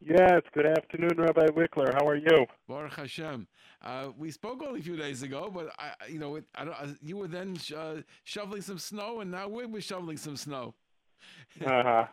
Yes, 0.00 0.42
good 0.54 0.66
afternoon, 0.66 1.16
Rabbi 1.16 1.46
Wikler. 1.46 1.92
How 1.92 2.06
are 2.06 2.16
you? 2.16 2.46
Baruch 2.68 2.94
Hashem. 2.94 3.48
Uh, 3.82 4.08
we 4.16 4.30
spoke 4.30 4.62
only 4.62 4.80
a 4.80 4.82
few 4.82 4.96
days 4.96 5.22
ago, 5.22 5.50
but 5.52 5.72
I, 5.78 5.92
you 6.08 6.18
know, 6.18 6.40
I 6.54 6.64
don't, 6.64 6.74
uh, 6.74 6.94
you 7.02 7.16
were 7.16 7.26
then 7.28 7.56
sh- 7.56 7.72
uh, 7.72 7.96
shoveling 8.24 8.62
some 8.62 8.78
snow, 8.78 9.20
and 9.20 9.30
now 9.30 9.48
we're, 9.48 9.66
we're 9.66 9.82
shoveling 9.82 10.16
some 10.16 10.36
snow. 10.36 10.74
Uh-huh. 11.66 12.06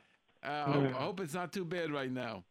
Uh, 0.44 0.48
I, 0.48 0.72
hope, 0.72 0.84
I 0.86 1.04
hope 1.04 1.20
it's 1.20 1.34
not 1.34 1.52
too 1.52 1.66
bad 1.66 1.92
right 1.92 2.12
now. 2.12 2.44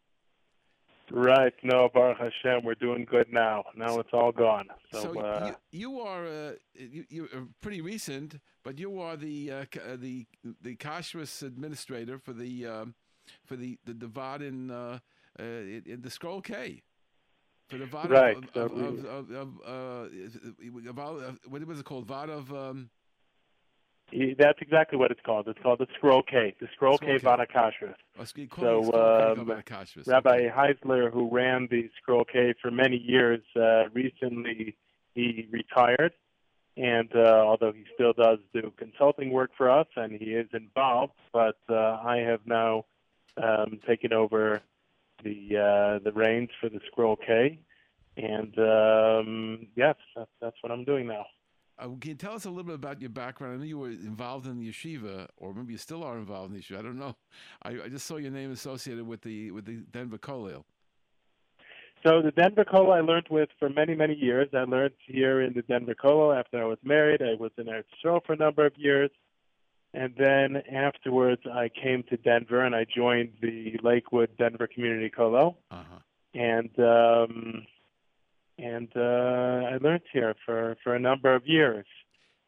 Right. 1.11 1.53
No, 1.63 1.89
Baruch 1.93 2.17
Hashem, 2.17 2.63
we're 2.63 2.75
doing 2.75 3.05
good 3.09 3.27
now. 3.31 3.63
Now 3.75 3.99
it's 3.99 4.09
all 4.13 4.31
gone. 4.31 4.67
So, 4.91 5.01
So 5.13 5.19
uh, 5.19 5.53
you, 5.71 5.79
you 5.79 5.99
are 5.99 6.25
uh, 6.25 6.51
you, 6.73 7.05
you're 7.09 7.27
pretty 7.61 7.81
recent, 7.81 8.39
but 8.63 8.79
you 8.79 8.99
are 9.01 9.15
the 9.15 9.51
uh, 9.51 9.55
uh, 9.55 9.97
the 9.97 10.25
the 10.61 10.75
kashrus 10.75 11.43
administrator 11.43 12.17
for 12.17 12.33
the 12.33 12.65
um, 12.65 12.95
for 13.45 13.55
the 13.55 13.77
the, 13.85 13.93
Vod 13.93 14.41
in, 15.39 15.45
uh, 15.45 15.47
uh, 15.47 15.93
in, 15.93 16.01
the 16.01 16.09
Scroll 16.09 16.41
K. 16.41 16.81
For 17.69 17.77
the 17.77 17.85
Vod 17.85 18.09
Right, 18.09 18.37
of, 18.37 18.43
of, 18.55 18.71
of, 18.77 19.05
of, 19.05 19.31
of, 19.31 19.49
uh, 19.67 20.89
of, 20.89 20.99
all- 20.99 21.21
what 21.47 21.65
was 21.65 21.79
it 21.79 21.85
called? 21.85 22.07
Vod 22.07 22.29
of 22.29 22.53
um, 22.53 22.89
that's 24.37 24.59
exactly 24.61 24.99
what 24.99 25.09
it's 25.09 25.19
called. 25.25 25.47
It's 25.47 25.59
called 25.63 25.79
the 25.79 25.87
Scroll 25.97 26.21
K, 26.21 26.55
the 26.61 26.67
Scroll, 26.75 26.97
Scroll 26.97 27.13
K 27.13 27.19
K. 27.19 27.25
Vaad 27.25 27.47
Hakashrus. 27.47 27.95
oh, 28.19 28.23
So, 28.23 28.23
it 28.23 28.85
Scroll 28.85 29.35
K, 29.35 29.41
um. 29.41 29.63
Rabbi 30.05 30.29
Okay. 30.29 30.49
Heisler, 30.55 31.11
who 31.11 31.27
ran 31.31 31.67
the 31.71 31.89
Scroll 32.01 32.23
K 32.23 32.53
for 32.61 32.69
many 32.69 32.97
years, 32.97 33.41
uh, 33.55 33.89
recently 33.93 34.77
he 35.15 35.47
retired. 35.51 36.13
And 36.77 37.09
uh, 37.15 37.43
although 37.45 37.71
he 37.71 37.85
still 37.95 38.13
does 38.13 38.39
do 38.53 38.71
consulting 38.77 39.31
work 39.31 39.51
for 39.57 39.71
us 39.71 39.87
and 39.95 40.11
he 40.11 40.31
is 40.33 40.49
involved, 40.53 41.13
but 41.31 41.57
uh, 41.69 41.73
I 42.03 42.17
have 42.17 42.41
now 42.45 42.85
um, 43.41 43.79
taken 43.87 44.11
over 44.13 44.61
the 45.25 45.57
uh, 45.57 45.99
the 46.05 46.13
reins 46.13 46.49
for 46.61 46.69
the 46.69 46.79
Scroll 46.87 47.17
K. 47.17 47.59
And 48.17 48.57
um, 48.57 49.67
yes, 49.75 49.95
that's, 50.15 50.29
that's 50.39 50.55
what 50.61 50.71
I'm 50.71 50.85
doing 50.85 51.07
now. 51.07 51.25
Uh, 51.77 51.87
can 51.99 52.11
you 52.11 52.15
tell 52.15 52.31
us 52.31 52.45
a 52.45 52.49
little 52.49 52.63
bit 52.63 52.75
about 52.75 53.01
your 53.01 53.09
background? 53.09 53.55
I 53.55 53.57
know 53.57 53.63
you 53.63 53.79
were 53.79 53.89
involved 53.89 54.47
in 54.47 54.57
the 54.57 54.71
yeshiva, 54.71 55.27
or 55.35 55.53
maybe 55.53 55.73
you 55.73 55.77
still 55.77 56.05
are 56.05 56.17
involved 56.17 56.53
in 56.53 56.57
the 56.57 56.63
yeshiva. 56.63 56.79
I 56.79 56.81
don't 56.83 56.97
know. 56.97 57.15
I, 57.63 57.69
I 57.71 57.89
just 57.89 58.05
saw 58.05 58.15
your 58.15 58.31
name 58.31 58.53
associated 58.53 59.05
with 59.05 59.21
the 59.21 59.51
with 59.51 59.65
the 59.65 59.83
Denver 59.91 60.17
Kollel. 60.17 60.63
So 62.05 62.21
the 62.21 62.31
Denver 62.31 62.63
Kollel 62.63 62.95
I 62.95 63.01
learned 63.01 63.27
with 63.29 63.49
for 63.59 63.67
many, 63.67 63.95
many 63.95 64.13
years. 64.13 64.47
I 64.53 64.63
learned 64.63 64.93
here 65.05 65.41
in 65.41 65.53
the 65.53 65.63
Denver 65.63 65.95
Kollel 65.95 66.39
after 66.39 66.61
I 66.61 66.65
was 66.65 66.77
married. 66.83 67.21
I 67.21 67.33
was 67.37 67.51
in 67.57 67.65
Eretz 67.65 68.23
for 68.25 68.33
a 68.33 68.37
number 68.37 68.65
of 68.65 68.73
years. 68.77 69.09
And 69.95 70.13
then 70.17 70.61
afterwards, 70.73 71.41
I 71.51 71.69
came 71.69 72.03
to 72.09 72.17
Denver 72.17 72.61
and 72.61 72.75
I 72.75 72.85
joined 72.85 73.31
the 73.41 73.79
Lakewood 73.81 74.29
Denver 74.37 74.67
Community 74.67 75.09
Kollel. 75.09 75.55
Uh 75.71 75.83
huh. 75.89 75.99
And 76.33 76.69
um, 76.79 77.65
and 78.57 78.89
uh, 78.95 79.69
I 79.71 79.77
learned 79.81 80.03
here 80.11 80.35
for, 80.45 80.75
for 80.83 80.95
a 80.95 80.99
number 80.99 81.33
of 81.33 81.47
years. 81.47 81.85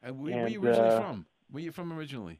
And 0.03 0.19
where, 0.19 0.35
where 0.35 0.47
you 0.49 0.63
originally 0.63 0.89
uh, 0.89 0.99
from? 0.99 1.25
Where 1.51 1.61
are 1.61 1.63
you 1.63 1.71
from 1.71 1.93
originally? 1.93 2.39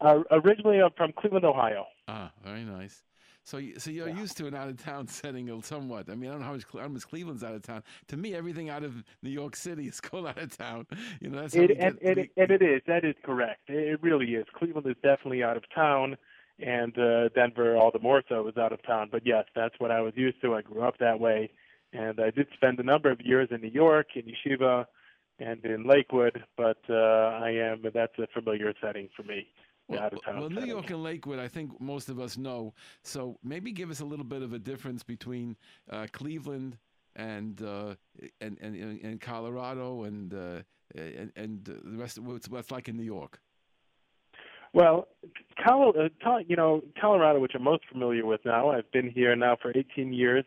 Uh, 0.00 0.22
originally, 0.30 0.80
I'm 0.80 0.92
from 0.96 1.12
Cleveland, 1.12 1.44
Ohio. 1.44 1.86
Ah, 2.06 2.32
very 2.44 2.64
nice. 2.64 3.02
So, 3.48 3.58
so 3.78 3.90
you're 3.90 4.08
Yeah. 4.08 4.18
used 4.20 4.36
to 4.36 4.46
an 4.46 4.54
out 4.54 4.68
of 4.72 4.76
town 4.76 5.06
setting 5.06 5.62
somewhat. 5.62 6.10
I 6.10 6.14
mean, 6.14 6.28
I 6.28 6.32
don't 6.32 6.40
know 6.42 6.46
how 6.48 6.52
much, 6.52 6.64
how 6.70 6.88
much 6.88 7.08
Cleveland's 7.08 7.42
out 7.42 7.54
of 7.54 7.62
town. 7.62 7.82
To 8.08 8.16
me, 8.18 8.34
everything 8.34 8.68
out 8.68 8.84
of 8.84 9.02
New 9.22 9.30
York 9.30 9.56
City 9.56 9.86
is 9.88 10.00
called 10.06 10.26
out 10.26 10.36
of 10.38 10.54
town. 10.56 10.86
You 11.20 11.30
know, 11.30 11.40
that's 11.40 11.54
It, 11.54 11.70
and, 11.70 11.98
get. 11.98 12.02
and, 12.02 12.16
we- 12.16 12.30
and 12.36 12.50
it 12.50 12.60
is. 12.62 12.82
That 12.86 13.04
is 13.06 13.14
correct. 13.24 13.62
It 13.68 13.88
it 13.94 14.02
really 14.02 14.34
is. 14.34 14.44
Cleveland 14.54 14.86
is 14.86 14.96
definitely 15.02 15.42
out 15.42 15.56
of 15.56 15.64
town, 15.74 16.16
and 16.58 16.96
uh, 16.98 17.30
Denver, 17.34 17.74
all 17.76 17.90
the 17.90 18.00
more 18.00 18.22
so, 18.28 18.46
is 18.48 18.56
out 18.58 18.72
of 18.72 18.82
town. 18.86 19.08
But 19.10 19.22
yes, 19.24 19.44
that's 19.56 19.74
what 19.78 19.90
I 19.90 20.00
was 20.02 20.12
used 20.14 20.42
to. 20.42 20.54
I 20.54 20.60
grew 20.60 20.82
up 20.82 20.98
that 20.98 21.18
way, 21.18 21.50
and 21.94 22.20
I 22.20 22.30
did 22.30 22.48
spend 22.54 22.78
a 22.80 22.82
number 22.82 23.10
of 23.10 23.20
years 23.22 23.48
in 23.50 23.62
New 23.62 23.70
York, 23.70 24.08
in 24.14 24.24
Yeshiva, 24.24 24.84
and 25.38 25.64
in 25.64 25.86
Lakewood. 25.88 26.44
But 26.58 26.78
uh, 26.90 26.94
I 27.46 27.50
am. 27.52 27.82
That's 27.94 28.18
a 28.18 28.26
familiar 28.34 28.74
setting 28.82 29.08
for 29.16 29.22
me. 29.22 29.46
Well, 29.88 30.00
out 30.00 30.12
of 30.12 30.22
town 30.22 30.40
well, 30.40 30.50
New. 30.50 30.66
York 30.66 30.90
and 30.90 31.02
Lakewood, 31.02 31.38
I 31.38 31.48
think 31.48 31.80
most 31.80 32.08
of 32.08 32.20
us 32.20 32.36
know. 32.36 32.74
So 33.02 33.38
maybe 33.42 33.72
give 33.72 33.90
us 33.90 34.00
a 34.00 34.04
little 34.04 34.24
bit 34.24 34.42
of 34.42 34.52
a 34.52 34.58
difference 34.58 35.02
between 35.02 35.56
uh, 35.90 36.06
Cleveland 36.12 36.76
and, 37.16 37.60
uh, 37.62 37.94
and 38.40 38.58
and 38.60 39.00
and 39.02 39.20
Colorado 39.20 40.04
and 40.04 40.34
uh, 40.34 40.62
and, 40.94 41.32
and 41.36 41.64
the 41.64 41.96
rest 41.96 42.18
of 42.18 42.26
what's 42.26 42.48
what's 42.48 42.70
like 42.70 42.88
in 42.88 42.96
New 42.96 43.02
York. 43.02 43.40
Well, 44.72 45.08
uh, 45.66 46.08
Col- 46.22 46.42
you 46.46 46.56
know, 46.56 46.82
Colorado, 47.00 47.40
which 47.40 47.52
I'm 47.54 47.64
most 47.64 47.84
familiar 47.90 48.26
with 48.26 48.40
now. 48.44 48.70
I've 48.70 48.90
been 48.92 49.10
here 49.10 49.34
now 49.34 49.56
for 49.60 49.72
18 49.74 50.12
years 50.12 50.44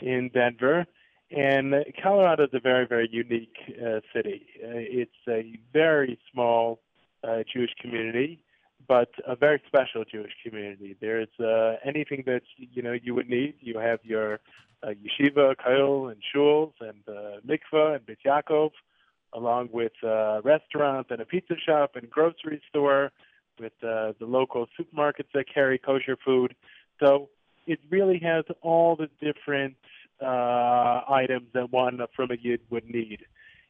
in 0.00 0.30
Denver, 0.34 0.84
and 1.30 1.74
Colorado 2.02 2.44
is 2.44 2.50
a 2.52 2.60
very, 2.60 2.86
very 2.86 3.08
unique 3.10 3.54
uh, 3.80 4.00
city. 4.14 4.46
Uh, 4.62 4.74
it's 4.74 5.10
a 5.28 5.58
very 5.72 6.18
small 6.32 6.80
uh, 7.22 7.44
Jewish 7.52 7.70
community, 7.80 8.42
but 8.88 9.10
a 9.26 9.36
very 9.36 9.62
special 9.66 10.04
Jewish 10.10 10.32
community. 10.44 10.96
There's 11.00 11.28
uh, 11.40 11.76
anything 11.84 12.24
that 12.26 12.42
you 12.56 12.82
know 12.82 12.92
you 12.92 13.14
would 13.14 13.28
need. 13.28 13.54
You 13.60 13.78
have 13.78 14.00
your 14.02 14.40
uh, 14.82 14.88
yeshiva, 14.88 15.54
kollel, 15.56 16.10
and 16.10 16.20
shuls, 16.34 16.72
and 16.80 17.02
uh, 17.08 17.40
mikveh, 17.46 17.96
and 17.96 18.06
Beit 18.06 18.18
Yaakov, 18.26 18.70
along 19.32 19.68
with 19.72 19.92
uh, 20.02 20.40
restaurants 20.42 21.10
and 21.10 21.20
a 21.20 21.24
pizza 21.24 21.54
shop 21.64 21.92
and 21.94 22.10
grocery 22.10 22.60
store 22.68 23.12
with 23.58 23.72
uh, 23.82 24.12
the 24.18 24.26
local 24.26 24.66
supermarkets 24.78 25.30
that 25.34 25.44
carry 25.52 25.78
kosher 25.78 26.16
food. 26.24 26.54
So 27.00 27.28
it 27.66 27.78
really 27.90 28.18
has 28.20 28.44
all 28.60 28.96
the 28.96 29.08
different 29.20 29.76
uh, 30.20 31.02
items 31.08 31.48
that 31.54 31.70
one 31.70 32.00
from 32.14 32.30
a 32.30 32.36
yid 32.40 32.60
would 32.70 32.88
need. 32.88 33.24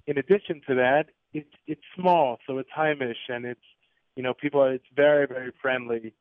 In 0.07 0.19
addition 0.19 0.61
to 0.69 0.75
that, 0.77 1.07
it's 1.33 1.55
it's 1.67 1.83
small, 1.99 2.39
so 2.47 2.59
it's 2.59 2.69
Heimish, 2.77 3.29
and 3.29 3.45
it's 3.45 3.61
you 4.17 4.23
know 4.23 4.35
people. 4.35 4.63
are, 4.63 4.75
It's 4.75 4.85
very 4.95 5.27
very 5.27 5.53
friendly, 5.61 6.15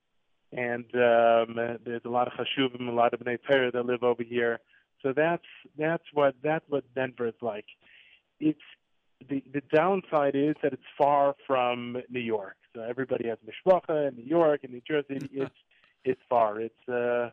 and 0.51 0.85
um, 0.95 1.77
there's 1.85 2.05
a 2.05 2.09
lot 2.09 2.27
of 2.27 2.33
chashuvim, 2.33 2.87
a 2.87 2.91
lot 2.91 3.13
of 3.13 3.19
bnei 3.19 3.37
Torah 3.47 3.71
that 3.71 3.85
live 3.85 4.03
over 4.03 4.23
here. 4.23 4.59
So 5.01 5.13
that's 5.15 5.43
that's 5.77 6.03
what 6.13 6.35
that's 6.43 6.65
what 6.69 6.83
Denver 6.93 7.27
is 7.27 7.41
like. 7.41 7.65
It's 8.39 8.59
the 9.29 9.43
the 9.53 9.61
downside 9.73 10.35
is 10.35 10.55
that 10.63 10.73
it's 10.73 10.83
far 10.97 11.35
from 11.47 12.01
New 12.09 12.19
York. 12.19 12.55
So 12.75 12.81
everybody 12.81 13.27
has 13.27 13.37
mishpacha 13.45 14.09
in 14.09 14.15
New 14.15 14.25
York 14.25 14.61
and 14.63 14.73
New 14.73 14.81
Jersey. 14.87 15.19
It's 15.33 15.55
it's 16.03 16.21
far. 16.29 16.59
It's 16.59 16.89
uh, 16.89 17.29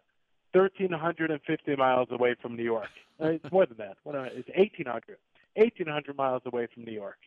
thirteen 0.53 0.93
hundred 0.93 1.31
and 1.31 1.41
fifty 1.47 1.77
miles 1.77 2.09
away 2.11 2.35
from 2.41 2.57
New 2.57 2.65
York. 2.65 2.91
Uh, 3.23 3.29
it's 3.29 3.51
more 3.53 3.67
than 3.67 3.79
that. 3.79 3.97
What 4.05 4.15
it's 4.15 4.49
eighteen 4.55 4.87
hundred. 4.87 5.19
Eighteen 5.57 5.87
hundred 5.87 6.17
miles 6.17 6.43
away 6.45 6.69
from 6.73 6.85
New 6.85 6.93
York. 6.93 7.19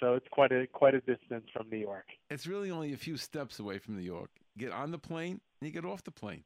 So 0.00 0.14
it's 0.14 0.26
quite 0.30 0.52
a 0.52 0.66
quite 0.66 0.94
a 0.94 1.00
distance 1.00 1.46
from 1.52 1.68
New 1.70 1.78
York. 1.78 2.06
It's 2.30 2.46
really 2.46 2.70
only 2.70 2.92
a 2.92 2.96
few 2.96 3.16
steps 3.16 3.58
away 3.60 3.78
from 3.78 3.96
New 3.96 4.02
York. 4.02 4.30
Get 4.58 4.72
on 4.72 4.90
the 4.90 4.98
plane 4.98 5.40
and 5.60 5.68
you 5.68 5.70
get 5.70 5.84
off 5.88 6.02
the 6.04 6.10
plane. 6.10 6.44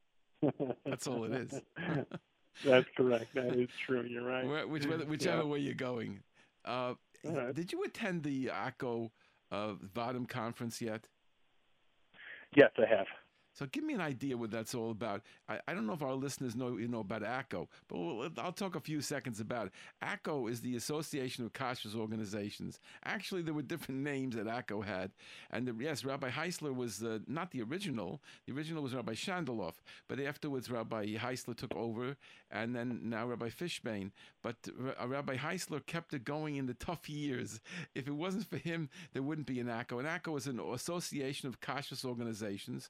That's 0.87 1.07
all 1.07 1.25
it 1.25 1.33
is. 1.33 1.61
That's 2.65 2.87
correct. 2.97 3.35
That 3.35 3.55
is 3.57 3.69
true. 3.87 4.03
You're 4.03 4.25
right. 4.25 4.47
Where, 4.47 4.67
which, 4.67 4.87
whether- 4.87 5.05
whichever 5.07 5.43
Yeah. 5.43 5.49
way 5.49 5.59
you're 5.61 5.75
going. 5.75 6.23
Uh, 6.65 6.95
right. 7.25 7.55
Did 7.55 7.73
you 7.73 7.83
attend 7.85 8.23
the 8.25 8.51
ACO 8.53 9.11
uh, 9.51 9.75
Vadim 9.95 10.29
conference 10.29 10.81
yet? 10.81 11.09
Yes, 12.55 12.71
I 12.79 12.87
have. 12.87 13.07
So 13.59 13.67
give 13.67 13.83
me 13.83 13.95
an 13.95 14.01
idea 14.01 14.37
what 14.37 14.53
that's 14.53 14.73
all 14.73 14.93
about. 14.93 15.23
I, 15.49 15.59
I 15.67 15.75
don't 15.75 15.85
know 15.85 15.93
if 15.93 16.03
our 16.03 16.15
listeners 16.15 16.55
know 16.55 16.77
you 16.77 16.87
know 16.87 17.01
about 17.01 17.25
ACO, 17.25 17.69
but 17.89 17.99
we'll, 17.99 18.31
I'll 18.39 18.53
talk 18.53 18.77
a 18.77 18.81
few 18.81 19.01
seconds 19.01 19.41
about 19.41 19.67
it. 19.67 19.73
ACO 20.01 20.47
is 20.47 20.61
the 20.61 20.77
Association 20.77 21.45
of 21.45 21.53
Kashrus 21.53 21.97
Organizations. 21.97 22.79
Actually, 23.05 23.43
there 23.43 23.55
were 23.55 23.63
different 23.63 24.01
names 24.05 24.37
that 24.37 24.47
ACO 24.47 24.81
had, 24.81 25.11
and 25.51 25.67
the, 25.67 25.75
yes, 25.83 26.05
Rabbi 26.05 26.31
Heisler 26.31 26.73
was 26.73 27.03
uh, 27.03 27.19
not 27.27 27.51
the 27.51 27.63
original. 27.63 28.21
The 28.47 28.53
original 28.53 28.85
was 28.85 28.95
Rabbi 28.95 29.15
Shandaloff, 29.15 29.75
but 30.07 30.21
afterwards 30.21 30.71
Rabbi 30.71 31.17
Heisler 31.17 31.57
took 31.57 31.75
over, 31.75 32.17
and 32.53 32.77
then 32.77 33.01
now 33.03 33.27
Rabbi 33.27 33.49
Fishbane. 33.49 34.13
But 34.41 34.55
uh, 34.69 35.09
Rabbi 35.09 35.37
Heisler 35.37 35.85
kept 35.85 36.15
it 36.15 36.25
going 36.25 36.55
in 36.55 36.67
the 36.67 36.75
tough 36.75 37.09
years. 37.09 37.59
If 37.97 38.07
it 38.07 38.15
wasn't 38.15 38.47
for 38.49 38.59
him, 38.59 38.89
there 39.15 39.23
wouldn't 39.25 39.49
be 39.49 39.59
an 39.59 39.69
ACO. 39.69 39.99
And 39.99 40.07
ACO 40.07 40.37
is 40.37 40.47
an 40.47 40.61
association 40.61 41.49
of 41.49 41.61
Kashrus 41.61 42.05
organizations. 42.05 42.89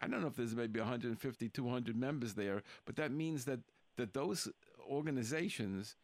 I 0.00 0.08
don't 0.08 0.20
know 0.20 0.28
if 0.28 0.36
there's 0.36 0.54
maybe 0.54 0.78
150, 0.78 1.48
200 1.48 1.96
members 1.96 2.34
there, 2.34 2.62
but 2.84 2.96
that 2.96 3.10
means 3.10 3.44
that, 3.46 3.60
that 3.96 4.12
those 4.12 4.48
organizations 4.88 5.96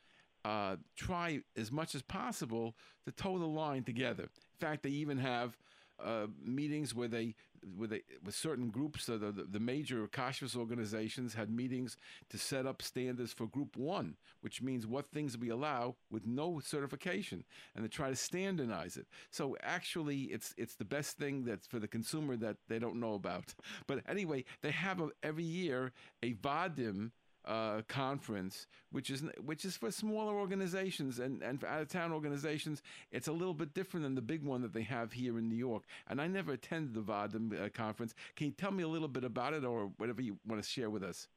uh, 0.44 0.76
try 0.96 1.42
as 1.56 1.70
much 1.70 1.94
as 1.94 2.02
possible 2.02 2.74
to 3.04 3.12
toe 3.12 3.38
the 3.38 3.46
line 3.46 3.84
together. 3.84 4.24
In 4.24 4.58
fact, 4.66 4.82
they 4.82 4.90
even 4.90 5.18
have 5.18 5.56
uh, 6.02 6.26
meetings 6.42 6.94
where 6.94 7.08
they, 7.08 7.34
where 7.76 7.88
they, 7.88 8.02
with 8.24 8.34
certain 8.34 8.68
groups, 8.68 9.06
the, 9.06 9.18
the, 9.18 9.46
the 9.50 9.60
major 9.60 10.06
kashrus 10.08 10.56
organizations 10.56 11.34
had 11.34 11.50
meetings 11.50 11.96
to 12.30 12.38
set 12.38 12.66
up 12.66 12.82
standards 12.82 13.32
for 13.32 13.46
Group 13.46 13.76
One, 13.76 14.16
which 14.40 14.62
means 14.62 14.86
what 14.86 15.10
things 15.10 15.38
we 15.38 15.50
allow 15.50 15.96
with 16.10 16.26
no 16.26 16.60
certification, 16.60 17.44
and 17.74 17.84
to 17.84 17.88
try 17.88 18.08
to 18.08 18.16
standardize 18.16 18.96
it. 18.96 19.06
So 19.30 19.56
actually, 19.62 20.22
it's 20.24 20.54
it's 20.56 20.74
the 20.74 20.84
best 20.84 21.18
thing 21.18 21.44
that's 21.44 21.66
for 21.66 21.78
the 21.78 21.88
consumer 21.88 22.36
that 22.36 22.56
they 22.68 22.78
don't 22.78 23.00
know 23.00 23.14
about. 23.14 23.54
But 23.86 24.00
anyway, 24.08 24.44
they 24.62 24.70
have 24.70 25.00
a, 25.00 25.08
every 25.22 25.44
year 25.44 25.92
a 26.22 26.34
vadim 26.34 27.10
uh, 27.44 27.82
conference, 27.88 28.66
which 28.90 29.10
is 29.10 29.22
which 29.44 29.64
is 29.64 29.76
for 29.76 29.90
smaller 29.90 30.34
organizations 30.34 31.18
and 31.18 31.42
and 31.42 31.60
for 31.60 31.66
out 31.66 31.82
of 31.82 31.88
town 31.88 32.12
organizations. 32.12 32.82
It's 33.10 33.28
a 33.28 33.32
little 33.32 33.54
bit 33.54 33.74
different 33.74 34.04
than 34.04 34.14
the 34.14 34.22
big 34.22 34.44
one 34.44 34.62
that 34.62 34.72
they 34.72 34.82
have 34.82 35.12
here 35.12 35.38
in 35.38 35.48
New 35.48 35.56
York. 35.56 35.84
And 36.08 36.20
I 36.20 36.26
never 36.26 36.52
attended 36.52 36.94
the 36.94 37.00
Vadim 37.00 37.60
uh, 37.60 37.68
conference. 37.70 38.14
Can 38.36 38.46
you 38.46 38.52
tell 38.52 38.70
me 38.70 38.82
a 38.82 38.88
little 38.88 39.08
bit 39.08 39.24
about 39.24 39.54
it, 39.54 39.64
or 39.64 39.90
whatever 39.96 40.22
you 40.22 40.38
want 40.46 40.62
to 40.62 40.68
share 40.68 40.90
with 40.90 41.02
us? 41.02 41.28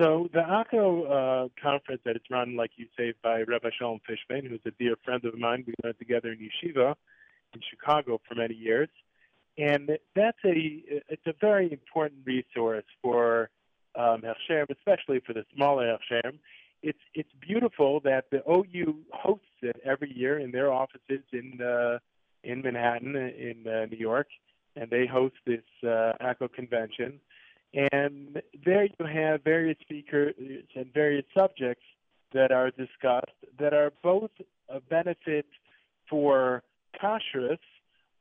So 0.00 0.28
the 0.32 0.40
ACO 0.40 1.04
uh, 1.04 1.48
conference 1.62 2.00
that 2.06 2.16
is 2.16 2.22
run, 2.30 2.56
like 2.56 2.70
you 2.76 2.86
say, 2.96 3.12
by 3.22 3.42
Rabbi 3.42 3.68
Shalom 3.78 4.00
Fishbane, 4.08 4.48
who's 4.48 4.60
a 4.64 4.70
dear 4.78 4.96
friend 5.04 5.22
of 5.24 5.36
mine. 5.38 5.64
We 5.66 5.74
went 5.84 5.98
together 5.98 6.32
in 6.32 6.38
yeshiva 6.38 6.94
in 7.52 7.60
Chicago 7.68 8.20
for 8.26 8.34
many 8.34 8.54
years, 8.54 8.88
and 9.58 9.90
that's 10.14 10.38
a 10.44 10.82
it's 11.08 11.26
a 11.26 11.34
very 11.40 11.70
important 11.72 12.20
resource 12.24 12.84
for 13.02 13.50
um, 13.96 14.22
especially 14.70 15.20
for 15.26 15.32
the 15.32 15.44
smaller 15.54 15.96
Hechsherim. 15.96 16.38
It's 16.82 16.98
it's 17.14 17.30
beautiful 17.40 18.00
that 18.00 18.26
the 18.30 18.42
OU 18.50 19.00
hosts 19.12 19.44
it 19.62 19.76
every 19.84 20.16
year 20.16 20.38
in 20.38 20.50
their 20.50 20.72
offices 20.72 21.24
in 21.32 21.60
uh, 21.60 21.98
in 22.42 22.62
Manhattan 22.62 23.16
in 23.16 23.66
uh, 23.66 23.86
New 23.86 23.98
York, 23.98 24.28
and 24.76 24.88
they 24.90 25.06
host 25.06 25.34
this 25.46 25.64
uh, 25.86 26.12
ACO 26.20 26.48
convention. 26.48 27.20
And 27.72 28.42
there 28.64 28.84
you 28.84 29.06
have 29.06 29.44
various 29.44 29.76
speakers 29.80 30.34
and 30.74 30.92
various 30.92 31.24
subjects 31.36 31.84
that 32.32 32.50
are 32.50 32.70
discussed 32.70 33.26
that 33.58 33.74
are 33.74 33.92
both 34.02 34.30
a 34.68 34.80
benefit 34.80 35.46
for 36.08 36.62
kashrus 37.00 37.58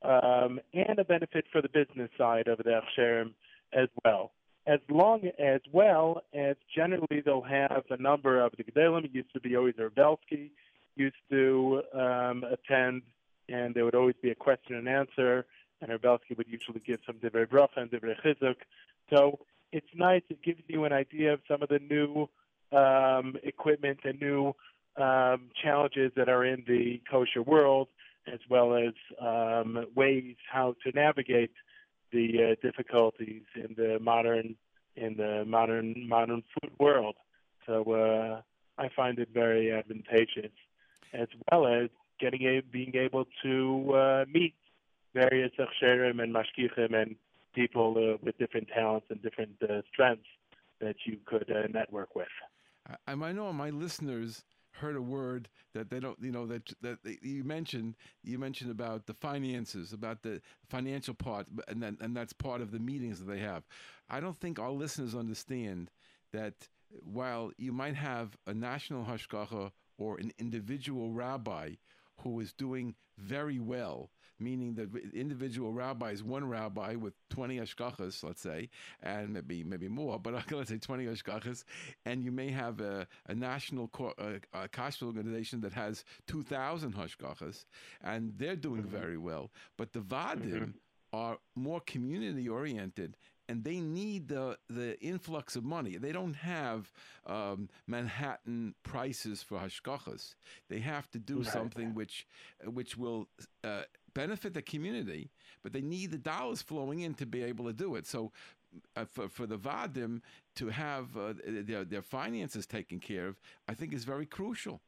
um, 0.04 0.60
and 0.74 1.00
a 1.00 1.04
benefit 1.04 1.46
for 1.52 1.62
the 1.62 1.70
business 1.70 2.10
side 2.18 2.48
of 2.48 2.60
the 2.60 2.82
Hechsherim 3.00 3.34
as 3.74 3.88
well 4.04 4.32
as 4.68 4.80
long 4.90 5.30
as 5.40 5.62
well 5.72 6.24
as 6.34 6.56
generally 6.76 7.22
they'll 7.24 7.42
have 7.42 7.84
a 7.90 7.98
number 7.98 8.40
of 8.40 8.52
the 8.58 8.64
Gedolim. 8.64 9.14
Used 9.14 9.34
to 9.34 9.40
be 9.40 9.56
always 9.56 9.76
Rav 9.78 9.96
Belsky 9.96 10.52
used 10.96 11.16
to 11.30 11.82
um, 11.94 12.44
attend, 12.44 13.02
and 13.48 13.74
there 13.74 13.86
would 13.86 13.96
always 13.96 14.16
be 14.22 14.32
a 14.32 14.36
question 14.36 14.76
and 14.76 14.88
answer, 14.88 15.46
and 15.82 15.90
Rav 15.90 16.02
Belsky 16.02 16.34
would 16.36 16.48
usually 16.48 16.82
give 16.86 17.00
some 17.06 17.16
divrei 17.16 17.48
bracha 17.48 17.78
and 17.78 17.90
divrei 17.90 18.16
chizuk. 18.22 18.58
So 19.10 19.40
it's 19.72 19.88
nice. 19.96 20.22
It 20.30 20.42
gives 20.44 20.62
you 20.68 20.86
an 20.86 20.94
idea 20.94 21.34
of 21.34 21.40
some 21.48 21.64
of 21.64 21.70
the 21.70 21.80
new 21.80 22.30
um, 22.72 23.38
equipment 23.44 24.00
and 24.04 24.20
new 24.20 24.54
um, 24.98 25.50
challenges 25.62 26.12
that 26.16 26.30
are 26.30 26.44
in 26.44 26.64
the 26.68 27.02
kosher 27.10 27.42
world, 27.42 27.88
as 28.32 28.40
well 28.50 28.76
as 28.76 28.94
um, 29.22 29.86
ways 29.96 30.36
how 30.52 30.76
to 30.84 30.92
navigate 30.92 31.54
the 32.12 32.52
uh, 32.52 32.56
difficulties 32.62 33.44
in 33.56 33.76
the 33.78 34.00
modern 34.00 34.56
in 34.96 35.16
the 35.18 35.46
modern 35.46 36.08
modern 36.08 36.44
food 36.54 36.72
world. 36.80 37.16
So 37.66 37.84
uh, 37.94 38.42
I 38.82 38.90
find 38.96 39.20
it 39.20 39.30
very 39.34 39.72
advantageous, 39.72 40.52
as 41.14 41.28
well 41.52 41.68
as 41.68 41.90
getting 42.20 42.44
a, 42.44 42.62
being 42.62 42.96
able 42.96 43.26
to 43.44 43.94
uh, 43.94 44.26
meet 44.32 44.56
various 45.14 45.52
hechsherim 45.58 46.22
and 46.22 46.34
mashgichim 46.34 46.94
and 46.94 47.16
people 47.54 47.96
uh, 47.98 48.18
with 48.24 48.38
different 48.38 48.68
talents 48.74 49.08
and 49.10 49.22
different 49.22 49.52
uh, 49.64 49.82
strengths 49.92 50.28
that 50.80 50.96
you 51.06 51.18
could 51.26 51.50
uh, 51.52 51.68
network 51.74 52.16
with. 52.16 52.28
I, 53.08 53.14
I 53.14 53.32
know 53.32 53.52
my 53.54 53.70
listeners 53.70 54.44
heard 54.80 54.96
a 54.96 55.02
word 55.02 55.50
that 55.74 55.90
they 55.90 56.00
don't, 56.00 56.18
you 56.22 56.32
know, 56.32 56.46
that 56.48 56.74
that 56.82 57.00
you 57.22 57.44
mentioned. 57.44 57.96
You 58.24 58.40
mentioned 58.40 58.72
about 58.72 59.06
the 59.06 59.14
finances, 59.14 59.94
about 59.94 60.24
the 60.24 60.42
financial 60.68 61.14
part, 61.14 61.48
and 61.68 61.82
then, 61.82 61.98
and 62.02 62.16
that's 62.16 62.34
part 62.34 62.62
of 62.62 62.72
the 62.72 62.80
meetings 62.80 63.20
that 63.20 63.32
they 63.32 63.40
have. 63.40 63.64
I 64.10 64.20
don't 64.20 64.38
think 64.38 64.60
our 64.60 64.72
listeners 64.72 65.16
understand 65.16 65.92
that 66.34 66.54
while 67.04 67.52
you 67.58 67.72
might 67.72 67.96
have 67.96 68.38
a 68.48 68.54
national 68.54 69.06
hashgacha 69.06 69.72
or 69.98 70.18
an 70.18 70.32
individual 70.40 71.12
rabbi 71.12 71.76
who 72.24 72.40
is 72.40 72.54
doing 72.54 72.96
very 73.18 73.60
well 73.60 74.10
meaning 74.40 74.76
that 74.76 74.90
individual 75.14 75.72
rabbis, 75.74 76.24
one 76.24 76.48
rabbi 76.48 76.96
with 76.96 77.14
20 77.30 77.58
hashgachas, 77.60 78.24
let's 78.24 78.42
say, 78.42 78.70
and 79.02 79.34
maybe 79.34 79.64
maybe 79.64 79.88
more, 79.88 80.20
but 80.20 80.34
let's 80.52 80.70
say 80.70 80.78
20 80.78 81.06
hashgachas, 81.06 81.64
and 82.06 82.24
you 82.24 82.32
may 82.32 82.50
have 82.52 82.80
a, 82.80 83.08
a 83.28 83.36
national 83.36 83.90
a, 84.18 84.40
a 84.54 84.70
organization 85.04 85.62
that 85.62 85.74
has 85.74 86.04
2,000 86.28 86.96
hashgachas, 86.96 87.66
and 88.04 88.34
they're 88.38 88.56
doing 88.56 88.84
mm-hmm. 88.84 88.98
very 88.98 89.18
well. 89.18 89.52
But 89.78 89.94
the 89.94 90.00
vadim 90.00 90.52
mm-hmm. 90.52 90.70
are 91.14 91.38
more 91.56 91.82
community 91.82 92.48
oriented 92.48 93.16
and 93.50 93.64
they 93.64 93.80
need 93.80 94.28
the 94.28 94.58
the 94.70 94.98
influx 95.02 95.56
of 95.56 95.66
money. 95.66 95.98
They 95.98 96.12
don't 96.12 96.36
have 96.36 96.94
um, 97.26 97.68
Manhattan 97.88 98.76
prices 98.84 99.42
for 99.42 99.58
hashgachas. 99.58 100.36
They 100.70 100.80
have 100.80 101.10
to 101.12 101.20
do 101.20 101.38
right. 101.38 101.48
something 101.48 101.96
which 101.96 102.28
which 102.64 102.96
will 102.96 103.28
uh, 103.64 103.82
benefit 104.14 104.54
the 104.54 104.62
community, 104.62 105.30
but 105.64 105.74
they 105.74 105.82
need 105.82 106.12
the 106.12 106.18
dollars 106.18 106.62
flowing 106.62 107.02
in 107.02 107.14
to 107.16 107.26
be 107.26 107.44
able 107.44 107.66
to 107.66 107.74
do 107.74 107.96
it. 107.96 108.08
So, 108.08 108.32
uh, 108.96 109.06
for 109.06 109.30
for 109.30 109.48
the 109.48 109.58
vadim 109.58 110.22
to 110.56 110.68
have 110.68 111.18
uh, 111.18 111.34
their 111.46 111.84
their 111.84 112.02
finances 112.02 112.66
taken 112.66 113.00
care 113.00 113.28
of, 113.28 113.40
I 113.68 113.74
think 113.74 113.94
is 113.94 114.04
very 114.04 114.26
crucial. 114.26 114.82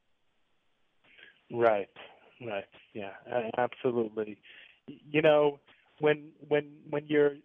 Right, 1.52 1.90
right, 2.46 2.66
yeah, 2.94 3.12
absolutely. 3.58 4.38
You 4.88 5.22
know, 5.22 5.60
when 6.00 6.32
when 6.48 6.72
when 6.90 7.08
you're 7.08 7.36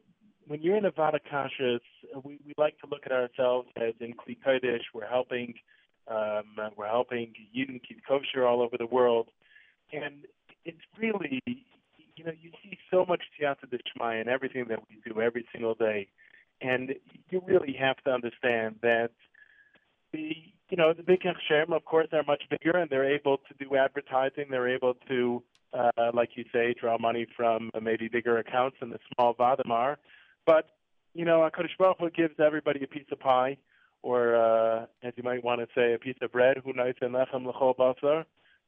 when 0.46 0.62
you're 0.62 0.76
in 0.76 0.84
a 0.84 0.90
Vada 0.90 1.18
Kashrus, 1.32 1.80
we, 2.24 2.38
we 2.46 2.54
like 2.56 2.78
to 2.78 2.86
look 2.88 3.02
at 3.04 3.12
ourselves 3.12 3.68
as 3.76 3.94
in 4.00 4.12
Kli 4.12 4.36
Kodesh. 4.46 4.82
We're 4.94 5.08
helping, 5.08 5.54
um, 6.08 6.44
we're 6.76 6.86
helping 6.86 7.32
Yidden 7.56 7.80
keep 7.86 8.00
kosher 8.06 8.46
all 8.46 8.62
over 8.62 8.76
the 8.78 8.86
world, 8.86 9.28
and 9.92 10.24
it's 10.66 10.82
really, 10.98 11.40
you 11.46 12.24
know, 12.24 12.32
you 12.40 12.50
see 12.62 12.76
so 12.90 13.06
much 13.06 13.22
Siyata 13.40 13.66
Dishmaya 13.72 14.20
in 14.20 14.28
everything 14.28 14.66
that 14.68 14.80
we 14.88 15.00
do 15.10 15.20
every 15.20 15.46
single 15.52 15.74
day. 15.74 16.08
And 16.60 16.94
you 17.30 17.42
really 17.46 17.74
have 17.78 17.96
to 18.04 18.10
understand 18.10 18.76
that 18.82 19.10
the, 20.12 20.32
you 20.68 20.76
know, 20.76 20.92
the 20.92 21.02
big 21.04 21.20
Hechsherim, 21.20 21.72
of 21.72 21.84
course, 21.84 22.08
are 22.12 22.24
much 22.24 22.42
bigger 22.50 22.76
and 22.76 22.90
they're 22.90 23.14
able 23.14 23.38
to 23.38 23.54
do 23.64 23.76
advertising. 23.76 24.46
They're 24.50 24.68
able 24.68 24.94
to, 25.08 25.42
uh, 25.72 26.10
like 26.12 26.30
you 26.34 26.44
say, 26.52 26.74
draw 26.80 26.98
money 26.98 27.26
from 27.36 27.70
maybe 27.80 28.08
bigger 28.08 28.38
accounts 28.38 28.78
than 28.80 28.90
the 28.90 28.98
small 29.14 29.34
Vadamar. 29.34 29.96
But, 30.46 30.70
you 31.14 31.24
know, 31.24 31.48
HaKadosh 31.48 31.78
Baruch 31.78 31.98
Hu 32.00 32.10
gives 32.10 32.34
everybody 32.40 32.82
a 32.82 32.88
piece 32.88 33.06
of 33.12 33.20
pie, 33.20 33.58
or 34.02 34.34
uh, 34.34 34.86
as 35.02 35.12
you 35.16 35.22
might 35.22 35.44
want 35.44 35.60
to 35.60 35.68
say, 35.74 35.94
a 35.94 35.98
piece 35.98 36.16
of 36.22 36.32
bread. 36.32 36.56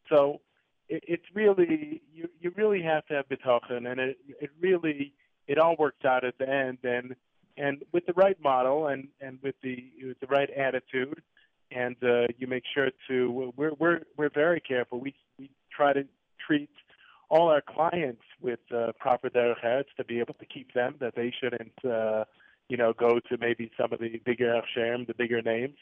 So 0.09 0.41
it, 0.89 1.05
it's 1.07 1.25
really 1.35 2.03
you 2.15 2.29
you 2.41 2.53
really 2.57 2.83
have 2.83 3.07
to 3.07 3.15
have 3.15 3.29
bitachon, 3.29 3.91
and 3.91 4.01
it 4.01 4.19
it 4.41 4.51
really 4.61 5.13
it 5.47 5.59
all 5.59 5.77
works 5.79 6.05
out 6.05 6.25
at 6.25 6.39
the 6.39 6.49
end, 6.49 6.79
and 6.85 7.15
and 7.57 7.85
with 7.93 8.07
the 8.07 8.13
right 8.15 8.41
model 8.43 8.87
and 8.87 9.09
and 9.21 9.39
with 9.43 9.55
the 9.63 9.91
with 10.03 10.21
the 10.21 10.27
right 10.27 10.51
attitude, 10.51 11.23
and 11.71 11.97
uh, 12.03 12.27
you 12.39 12.47
make 12.47 12.65
sure 12.73 12.91
to 13.09 13.53
we're 13.57 13.73
we're 13.79 14.01
we're 14.17 14.31
very 14.31 14.61
careful. 14.61 15.01
We 15.01 15.15
we 15.39 15.51
try 15.71 15.93
to 15.93 16.05
treat 16.45 16.71
all 17.31 17.49
our 17.49 17.61
clients 17.61 18.23
with 18.41 18.61
uh, 18.75 18.93
proper 18.99 19.29
derech 19.29 19.85
to 19.97 20.05
be 20.05 20.19
able 20.19 20.35
to 20.35 20.47
keep 20.47 20.73
them, 20.73 20.95
that 20.99 21.15
they 21.15 21.31
shouldn't, 21.39 21.73
uh, 21.85 22.25
you 22.71 22.77
know, 22.79 22.95
go 22.95 23.21
to 23.29 23.37
maybe 23.39 23.71
some 23.79 23.93
of 23.93 24.01
the 24.01 24.19
bigger 24.25 24.55
Hashem, 24.55 25.05
the 25.07 25.15
bigger 25.15 25.43
names, 25.43 25.77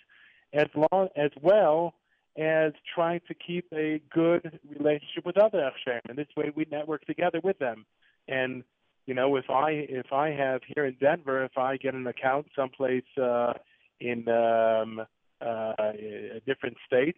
as 0.53 0.67
long 0.75 1.09
as 1.17 1.31
well 1.41 1.95
as 2.39 2.73
trying 2.95 3.21
to 3.29 3.35
keep 3.35 3.67
a 3.73 4.01
good 4.13 4.59
relationship 4.69 5.25
with 5.25 5.37
other 5.37 5.59
Hechsherim. 5.59 6.01
And 6.09 6.19
this 6.19 6.27
way 6.37 6.53
we 6.55 6.67
network 6.71 7.05
together 7.07 7.41
with 7.43 7.59
them. 7.59 7.87
And, 8.29 8.63
you 9.07 9.15
know, 9.15 9.37
if 9.37 9.49
I 9.49 9.71
if 9.71 10.13
I 10.13 10.31
have 10.31 10.61
here 10.75 10.85
in 10.85 10.97
Denver, 11.01 11.45
if 11.45 11.57
I 11.57 11.77
get 11.77 11.95
an 11.95 12.07
account 12.07 12.47
someplace 12.55 13.05
uh, 13.21 13.55
in 14.01 14.29
um, 14.29 15.01
uh, 15.41 15.73
a 15.79 16.43
different 16.47 16.77
state, 16.87 17.17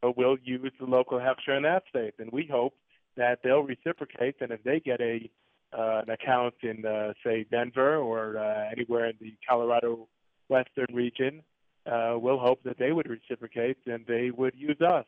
so 0.00 0.12
we'll 0.16 0.38
use 0.42 0.72
the 0.78 0.86
local 0.86 1.18
Heksher 1.18 1.56
in 1.56 1.62
that 1.62 1.84
state. 1.88 2.14
And 2.18 2.30
we 2.32 2.46
hope 2.50 2.74
that 3.16 3.40
they'll 3.42 3.62
reciprocate. 3.62 4.36
And 4.40 4.50
if 4.50 4.62
they 4.62 4.80
get 4.80 5.00
a 5.00 5.30
uh, 5.72 6.02
an 6.02 6.10
account 6.10 6.54
in, 6.62 6.84
uh, 6.84 7.12
say, 7.24 7.46
Denver 7.50 7.96
or 7.96 8.38
uh, 8.38 8.70
anywhere 8.72 9.06
in 9.06 9.14
the 9.20 9.34
Colorado 9.48 10.08
Western 10.48 10.92
region, 10.92 11.42
uh, 11.90 12.16
we'll 12.16 12.38
hope 12.38 12.62
that 12.64 12.78
they 12.78 12.92
would 12.92 13.08
reciprocate 13.08 13.78
and 13.86 14.04
they 14.06 14.30
would 14.30 14.54
use 14.56 14.80
us. 14.80 15.06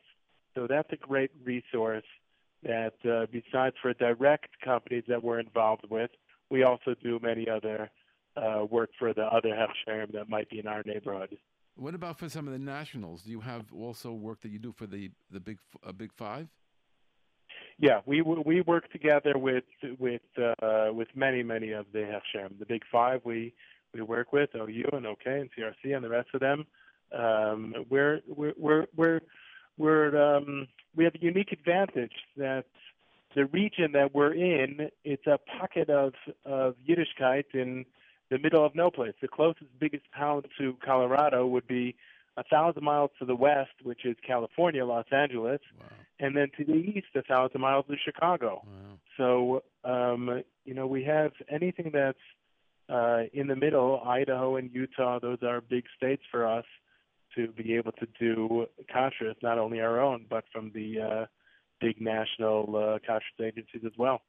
So 0.55 0.67
that's 0.67 0.91
a 0.91 0.97
great 0.97 1.31
resource 1.43 2.03
that, 2.63 2.93
uh, 3.05 3.25
besides 3.31 3.75
for 3.81 3.93
direct 3.93 4.49
companies 4.63 5.03
that 5.07 5.23
we're 5.23 5.39
involved 5.39 5.85
with, 5.89 6.11
we 6.49 6.63
also 6.63 6.95
do 7.01 7.19
many 7.21 7.49
other 7.49 7.89
uh, 8.35 8.65
work 8.69 8.89
for 8.99 9.13
the 9.13 9.23
other 9.23 9.49
Hechsherim 9.49 10.11
that 10.13 10.29
might 10.29 10.49
be 10.49 10.59
in 10.59 10.67
our 10.67 10.83
neighborhood. 10.85 11.37
What 11.75 11.95
about 11.95 12.19
for 12.19 12.29
some 12.29 12.47
of 12.47 12.53
the 12.53 12.59
nationals? 12.59 13.23
Do 13.23 13.31
you 13.31 13.41
have 13.41 13.73
also 13.73 14.11
work 14.11 14.41
that 14.41 14.49
you 14.49 14.59
do 14.59 14.71
for 14.71 14.85
the 14.85 15.09
the 15.31 15.39
big 15.39 15.57
uh, 15.83 15.91
big 15.91 16.13
five? 16.13 16.47
Yeah, 17.79 18.01
we 18.05 18.21
we 18.21 18.61
work 18.61 18.91
together 18.91 19.33
with 19.35 19.63
with 19.97 20.21
uh, 20.37 20.89
with 20.93 21.07
many 21.15 21.41
many 21.41 21.71
of 21.71 21.87
the 21.91 21.99
Hechsherim. 21.99 22.59
The 22.59 22.67
big 22.67 22.83
five, 22.91 23.21
we 23.23 23.53
we 23.93 24.01
work 24.01 24.33
with, 24.33 24.49
OU 24.55 24.89
and 24.93 25.05
OK 25.05 25.25
and 25.39 25.49
CRC 25.57 25.95
and 25.95 26.03
the 26.03 26.09
rest 26.09 26.29
of 26.33 26.39
them. 26.39 26.65
Um, 27.17 27.73
we're 27.89 28.21
we're 28.27 28.53
we're 28.57 28.85
we're, 28.95 29.19
we're 29.77 30.35
um, 30.37 30.67
we 30.95 31.03
have 31.03 31.15
a 31.15 31.21
unique 31.21 31.51
advantage 31.51 32.13
that 32.37 32.65
the 33.35 33.45
region 33.45 33.91
that 33.93 34.13
we're 34.13 34.33
in, 34.33 34.89
it's 35.03 35.27
a 35.27 35.39
pocket 35.59 35.89
of 35.89 36.13
of 36.45 36.75
Yiddishkeit 36.87 37.45
in 37.53 37.85
the 38.29 38.39
middle 38.39 38.65
of 38.65 38.73
no 38.75 38.89
place. 38.89 39.13
The 39.21 39.27
closest 39.27 39.65
biggest 39.79 40.05
town 40.17 40.43
to 40.57 40.75
Colorado 40.83 41.45
would 41.45 41.67
be 41.67 41.95
a 42.35 42.43
thousand 42.43 42.83
miles 42.83 43.11
to 43.19 43.25
the 43.25 43.35
west, 43.35 43.71
which 43.83 44.05
is 44.05 44.15
California, 44.25 44.83
Los 44.83 45.05
Angeles, 45.11 45.59
Wow. 45.79 45.85
and 46.19 46.35
then 46.35 46.47
to 46.57 46.63
the 46.65 46.73
east, 46.73 47.07
a 47.15 47.21
thousand 47.21 47.61
miles 47.61 47.85
to 47.91 47.95
Chicago. 48.03 48.63
Wow. 48.65 48.97
So, 49.17 49.63
um, 49.87 50.41
you 50.65 50.73
know, 50.73 50.87
we 50.87 51.03
have 51.03 51.31
anything 51.47 51.91
that's 51.93 52.17
uh, 52.89 53.23
in 53.33 53.47
the 53.47 53.55
middle, 53.55 54.01
Idaho 54.05 54.57
and 54.57 54.69
Utah, 54.73 55.19
those 55.19 55.39
are 55.43 55.61
big 55.61 55.85
states 55.95 56.23
for 56.29 56.45
us 56.45 56.65
to 57.35 57.47
be 57.47 57.75
able 57.75 57.91
to 57.93 58.07
do 58.19 58.65
kashrus, 58.93 59.35
not 59.41 59.57
only 59.57 59.79
our 59.79 59.99
own, 59.99 60.25
but 60.29 60.43
from 60.51 60.71
the 60.73 61.01
uh, 61.01 61.25
big 61.79 61.99
national 61.99 62.75
uh, 62.75 63.43
agencies 63.43 63.81
as 63.85 63.93
well. 63.97 64.21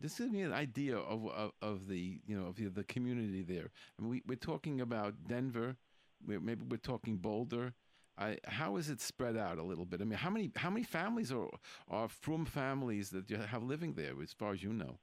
This 0.00 0.18
gives 0.18 0.32
me 0.32 0.42
an 0.42 0.52
idea 0.52 0.96
of, 0.96 1.26
of, 1.28 1.52
of 1.62 1.88
the 1.88 2.20
you 2.26 2.38
know 2.38 2.48
of 2.48 2.56
the, 2.56 2.66
the 2.66 2.84
community 2.84 3.42
there. 3.42 3.70
I 3.98 4.02
mean, 4.02 4.10
we, 4.10 4.22
we're 4.26 4.34
talking 4.34 4.80
about 4.80 5.14
Denver, 5.28 5.76
we're, 6.26 6.40
maybe 6.40 6.64
we're 6.68 6.76
talking 6.76 7.16
Boulder. 7.16 7.74
I, 8.18 8.36
how 8.44 8.76
is 8.76 8.90
it 8.90 9.00
spread 9.00 9.36
out 9.36 9.58
a 9.58 9.62
little 9.62 9.86
bit? 9.86 10.00
I 10.02 10.04
mean, 10.04 10.18
how 10.18 10.28
many 10.30 10.50
how 10.56 10.70
many 10.70 10.84
families 10.84 11.32
are 11.32 11.48
are 11.88 12.08
from 12.08 12.44
families 12.44 13.10
that 13.10 13.30
you 13.30 13.36
have 13.36 13.62
living 13.62 13.94
there, 13.94 14.14
as 14.22 14.32
far 14.32 14.52
as 14.52 14.62
you 14.62 14.72
know? 14.72 14.98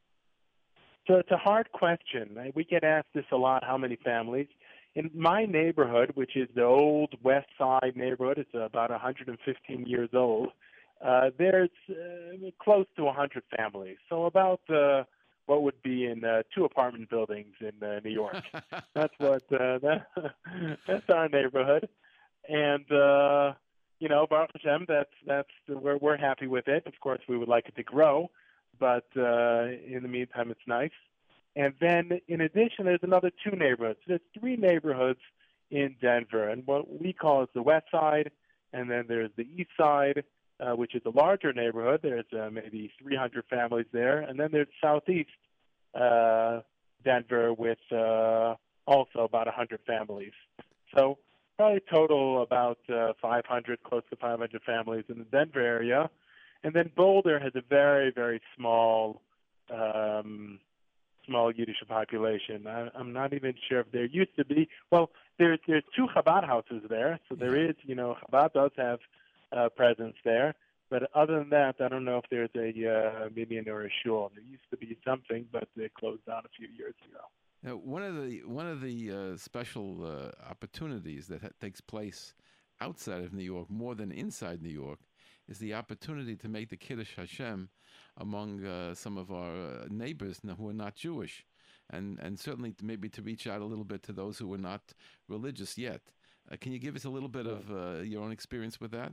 So 1.10 1.16
it's 1.16 1.32
a 1.32 1.38
hard 1.38 1.72
question. 1.72 2.38
We 2.54 2.64
get 2.64 2.84
asked 2.84 3.08
this 3.16 3.26
a 3.32 3.36
lot. 3.36 3.64
How 3.64 3.80
many 3.80 3.98
families? 4.06 4.48
In 4.94 5.10
my 5.16 5.46
neighborhood, 5.46 6.12
which 6.14 6.38
is 6.38 6.48
the 6.54 6.64
old 6.64 7.16
West 7.24 7.48
Side 7.58 7.94
neighborhood, 7.96 8.38
it's 8.38 8.54
about 8.54 8.92
115 8.92 9.86
years 9.88 10.10
old. 10.14 10.50
Uh, 11.04 11.32
there's 11.36 11.72
uh, 11.90 12.52
close 12.62 12.86
to 12.96 13.06
100 13.06 13.44
families. 13.58 13.98
So 14.08 14.26
about 14.26 14.62
uh, 14.70 15.06
what 15.48 15.64
would 15.64 15.82
be 15.82 16.06
in 16.06 16.24
uh, 16.24 16.44
two 16.54 16.66
apartment 16.66 17.10
buildings 17.10 17.56
in 17.60 17.72
uh, 17.82 18.02
New 18.06 18.12
York. 18.12 18.44
that's 18.94 19.14
what 19.18 19.42
uh, 19.52 19.80
that, 19.82 20.06
that's 20.86 21.10
our 21.10 21.28
neighborhood, 21.28 21.90
and 22.48 22.92
uh, 22.92 23.54
you 24.00 24.10
know, 24.10 24.28
Baruch 24.30 24.52
Hashem, 24.54 24.86
that's 24.88 25.10
that's 25.26 25.50
we're 25.68 25.98
we're 25.98 26.18
happy 26.18 26.46
with 26.46 26.68
it. 26.68 26.86
Of 26.86 26.94
course, 27.02 27.22
we 27.28 27.36
would 27.36 27.50
like 27.50 27.68
it 27.68 27.76
to 27.78 27.84
grow, 27.84 28.30
but 28.80 29.06
uh, 29.18 29.68
in 29.86 30.00
the 30.02 30.08
meantime, 30.08 30.52
it's 30.52 30.68
nice. 30.68 30.92
And 31.56 31.74
then, 31.82 32.20
in 32.28 32.42
addition, 32.42 32.86
there's 32.86 33.04
another 33.04 33.32
two 33.44 33.56
neighborhoods. 33.56 34.00
There's 34.08 34.22
three 34.40 34.56
neighborhoods 34.56 35.20
in 35.72 35.96
Denver, 36.02 36.50
and 36.50 36.66
what 36.66 37.02
we 37.02 37.14
call 37.14 37.44
is 37.44 37.50
the 37.54 37.62
West 37.62 37.88
Side, 37.92 38.32
and 38.74 38.90
then 38.90 39.06
there's 39.08 39.32
the 39.36 39.48
East 39.56 39.70
Side, 39.78 40.24
uh, 40.60 40.76
which 40.76 40.96
is 40.96 41.02
a 41.06 41.10
larger 41.10 41.54
neighborhood. 41.54 42.00
There's 42.02 42.26
uh, 42.34 42.50
maybe 42.52 42.92
300 43.02 43.46
families 43.50 43.86
there, 43.92 44.22
and 44.22 44.40
then 44.40 44.50
there's 44.52 44.68
Southeast 44.82 45.30
uh, 45.94 46.62
Denver 47.04 47.54
with 47.54 47.80
uh, 47.92 48.56
also 48.86 49.20
about 49.20 49.46
100 49.48 49.80
families. 49.86 50.34
So 50.96 51.18
probably 51.58 51.82
total 51.94 52.42
about 52.42 52.80
uh, 52.94 53.14
500, 53.22 53.84
close 53.84 54.04
to 54.10 54.16
500 54.16 54.62
families 54.64 55.06
in 55.10 55.20
the 55.20 55.26
Denver 55.26 55.62
area, 55.62 56.10
and 56.64 56.74
then 56.74 56.92
Boulder 56.96 57.40
has 57.40 57.54
a 57.56 57.62
very 57.62 58.12
very 58.12 58.42
small. 58.56 59.22
Um, 59.72 60.60
small 61.28 61.52
Yiddish 61.52 61.84
population. 61.88 62.66
I, 62.66 62.90
I'm 62.96 63.14
not 63.14 63.34
even 63.34 63.54
sure 63.70 63.82
if 63.82 63.92
there 63.92 64.06
used 64.06 64.36
to 64.38 64.46
be. 64.46 64.68
Well, 64.92 65.12
there's 65.38 65.60
there's 65.68 65.84
two 65.96 66.08
Chabad 66.16 66.46
houses 66.46 66.82
there, 66.90 67.20
so 67.30 67.36
there 67.36 67.56
is. 67.56 67.76
You 67.84 67.94
know, 67.96 68.16
Chabad 68.24 68.54
does 68.54 68.72
have 68.78 69.00
uh, 69.56 69.70
presence 69.70 70.16
there. 70.26 70.56
But 70.90 71.04
other 71.14 71.38
than 71.38 71.50
that, 71.52 71.76
I 71.80 71.88
don't 71.88 72.04
know 72.04 72.18
if 72.18 72.26
there's 72.32 72.50
a 72.56 72.70
uh, 72.70 73.30
minyan 73.36 73.70
or 73.70 73.86
a 73.86 73.90
shul. 74.04 74.32
There 74.34 74.44
used 74.44 74.64
to 74.72 74.78
be 74.78 74.98
something, 75.06 75.46
but 75.52 75.68
they 75.78 75.90
closed 75.90 76.26
down 76.26 76.42
a 76.46 76.50
few 76.58 76.68
years 76.76 76.96
ago. 77.08 77.24
Now, 77.62 77.76
one 77.76 78.02
of 78.02 78.16
the 78.16 78.42
one 78.46 78.66
of 78.68 78.82
the 78.82 79.12
uh, 79.12 79.38
special 79.38 80.04
uh, 80.04 80.50
opportunities 80.50 81.28
that 81.28 81.42
ha- 81.42 81.50
takes 81.62 81.82
place 81.82 82.34
outside 82.82 83.24
of 83.24 83.34
New 83.34 83.44
York 83.44 83.70
more 83.70 83.94
than 83.94 84.12
inside 84.12 84.64
New 84.64 84.70
York 84.70 85.00
is 85.50 85.58
the 85.58 85.74
opportunity 85.74 86.36
to 86.36 86.48
make 86.48 86.70
the 86.70 86.78
Kiddush 86.78 87.16
Hashem 87.16 87.70
among 88.18 88.64
uh, 88.64 88.94
some 88.94 89.18
of 89.18 89.32
our 89.32 89.52
uh, 89.52 89.86
neighbors 89.90 90.40
who 90.58 90.70
are 90.70 90.74
not 90.74 90.96
Jewish, 90.96 91.46
and 91.90 92.20
and 92.20 92.40
certainly 92.40 92.76
maybe 92.82 93.10
to 93.10 93.22
reach 93.22 93.48
out 93.48 93.62
a 93.62 93.66
little 93.66 93.84
bit 93.84 94.04
to 94.04 94.14
those 94.14 94.38
who 94.38 94.54
are 94.54 94.60
not 94.60 94.94
religious 95.28 95.78
yet. 95.78 96.02
Uh, 96.52 96.56
can 96.62 96.72
you 96.72 96.80
give 96.80 96.96
us 96.96 97.06
a 97.06 97.10
little 97.10 97.30
bit 97.30 97.48
of 97.48 97.70
uh, 97.72 98.02
your 98.02 98.24
own 98.24 98.32
experience 98.32 98.80
with 98.80 98.92
that? 98.92 99.12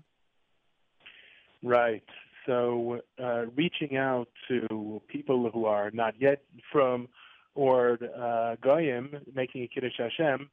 Right. 1.62 2.04
So 2.44 3.00
uh, 3.22 3.46
reaching 3.56 3.96
out 3.96 4.28
to 4.48 5.02
people 5.08 5.50
who 5.52 5.64
are 5.64 5.90
not 5.90 6.14
yet 6.20 6.42
from 6.70 7.08
or 7.54 7.98
uh, 8.16 8.56
goyim, 8.62 9.16
making 9.34 9.62
a 9.62 9.66
kiddush 9.66 9.98
Hashem. 9.98 10.50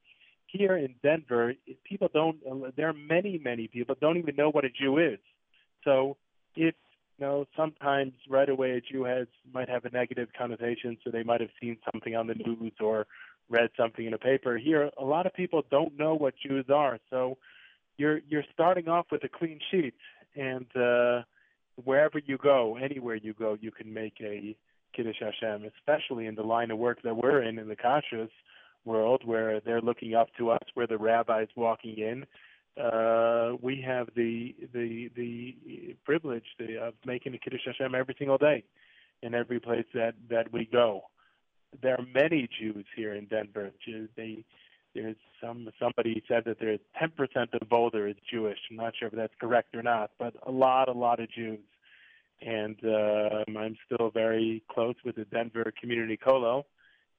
Here 0.47 0.77
in 0.77 0.95
Denver, 1.03 1.53
people 1.83 2.09
don't. 2.13 2.37
There 2.75 2.87
are 2.87 2.93
many, 2.93 3.39
many 3.43 3.67
people 3.67 3.95
don't 3.99 4.17
even 4.17 4.35
know 4.35 4.49
what 4.49 4.65
a 4.65 4.69
Jew 4.69 4.99
is. 4.99 5.19
So 5.83 6.17
if 6.55 6.75
you 7.19 7.25
know, 7.25 7.45
sometimes 7.55 8.13
right 8.29 8.49
away 8.49 8.71
a 8.71 8.81
Jew 8.81 9.03
has 9.03 9.27
might 9.53 9.69
have 9.69 9.85
a 9.85 9.89
negative 9.89 10.29
connotation, 10.37 10.97
so 11.03 11.11
they 11.11 11.23
might 11.23 11.41
have 11.41 11.51
seen 11.61 11.77
something 11.91 12.15
on 12.15 12.27
the 12.27 12.35
news 12.35 12.73
or 12.79 13.05
read 13.49 13.69
something 13.77 14.05
in 14.05 14.13
a 14.13 14.17
paper. 14.17 14.57
Here, 14.57 14.89
a 14.99 15.03
lot 15.03 15.25
of 15.25 15.33
people 15.33 15.63
don't 15.69 15.97
know 15.97 16.15
what 16.15 16.33
Jews 16.45 16.65
are, 16.73 16.99
so 17.09 17.37
you're 17.97 18.19
you're 18.27 18.45
starting 18.53 18.87
off 18.87 19.07
with 19.11 19.23
a 19.23 19.29
clean 19.29 19.59
sheet, 19.69 19.93
and 20.35 20.65
uh, 20.75 21.21
wherever 21.83 22.19
you 22.19 22.37
go, 22.37 22.77
anywhere 22.77 23.15
you 23.15 23.33
go, 23.33 23.57
you 23.59 23.71
can 23.71 23.93
make 23.93 24.15
a 24.21 24.55
kiddush 24.95 25.19
Hashem, 25.19 25.69
especially 25.77 26.27
in 26.27 26.35
the 26.35 26.43
line 26.43 26.71
of 26.71 26.77
work 26.77 27.01
that 27.03 27.15
we're 27.15 27.43
in 27.43 27.59
in 27.59 27.67
the 27.67 27.75
kashrus 27.75 28.29
world, 28.85 29.21
where 29.25 29.59
they're 29.61 29.81
looking 29.81 30.15
up 30.15 30.27
to 30.37 30.49
us, 30.51 30.63
where 30.73 30.87
the 30.87 30.97
rabbi's 30.97 31.47
walking 31.55 31.97
in 31.97 32.25
uh, 32.81 33.53
we 33.61 33.81
have 33.85 34.09
the 34.15 34.55
the 34.73 35.09
the 35.15 35.95
privilege 36.05 36.45
the, 36.57 36.77
of 36.77 36.93
making 37.05 37.33
a 37.35 37.37
kiddush 37.37 37.61
Hashem 37.65 37.93
every 37.93 38.15
single 38.17 38.37
day, 38.37 38.63
in 39.21 39.33
every 39.33 39.59
place 39.59 39.85
that 39.93 40.15
that 40.29 40.51
we 40.51 40.65
go. 40.65 41.01
There 41.81 41.95
are 41.99 42.05
many 42.13 42.47
Jews 42.59 42.85
here 42.95 43.13
in 43.13 43.25
Denver. 43.25 43.71
They 44.15 44.43
there's 44.95 45.15
some 45.41 45.69
somebody 45.79 46.23
said 46.27 46.43
that 46.45 46.59
there's 46.59 46.79
10% 47.01 47.09
of 47.59 47.69
Boulder 47.69 48.07
is 48.07 48.15
Jewish. 48.31 48.59
I'm 48.69 48.77
not 48.77 48.93
sure 48.97 49.07
if 49.07 49.13
that's 49.13 49.33
correct 49.39 49.75
or 49.75 49.81
not, 49.81 50.11
but 50.19 50.35
a 50.45 50.51
lot, 50.51 50.87
a 50.87 50.93
lot 50.93 51.19
of 51.19 51.31
Jews. 51.31 51.59
And 52.41 52.75
uh, 52.83 53.43
I'm 53.47 53.77
still 53.85 54.09
very 54.11 54.63
close 54.69 54.95
with 55.05 55.15
the 55.15 55.25
Denver 55.25 55.71
Community 55.79 56.17
Kollel, 56.17 56.63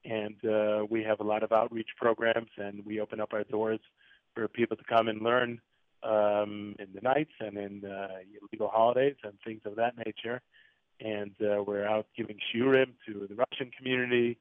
and 0.05 0.37
uh, 0.45 0.85
we 0.89 1.03
have 1.03 1.21
a 1.21 1.25
lot 1.25 1.43
of 1.43 1.51
outreach 1.51 1.89
programs, 1.97 2.51
and 2.59 2.85
we 2.85 3.01
open 3.01 3.21
up 3.21 3.33
our 3.33 3.45
doors 3.45 3.81
for 4.35 4.49
people 4.49 4.77
to 4.77 4.85
come 4.85 5.09
and 5.09 5.23
learn 5.23 5.61
um, 6.03 6.77
in 6.79 6.89
the 6.95 7.01
nights 7.01 7.33
and 7.41 7.57
in 7.57 7.85
uh, 7.85 8.09
legal 8.53 8.69
holidays 8.69 9.17
and 9.23 9.35
things 9.45 9.63
of 9.65 9.77
that 9.77 9.95
nature. 10.05 10.41
And 11.01 11.33
uh, 11.41 11.63
we're 11.63 11.87
out 11.87 12.07
giving 12.17 12.39
shiurim 12.55 12.93
to 13.07 13.27
the 13.29 13.35
Russian 13.35 13.71
community 13.77 14.39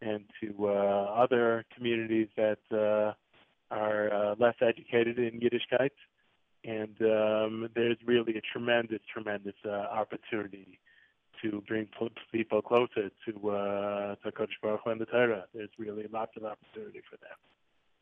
and 0.00 0.24
to 0.40 0.68
uh, 0.68 0.70
other 0.70 1.64
communities 1.74 2.28
that 2.36 2.58
uh, 2.72 3.14
are 3.74 4.12
uh, 4.12 4.34
less 4.38 4.54
educated 4.60 5.18
in 5.18 5.40
Yiddishkeit. 5.40 5.90
And 6.64 6.96
um, 7.02 7.68
there's 7.74 7.96
really 8.04 8.36
a 8.36 8.40
tremendous, 8.40 9.00
tremendous 9.12 9.54
uh, 9.64 9.70
opportunity 9.70 10.78
to 11.42 11.62
bring 11.66 11.88
people 12.32 12.62
closer 12.62 13.10
to 13.26 13.50
uh, 13.50 14.14
to 14.16 14.32
Kodesh 14.32 14.58
Baruch 14.60 14.80
Hu 14.84 14.90
and 14.90 15.00
the 15.00 15.06
Torah. 15.06 15.44
There's 15.54 15.70
really 15.78 16.06
lots 16.12 16.32
of 16.36 16.44
opportunity 16.44 17.00
for 17.08 17.16
them. 17.16 17.36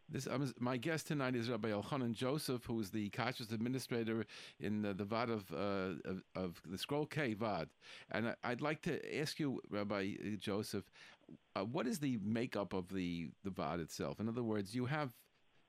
This 0.08 0.28
um, 0.28 0.52
my 0.60 0.76
guest 0.76 1.08
tonight 1.08 1.34
is 1.34 1.50
Rabbi 1.50 1.70
Elchanan 1.70 2.12
Joseph, 2.12 2.64
who 2.64 2.78
is 2.78 2.90
the 2.90 3.10
kashrus 3.10 3.52
administrator 3.52 4.25
in 4.60 4.82
the, 4.82 4.94
the 4.94 5.04
Vad 5.04 5.30
of, 5.30 5.52
uh, 5.52 5.98
of, 6.04 6.22
of 6.36 6.62
the 6.64 6.78
Scroll 6.78 7.06
K 7.06 7.34
Vad, 7.34 7.68
and 8.12 8.34
I, 8.44 8.50
would 8.50 8.62
like 8.62 8.82
to 8.82 9.18
ask 9.18 9.40
you, 9.40 9.60
Rabbi 9.68 10.14
Joseph, 10.38 10.84
uh, 11.56 11.64
what 11.64 11.88
is 11.88 11.98
the 11.98 12.20
makeup 12.22 12.72
of 12.72 12.88
the 12.88 13.30
the 13.42 13.50
Vad 13.50 13.80
itself? 13.80 14.20
In 14.20 14.28
other 14.28 14.44
words, 14.44 14.76
you 14.76 14.86
have 14.86 15.12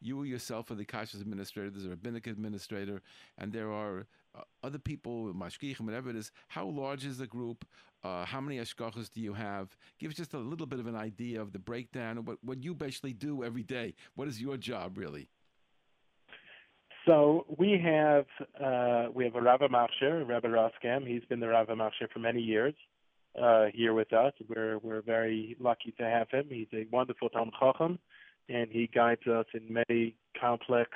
you 0.02 0.22
yourself 0.22 0.70
are 0.70 0.76
the 0.76 0.86
kashrus 0.86 1.22
administrator. 1.22 1.72
There's 1.72 1.86
a 1.86 1.90
rabbinic 1.90 2.28
administrator, 2.28 3.02
and 3.40 3.52
there 3.52 3.72
are 3.72 4.06
uh, 4.36 4.42
other 4.64 4.78
people, 4.78 5.34
mashgichim, 5.34 5.82
whatever 5.82 6.12
it 6.12 6.16
is. 6.16 6.32
How 6.50 6.68
large 6.68 7.06
is 7.06 7.18
the 7.18 7.26
group? 7.26 7.66
Uh, 8.08 8.26
how 8.26 8.40
many 8.40 8.58
hashgachas 8.58 9.12
do 9.12 9.20
you 9.20 9.34
have? 9.34 9.76
Give 10.00 10.10
us 10.10 10.16
just 10.16 10.34
a 10.34 10.38
little 10.38 10.66
bit 10.66 10.80
of 10.80 10.88
an 10.88 10.96
idea 10.96 11.42
of 11.42 11.52
the 11.52 11.60
breakdown 11.60 12.18
of 12.18 12.28
what, 12.28 12.38
what 12.42 12.64
you 12.64 12.74
basically 12.74 13.12
do 13.12 13.44
every 13.44 13.64
day. 13.64 13.96
What 14.16 14.30
is 14.30 14.42
your 14.42 14.56
job 14.56 14.98
really? 14.98 15.28
So 17.06 17.46
we 17.58 17.80
have 17.84 18.26
uh, 18.64 19.12
we 19.14 19.26
have 19.26 19.36
a 19.36 19.42
Rav 19.42 19.60
Machshir, 19.60 20.28
Rabbi 20.28 20.48
Roskam. 20.48 21.06
He's 21.06 21.24
been 21.26 21.42
the 21.42 21.50
Rav 21.50 21.68
Machshir 21.68 22.10
for 22.14 22.20
many 22.20 22.42
years 22.42 22.76
uh, 23.42 23.66
here 23.74 23.94
with 23.94 24.14
us. 24.14 24.34
We're 24.48 24.78
we're 24.78 25.02
very 25.02 25.58
lucky 25.60 25.94
to 25.98 26.04
have 26.06 26.30
him. 26.30 26.46
He's 26.50 26.68
a 26.74 26.86
wonderful 26.92 27.30
Talmud 27.30 27.56
Chacham, 27.60 28.00
and 28.48 28.70
he 28.72 28.90
guides 28.94 29.28
us 29.28 29.46
in 29.54 29.74
many 29.74 30.16
complex 30.40 30.92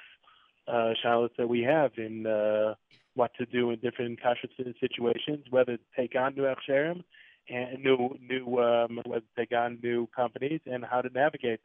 uh, 0.67 0.93
that 1.37 1.47
we 1.47 1.61
have 1.61 1.91
in 1.97 2.25
uh, 2.25 2.75
what 3.15 3.31
to 3.37 3.45
do 3.45 3.71
in 3.71 3.79
different 3.79 4.19
kashrus 4.21 4.79
situations, 4.79 5.45
whether 5.49 5.77
to 5.77 5.83
take 5.95 6.15
on 6.15 6.35
new 6.35 6.43
hechsherim 6.43 7.03
and 7.49 7.83
new 7.83 8.15
new 8.21 8.59
um, 8.59 9.01
whether 9.05 9.21
to 9.21 9.35
take 9.37 9.51
on 9.51 9.79
new 9.83 10.07
companies 10.15 10.61
and 10.65 10.85
how 10.85 11.01
to 11.01 11.09
navigate 11.09 11.59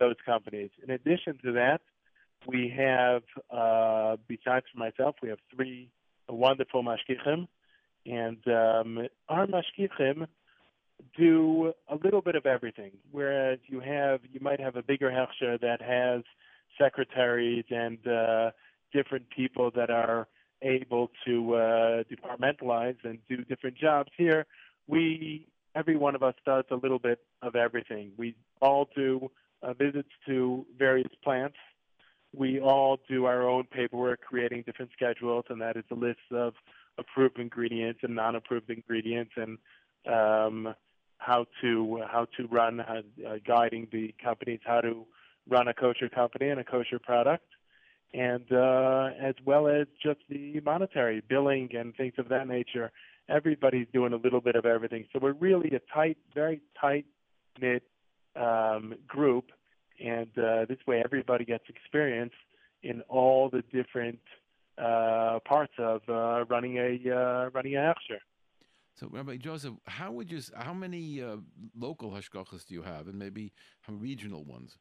those 0.00 0.16
companies. 0.24 0.70
In 0.82 0.90
addition 0.90 1.38
to 1.44 1.52
that, 1.52 1.80
we 2.46 2.72
have 2.76 3.22
uh, 3.50 4.16
besides 4.28 4.66
for 4.72 4.78
myself, 4.78 5.16
we 5.22 5.28
have 5.28 5.38
three 5.54 5.90
wonderful 6.28 6.82
mashgichim, 6.82 7.46
and 8.06 8.38
um, 8.48 9.08
our 9.28 9.46
mashgichim 9.46 10.26
do 11.16 11.72
a 11.88 11.96
little 11.96 12.20
bit 12.20 12.34
of 12.34 12.46
everything. 12.46 12.92
Whereas 13.10 13.58
you 13.66 13.80
have 13.80 14.20
you 14.32 14.40
might 14.40 14.60
have 14.60 14.76
a 14.76 14.82
bigger 14.82 15.10
hechsher 15.10 15.60
that 15.60 15.80
has 15.80 16.22
secretaries 16.80 17.64
and 17.70 17.98
uh, 18.06 18.50
different 18.92 19.28
people 19.30 19.70
that 19.74 19.90
are 19.90 20.26
able 20.62 21.10
to 21.26 21.54
uh, 21.54 22.02
departmentalize 22.04 22.96
and 23.04 23.18
do 23.28 23.38
different 23.44 23.76
jobs. 23.76 24.10
Here, 24.16 24.46
we 24.86 25.46
every 25.74 25.96
one 25.96 26.14
of 26.14 26.22
us 26.22 26.34
does 26.44 26.64
a 26.70 26.76
little 26.76 26.98
bit 26.98 27.20
of 27.40 27.56
everything. 27.56 28.12
We 28.16 28.36
all 28.60 28.88
do 28.94 29.30
uh, 29.62 29.72
visits 29.74 30.08
to 30.26 30.66
various 30.78 31.10
plants. 31.22 31.56
We 32.34 32.60
all 32.60 32.98
do 33.08 33.26
our 33.26 33.48
own 33.48 33.64
paperwork, 33.64 34.22
creating 34.22 34.64
different 34.66 34.90
schedules, 34.92 35.44
and 35.50 35.60
that 35.60 35.76
is 35.76 35.84
a 35.90 35.94
list 35.94 36.20
of 36.30 36.54
approved 36.98 37.38
ingredients 37.38 38.00
and 38.02 38.14
non-approved 38.14 38.70
ingredients, 38.70 39.32
and 39.36 39.58
um, 40.06 40.74
how 41.18 41.46
to 41.60 42.02
how 42.10 42.26
to 42.36 42.46
run, 42.48 42.80
uh, 42.80 43.02
guiding 43.46 43.86
the 43.92 44.14
companies 44.22 44.60
how 44.64 44.80
to 44.80 45.06
run 45.48 45.68
a 45.68 45.74
kosher 45.74 46.08
company 46.08 46.48
and 46.48 46.60
a 46.60 46.64
kosher 46.64 46.98
product, 46.98 47.44
and 48.14 48.44
uh, 48.52 49.10
as 49.20 49.34
well 49.44 49.68
as 49.68 49.86
just 50.02 50.20
the 50.28 50.60
monetary 50.60 51.22
billing 51.28 51.70
and 51.74 51.94
things 51.96 52.14
of 52.18 52.28
that 52.28 52.46
nature. 52.46 52.90
Everybody's 53.28 53.86
doing 53.92 54.12
a 54.12 54.16
little 54.16 54.40
bit 54.40 54.56
of 54.56 54.66
everything, 54.66 55.06
so 55.12 55.18
we're 55.22 55.32
really 55.32 55.70
a 55.70 55.80
tight, 55.94 56.18
very 56.34 56.60
tight 56.78 57.06
knit 57.60 57.84
um, 58.36 58.94
group, 59.06 59.50
and 60.04 60.28
uh, 60.36 60.66
this 60.68 60.78
way 60.86 61.02
everybody 61.04 61.44
gets 61.44 61.64
experience 61.68 62.32
in 62.82 63.00
all 63.08 63.48
the 63.48 63.62
different 63.72 64.18
uh, 64.76 65.38
parts 65.44 65.72
of 65.78 66.02
uh, 66.08 66.44
running 66.46 66.78
a 66.78 66.98
uh, 67.14 67.50
running 67.50 67.76
a 67.76 67.78
hechsher. 67.78 68.18
So, 68.94 69.08
Rabbi 69.10 69.36
Joseph, 69.36 69.74
how 69.86 70.12
would 70.12 70.30
you? 70.30 70.40
How 70.54 70.74
many 70.74 71.22
uh, 71.22 71.36
local 71.78 72.10
hashgachas 72.10 72.66
do 72.66 72.74
you 72.74 72.82
have, 72.82 73.06
and 73.06 73.18
maybe 73.18 73.52
how 73.82 73.94
regional 73.94 74.44
ones? 74.44 74.76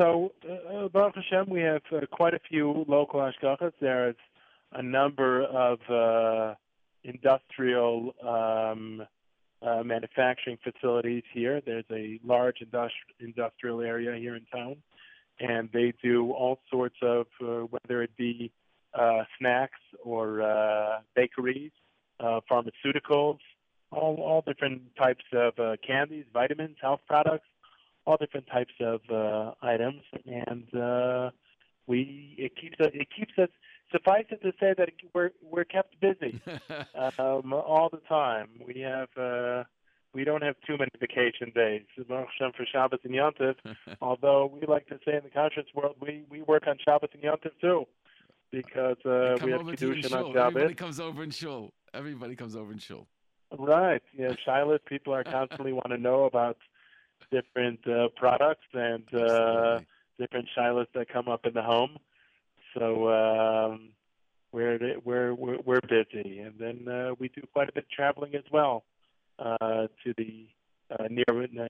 So, 0.00 0.32
uh, 0.48 0.88
Baruch 0.88 1.16
Hashem, 1.16 1.50
we 1.50 1.60
have 1.60 1.82
uh, 1.94 2.06
quite 2.10 2.32
a 2.32 2.38
few 2.48 2.86
local 2.88 3.20
hashgachas. 3.20 3.72
There's 3.82 4.16
a 4.72 4.82
number 4.82 5.42
of 5.44 5.78
uh, 5.90 6.54
industrial 7.04 8.14
um, 8.26 9.02
uh, 9.60 9.82
manufacturing 9.82 10.56
facilities 10.64 11.24
here. 11.34 11.60
There's 11.60 11.84
a 11.92 12.18
large 12.24 12.60
industri- 12.64 13.12
industrial 13.20 13.82
area 13.82 14.16
here 14.18 14.36
in 14.36 14.46
town, 14.46 14.76
and 15.38 15.68
they 15.70 15.92
do 16.02 16.32
all 16.32 16.60
sorts 16.70 16.96
of, 17.02 17.26
uh, 17.42 17.66
whether 17.66 18.02
it 18.02 18.16
be 18.16 18.50
uh, 18.98 19.24
snacks 19.38 19.80
or 20.02 20.40
uh, 20.40 21.00
bakeries, 21.14 21.72
uh, 22.20 22.40
pharmaceuticals, 22.50 23.36
all, 23.92 24.14
all 24.16 24.42
different 24.46 24.80
types 24.96 25.24
of 25.34 25.58
uh, 25.58 25.76
candies, 25.86 26.24
vitamins, 26.32 26.78
health 26.80 27.00
products, 27.06 27.44
all 28.06 28.16
different 28.16 28.46
types 28.46 28.72
of 28.80 29.00
uh, 29.10 29.52
items, 29.62 30.02
and 30.26 30.74
uh, 30.74 31.30
we 31.86 32.34
it 32.38 32.52
keeps 32.56 32.80
us 32.80 32.90
it 32.94 33.08
keeps 33.16 33.32
us. 33.38 33.48
Suffice 33.92 34.26
it 34.30 34.40
to 34.42 34.52
say 34.60 34.72
that 34.78 34.88
we're 35.14 35.30
we're 35.42 35.64
kept 35.64 36.00
busy 36.00 36.40
um, 37.18 37.52
all 37.52 37.88
the 37.90 38.00
time. 38.08 38.48
We 38.64 38.80
have 38.82 39.08
uh, 39.16 39.64
we 40.14 40.24
don't 40.24 40.42
have 40.42 40.56
too 40.66 40.76
many 40.78 40.90
vacation 40.98 41.52
days. 41.54 41.82
for 42.06 42.66
Shabbos 42.72 43.00
and 43.04 43.14
Yontif. 43.14 43.56
although 44.00 44.46
we 44.52 44.66
like 44.66 44.86
to 44.88 44.98
say 45.04 45.16
in 45.16 45.22
the 45.24 45.30
conscious 45.30 45.66
world, 45.74 45.96
we 46.00 46.24
we 46.30 46.42
work 46.42 46.66
on 46.66 46.76
Shabbos 46.84 47.10
and 47.12 47.22
Yontif 47.22 47.52
too, 47.60 47.86
because 48.50 48.96
uh, 49.04 49.36
we 49.44 49.52
have 49.52 49.62
kedushin 49.62 50.04
on 50.04 50.32
Shabbos. 50.32 50.36
Everybody 50.36 50.74
comes 50.74 51.00
over 51.00 51.22
and 51.22 51.34
shul. 51.34 51.72
Everybody 51.92 52.36
comes 52.36 52.54
over 52.56 52.70
and 52.72 52.80
shul. 52.80 53.06
Right. 53.58 54.02
Yeah, 54.16 54.32
Shiloh 54.44 54.78
people 54.86 55.12
are 55.12 55.24
constantly 55.24 55.72
want 55.72 55.88
to 55.88 55.98
know 55.98 56.24
about 56.24 56.56
different 57.30 57.80
uh, 57.86 58.08
products 58.16 58.66
and 58.72 59.04
uh, 59.14 59.80
different 60.18 60.48
shailos 60.56 60.86
that 60.94 61.08
come 61.08 61.28
up 61.28 61.46
in 61.46 61.54
the 61.54 61.62
home. 61.62 61.98
So 62.74 63.08
um, 63.08 63.90
we're 64.52 64.78
we're 65.04 65.34
we're 65.34 65.58
we're 65.64 65.80
busy, 65.80 66.38
and 66.38 66.54
then 66.58 66.88
uh, 66.88 67.14
we 67.18 67.28
do 67.28 67.42
quite 67.52 67.68
a 67.68 67.72
bit 67.72 67.84
of 67.84 67.90
traveling 67.90 68.34
as 68.34 68.44
well 68.52 68.84
uh, 69.38 69.86
to 70.04 70.14
the 70.16 70.46
uh, 70.90 71.08
near 71.10 71.24
uh, 71.28 71.68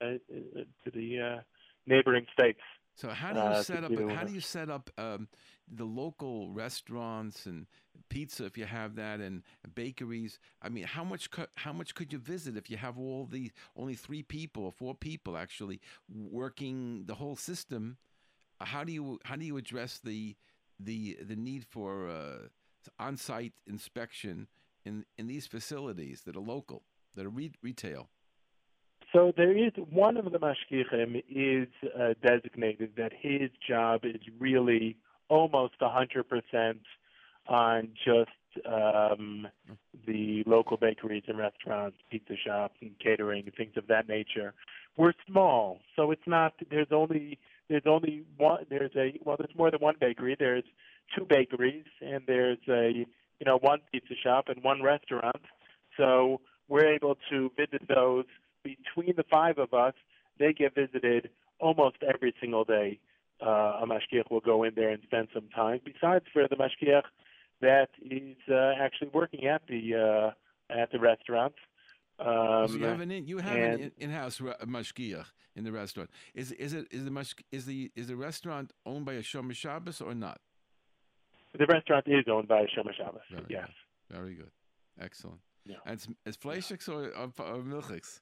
to 0.84 0.90
the 0.92 1.20
uh, 1.20 1.40
neighboring 1.86 2.26
states. 2.32 2.60
So 2.94 3.08
how 3.08 3.32
do 3.32 3.38
you 3.38 3.44
uh, 3.46 3.62
set 3.62 3.84
up? 3.84 3.90
Do, 3.90 4.08
how 4.08 4.24
do 4.24 4.32
you 4.32 4.40
set 4.40 4.68
up 4.68 4.90
um, 4.98 5.28
the 5.72 5.84
local 5.84 6.50
restaurants 6.50 7.46
and 7.46 7.66
pizza 8.08 8.44
if 8.44 8.58
you 8.58 8.64
have 8.64 8.96
that 8.96 9.20
and 9.20 9.42
bakeries? 9.74 10.38
I 10.62 10.68
mean, 10.68 10.84
how 10.84 11.04
much 11.04 11.30
co- 11.30 11.46
how 11.56 11.72
much 11.72 11.94
could 11.94 12.12
you 12.12 12.18
visit 12.18 12.56
if 12.56 12.70
you 12.70 12.76
have 12.76 12.98
all 12.98 13.26
the 13.26 13.52
only 13.76 13.94
three 13.94 14.22
people 14.22 14.64
or 14.64 14.72
four 14.72 14.94
people 14.94 15.36
actually 15.36 15.80
working 16.08 17.04
the 17.06 17.14
whole 17.14 17.36
system? 17.36 17.96
How 18.60 18.84
do 18.84 18.92
you 18.92 19.18
how 19.24 19.36
do 19.36 19.44
you 19.44 19.56
address 19.56 20.00
the 20.02 20.36
the 20.78 21.18
the 21.22 21.36
need 21.36 21.64
for 21.64 22.08
uh, 22.08 22.48
on-site 22.98 23.54
inspection 23.66 24.48
in 24.84 25.04
in 25.18 25.26
these 25.26 25.46
facilities 25.46 26.22
that 26.22 26.36
are 26.36 26.40
local, 26.40 26.82
that 27.14 27.26
are 27.26 27.30
re- 27.30 27.52
retail? 27.62 28.10
So 29.12 29.32
there 29.36 29.56
is 29.56 29.72
one 29.90 30.16
of 30.16 30.30
the 30.30 30.38
mashgichim 30.38 31.22
is 31.28 31.68
uh, 31.98 32.14
designated 32.22 32.92
that 32.96 33.12
his 33.18 33.50
job 33.66 34.04
is 34.04 34.20
really 34.38 34.98
almost 35.30 35.74
100% 35.80 36.74
on 37.48 37.88
just 38.04 38.30
um, 38.66 39.48
the 40.06 40.42
local 40.46 40.76
bakeries 40.76 41.22
and 41.28 41.38
restaurants, 41.38 41.96
pizza 42.10 42.34
shops, 42.44 42.74
and 42.82 42.90
catering 42.98 43.44
and 43.44 43.54
things 43.54 43.72
of 43.76 43.86
that 43.86 44.08
nature. 44.08 44.52
We're 44.96 45.14
small, 45.26 45.80
so 45.96 46.10
it's 46.10 46.26
not. 46.26 46.54
There's 46.70 46.88
only 46.90 47.38
there's 47.68 47.84
only 47.86 48.24
one. 48.36 48.66
There's 48.68 48.90
a 48.96 49.18
well. 49.24 49.36
There's 49.38 49.56
more 49.56 49.70
than 49.70 49.80
one 49.80 49.94
bakery. 50.00 50.36
There's 50.38 50.64
two 51.16 51.24
bakeries, 51.28 51.84
and 52.00 52.22
there's 52.26 52.58
a 52.68 52.90
you 52.92 53.46
know 53.46 53.58
one 53.58 53.78
pizza 53.92 54.14
shop 54.22 54.46
and 54.48 54.62
one 54.64 54.82
restaurant. 54.82 55.40
So 55.96 56.40
we're 56.68 56.92
able 56.92 57.16
to 57.30 57.50
visit 57.56 57.86
those 57.88 58.24
between 58.64 59.14
the 59.16 59.24
five 59.30 59.58
of 59.58 59.72
us. 59.72 59.94
They 60.38 60.52
get 60.52 60.74
visited 60.74 61.30
almost 61.60 61.96
every 62.02 62.34
single 62.40 62.64
day. 62.64 62.98
Uh, 63.42 63.80
a 63.82 63.86
mashgiach 63.86 64.30
will 64.30 64.40
go 64.40 64.64
in 64.64 64.72
there 64.74 64.90
and 64.90 65.02
spend 65.02 65.28
some 65.32 65.48
time. 65.54 65.80
Besides, 65.84 66.24
for 66.32 66.46
the 66.48 66.56
mashgiach 66.56 67.04
that 67.60 67.88
is 68.02 68.36
uh, 68.50 68.72
actually 68.78 69.10
working 69.14 69.46
at 69.46 69.62
the 69.66 69.94
uh, 69.94 70.80
at 70.80 70.90
the 70.92 70.98
restaurant. 70.98 71.54
Um, 72.18 72.68
so 72.68 72.74
you 72.74 72.84
have 72.84 73.00
an 73.00 73.10
in, 73.10 73.26
you 73.26 73.38
have 73.38 73.56
and, 73.56 73.80
an 73.80 73.92
in-house 73.98 74.40
re- 74.40 74.54
mashgiach 74.64 75.26
in 75.56 75.64
the 75.64 75.72
restaurant. 75.72 76.10
Is 76.34 76.52
is 76.52 76.74
it 76.74 76.86
is 76.90 77.04
the 77.04 77.10
mash, 77.10 77.34
is 77.50 77.64
the 77.64 77.90
is 77.96 78.08
the 78.08 78.16
restaurant 78.16 78.72
owned 78.84 79.06
by 79.06 79.14
a 79.14 79.22
Shomer 79.22 79.54
Shabbos 79.54 80.00
or 80.00 80.14
not? 80.14 80.38
The 81.58 81.66
restaurant 81.66 82.06
is 82.06 82.24
owned 82.30 82.48
by 82.48 82.60
a 82.60 82.66
Shomer 82.66 82.94
Shabbos. 82.94 83.22
Very 83.30 83.46
yes. 83.48 83.66
Good. 84.08 84.16
Very 84.16 84.34
good. 84.34 84.50
Excellent. 85.00 85.40
Yeah. 85.66 85.76
And 85.86 85.94
it's, 85.94 86.08
it's 86.26 86.36
Fleischix 86.36 86.88
or, 86.88 87.10
or, 87.16 87.32
or 87.38 87.62
Milchix? 87.62 88.20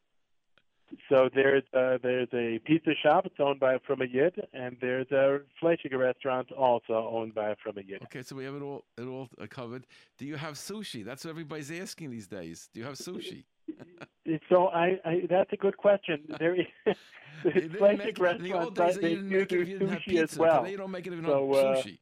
So 1.09 1.29
there's 1.35 1.65
uh, 1.75 1.99
there's 2.03 2.29
a 2.33 2.59
pizza 2.65 2.93
shop. 3.03 3.27
It's 3.27 3.35
owned 3.39 3.61
by 3.61 3.79
from 3.87 4.01
a 4.01 4.07
Yid, 4.07 4.35
and 4.53 4.77
there's 4.81 5.11
a 5.11 5.41
Fleischiger 5.63 5.99
restaurant 5.99 6.51
also 6.53 7.09
owned 7.13 7.35
by 7.35 7.55
from 7.63 7.77
a 7.79 7.83
Yid. 7.83 8.03
Okay, 8.05 8.23
so 8.23 8.37
we 8.37 8.45
have 8.45 8.55
it 8.55 8.63
all 8.63 8.85
it 8.97 9.07
all 9.07 9.29
covered. 9.51 9.87
Do 10.17 10.25
you 10.25 10.37
have 10.37 10.55
sushi? 10.55 11.05
That's 11.05 11.25
what 11.25 11.31
everybody's 11.31 11.71
asking 11.71 12.11
these 12.11 12.27
days. 12.27 12.71
Do 12.73 12.81
you 12.81 12.87
have 12.87 12.97
sushi? 12.97 13.45
so 14.49 14.69
I, 14.69 14.99
I 15.05 15.23
that's 15.29 15.53
a 15.53 15.57
good 15.57 15.77
question. 15.77 16.25
There 16.39 16.55
is 16.55 16.67
Fleischiger 17.45 18.21
restaurants. 18.21 18.97
The 18.97 19.01
they 19.01 19.15
do 19.15 19.45
do 19.45 19.79
sushi 19.89 20.23
as 20.23 20.39
well. 20.39 20.67
You 20.67 20.79
don't 20.79 20.91
make 20.91 21.07
it 21.07 21.13
even 21.13 21.27
so, 21.27 21.55
on 21.55 21.67
uh, 21.67 21.77
sushi. 21.77 21.99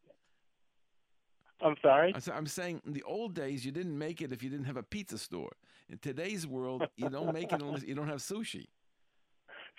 I'm 1.60 1.76
sorry. 1.80 2.14
I'm 2.32 2.46
saying 2.46 2.82
in 2.86 2.92
the 2.92 3.02
old 3.02 3.34
days 3.34 3.64
you 3.64 3.72
didn't 3.72 3.96
make 3.98 4.20
it 4.20 4.30
if 4.30 4.42
you 4.42 4.50
didn't 4.50 4.66
have 4.66 4.76
a 4.76 4.82
pizza 4.82 5.18
store. 5.18 5.52
In 5.88 5.98
today's 5.98 6.46
world, 6.46 6.86
you 6.96 7.08
don't 7.08 7.32
make 7.32 7.50
it 7.50 7.62
unless 7.62 7.82
you 7.82 7.94
don't 7.94 8.08
have 8.08 8.18
sushi 8.18 8.66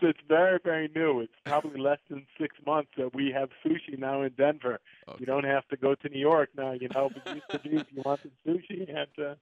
it's 0.01 0.19
very, 0.27 0.59
very 0.63 0.89
new. 0.93 1.21
It's 1.21 1.33
probably 1.45 1.79
less 1.79 1.99
than 2.09 2.25
six 2.39 2.55
months 2.65 2.91
that 2.97 3.13
we 3.15 3.31
have 3.31 3.49
sushi 3.65 3.97
now 3.97 4.21
in 4.21 4.31
Denver. 4.37 4.79
Okay. 5.07 5.17
You 5.19 5.25
don't 5.25 5.45
have 5.45 5.67
to 5.69 5.77
go 5.77 5.95
to 5.95 6.09
New 6.09 6.19
York 6.19 6.49
now. 6.57 6.73
You 6.73 6.89
know, 6.93 7.09
it 7.15 7.35
used 7.35 7.49
to 7.51 7.59
be 7.59 7.75
if 7.77 7.87
you 7.91 8.01
wanted 8.03 8.31
sushi, 8.45 8.89
and 8.89 9.25
uh, 9.25 9.35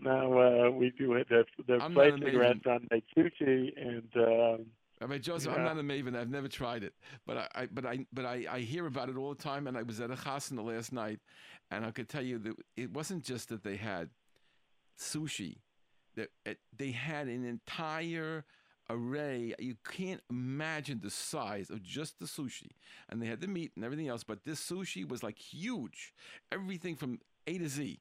now 0.00 0.38
uh, 0.38 0.70
we 0.70 0.90
do 0.90 1.14
it. 1.14 1.28
The, 1.28 1.44
the 1.66 1.78
place 1.90 2.14
in 2.14 2.20
the 2.20 2.36
restaurant 2.36 2.88
makes 2.90 3.06
sushi, 3.16 3.72
and 3.76 4.08
um, 4.16 4.66
mean, 5.06 5.22
Joseph, 5.22 5.52
yeah. 5.52 5.58
I'm 5.58 5.64
not 5.64 5.78
a 5.78 5.82
maven. 5.82 6.16
I've 6.16 6.30
never 6.30 6.48
tried 6.48 6.82
it, 6.82 6.94
but 7.26 7.36
I, 7.36 7.48
I 7.54 7.66
but 7.66 7.86
I 7.86 8.06
but 8.12 8.24
I, 8.24 8.46
I 8.50 8.60
hear 8.60 8.86
about 8.86 9.08
it 9.08 9.16
all 9.16 9.34
the 9.34 9.42
time. 9.42 9.66
And 9.66 9.76
I 9.76 9.82
was 9.82 10.00
at 10.00 10.10
a 10.10 10.14
chasana 10.14 10.64
last 10.64 10.92
night, 10.92 11.20
and 11.70 11.84
I 11.84 11.90
could 11.90 12.08
tell 12.08 12.22
you 12.22 12.38
that 12.38 12.54
it 12.76 12.92
wasn't 12.92 13.24
just 13.24 13.48
that 13.50 13.64
they 13.64 13.76
had 13.76 14.10
sushi; 14.98 15.58
that 16.16 16.30
they 16.76 16.90
had 16.90 17.28
an 17.28 17.44
entire 17.44 18.44
array. 18.90 19.54
You 19.58 19.76
can't 19.84 20.20
imagine 20.30 21.00
the 21.02 21.10
size 21.10 21.70
of 21.70 21.82
just 21.82 22.18
the 22.18 22.26
sushi. 22.26 22.70
And 23.08 23.20
they 23.20 23.26
had 23.26 23.40
the 23.40 23.48
meat 23.48 23.72
and 23.76 23.84
everything 23.84 24.08
else, 24.08 24.24
but 24.24 24.44
this 24.44 24.60
sushi 24.60 25.08
was 25.08 25.22
like 25.22 25.38
huge. 25.38 26.12
Everything 26.52 26.96
from 26.96 27.20
A 27.46 27.58
to 27.58 27.68
Z. 27.68 28.00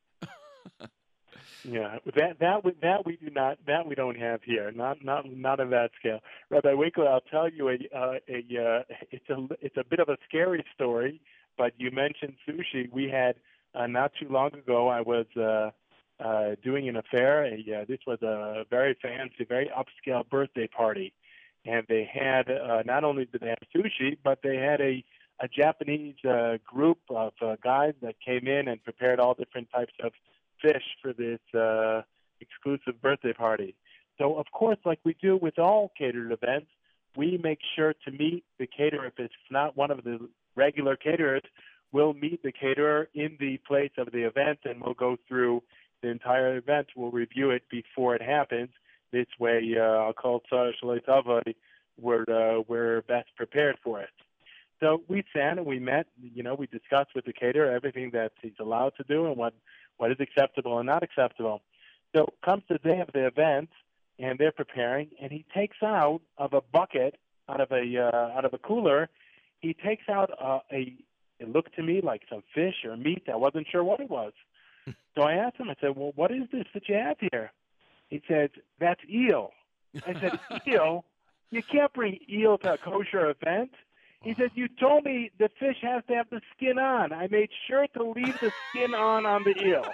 yeah, 1.64 1.98
that 2.16 2.40
that 2.40 2.64
we, 2.64 2.72
that 2.82 3.06
we 3.06 3.18
do 3.18 3.30
not 3.30 3.58
that 3.68 3.88
we 3.88 3.96
don't 3.96 4.18
have 4.18 4.42
here. 4.44 4.72
Not 4.72 5.04
not 5.04 5.26
not 5.30 5.60
on 5.60 5.70
that 5.72 5.92
scale. 6.00 6.20
Rabbi 6.50 6.74
Winkler, 6.74 7.08
I'll 7.08 7.22
tell 7.22 7.50
you 7.50 7.70
a 7.70 7.74
uh, 7.96 8.14
a 8.28 8.38
uh, 8.38 8.84
it's 9.12 9.30
a 9.30 9.48
it's 9.62 9.78
a 9.78 9.84
bit 9.90 10.00
of 10.00 10.10
a 10.10 10.18
scary 10.28 10.64
story. 10.74 11.22
But 11.58 11.74
you 11.78 11.92
mentioned 11.92 12.34
sushi. 12.48 12.92
We 12.92 13.10
had 13.10 13.36
uh, 13.76 13.88
not 13.88 14.12
too 14.20 14.28
long 14.30 14.54
ago. 14.54 14.88
I 14.88 15.02
was 15.02 15.26
uh, 15.38 15.72
uh, 16.20 16.56
doing 16.64 16.90
an 16.90 16.96
affair. 16.96 17.50
This 17.88 18.00
was 18.06 18.22
a 18.22 18.66
very 18.70 18.98
fancy, 19.02 19.46
very 19.48 19.70
upscale 19.70 20.28
birthday 20.30 20.68
party, 20.68 21.14
and 21.66 21.86
they 21.88 22.10
had 22.12 22.50
uh, 22.50 22.84
not 22.86 23.04
only 23.04 23.26
did 23.26 23.42
they 23.42 23.50
have 23.50 23.58
sushi, 23.76 24.18
but 24.24 24.40
they 24.44 24.58
had 24.58 24.82
a 24.82 25.04
a 25.40 25.48
Japanese 25.48 26.16
uh, 26.24 26.58
group 26.66 27.00
of 27.10 27.34
uh, 27.42 27.56
guys 27.64 27.94
that 28.02 28.16
came 28.26 28.48
in 28.48 28.68
and 28.68 28.84
prepared 28.84 29.20
all 29.20 29.34
different 29.34 29.68
types 29.72 29.94
of 30.04 30.12
fish 30.62 30.84
for 31.02 31.12
this 31.12 31.40
uh, 31.60 32.02
exclusive 32.40 33.02
birthday 33.02 33.34
party. 33.34 33.76
So, 34.18 34.36
of 34.36 34.46
course, 34.52 34.78
like 34.86 35.00
we 35.04 35.16
do 35.22 35.38
with 35.38 35.58
all 35.58 35.92
catered 35.98 36.32
events, 36.32 36.68
we 37.16 37.40
make 37.44 37.60
sure 37.76 37.94
to 38.06 38.12
meet 38.12 38.44
the 38.60 38.68
caterer. 38.68 39.08
If 39.08 39.14
it's 39.18 39.34
not 39.50 39.76
one 39.76 39.92
of 39.92 40.04
the 40.04 40.30
regular 40.56 40.96
caterers, 40.96 41.44
we'll 41.92 42.14
meet 42.14 42.44
the 42.44 42.52
caterer 42.52 43.10
in 43.14 43.38
the 43.40 43.58
place 43.68 43.92
of 43.98 44.12
the 44.12 44.24
event 44.24 44.60
and 44.66 44.82
we'll 44.82 44.94
go 44.94 45.18
through 45.28 45.62
the 46.04 46.10
entire 46.10 46.58
event. 46.58 46.88
We'll 46.96 47.10
review 47.10 47.50
it 47.50 47.64
before 47.72 48.14
it 48.16 48.22
happens. 48.22 48.70
This 49.12 49.26
way, 49.40 49.76
uh, 49.78 49.82
I'll 49.82 50.14
call 50.14 50.44
we're, 52.00 52.26
uh, 52.28 52.62
we're 52.68 53.02
best 53.04 53.30
prepared 53.36 53.78
for 53.84 54.02
it. 54.02 54.10
So 54.80 55.02
we 55.08 55.24
sat 55.34 55.58
and 55.58 55.66
we 55.66 55.80
met. 55.80 56.08
You 56.22 56.44
know, 56.44 56.56
we 56.56 56.68
discussed 56.68 57.12
with 57.16 57.26
the 57.26 57.34
caterer 57.34 57.72
everything 57.72 58.12
that 58.12 58.34
he's 58.42 58.60
allowed 58.60 58.94
to 58.98 59.04
do 59.04 59.28
and 59.28 59.38
what 59.38 59.54
what 59.98 60.12
is 60.12 60.18
acceptable 60.20 60.80
and 60.80 60.88
not 60.88 61.04
acceptable. 61.04 61.62
So 62.14 62.34
comes 62.44 62.64
the 62.68 62.80
day 62.80 63.00
of 63.00 63.10
the 63.14 63.28
event, 63.28 63.70
and 64.20 64.38
they're 64.38 64.52
preparing, 64.52 65.10
and 65.22 65.32
he 65.32 65.46
takes 65.56 65.78
out 65.82 66.22
of 66.38 66.54
a 66.54 66.62
bucket, 66.62 67.16
out 67.48 67.62
of 67.62 67.72
a 67.72 67.84
uh, 67.98 68.38
out 68.38 68.46
of 68.46 68.54
a 68.54 68.58
cooler, 68.58 69.10
he 69.62 69.74
takes 69.74 70.10
out 70.10 70.32
uh, 70.42 70.60
a. 70.72 70.94
It 71.40 71.50
looked 71.50 71.76
to 71.76 71.84
me 71.84 72.02
like 72.02 72.24
some 72.30 72.44
fish 72.54 72.76
or 72.86 72.96
meat. 72.96 73.24
I 73.32 73.36
wasn't 73.38 73.68
sure 73.72 73.84
what 73.84 74.00
it 74.00 74.10
was. 74.10 74.34
So 75.16 75.22
I 75.22 75.34
asked 75.34 75.58
him, 75.58 75.70
I 75.70 75.76
said, 75.80 75.96
Well, 75.96 76.12
what 76.16 76.32
is 76.32 76.44
this 76.52 76.66
that 76.74 76.90
you 76.90 76.96
have 76.96 77.18
here? 77.32 77.52
He 78.10 78.22
said, 78.28 78.52
That's 78.80 79.02
eel. 79.10 79.52
I 80.08 80.14
said, 80.20 80.40
Eel? 80.68 81.06
You 81.52 81.62
can't 81.62 81.94
bring 81.94 82.18
eel 82.28 82.58
to 82.60 82.74
a 82.74 82.78
kosher 82.78 83.30
event. 83.30 83.72
He 84.24 84.34
said, 84.34 84.52
You 84.56 84.68
told 84.80 85.06
me 85.06 85.32
the 85.38 85.50
fish 85.60 85.78
has 85.82 86.04
to 86.08 86.16
have 86.16 86.30
the 86.32 86.42
skin 86.56 86.80
on. 86.80 87.14
I 87.14 87.28
made 87.30 87.50
sure 87.68 87.86
to 87.96 88.04
leave 88.04 88.40
the 88.40 88.52
skin 88.70 88.94
on 88.96 89.26
on 89.26 89.44
the 89.44 89.56
eel. 89.64 89.86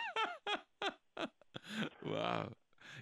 wow. 2.06 2.50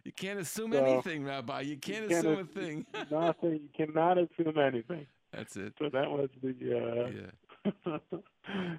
You 0.03 0.13
can't 0.13 0.39
assume 0.39 0.71
so, 0.71 0.83
anything, 0.83 1.25
Rabbi. 1.25 1.61
You 1.61 1.77
can't, 1.77 2.09
you 2.09 2.17
assume 2.17 2.39
a 2.39 2.45
thing. 2.45 2.85
nothing. 3.11 3.59
You 3.61 3.69
cannot 3.75 4.17
assume 4.17 4.57
anything. 4.57 5.05
That's 5.33 5.57
it. 5.57 5.73
So 5.77 5.89
that 5.89 6.09
was 6.09 6.29
the 6.41 6.49
uh, 6.49 7.09
yeah. 7.09 7.29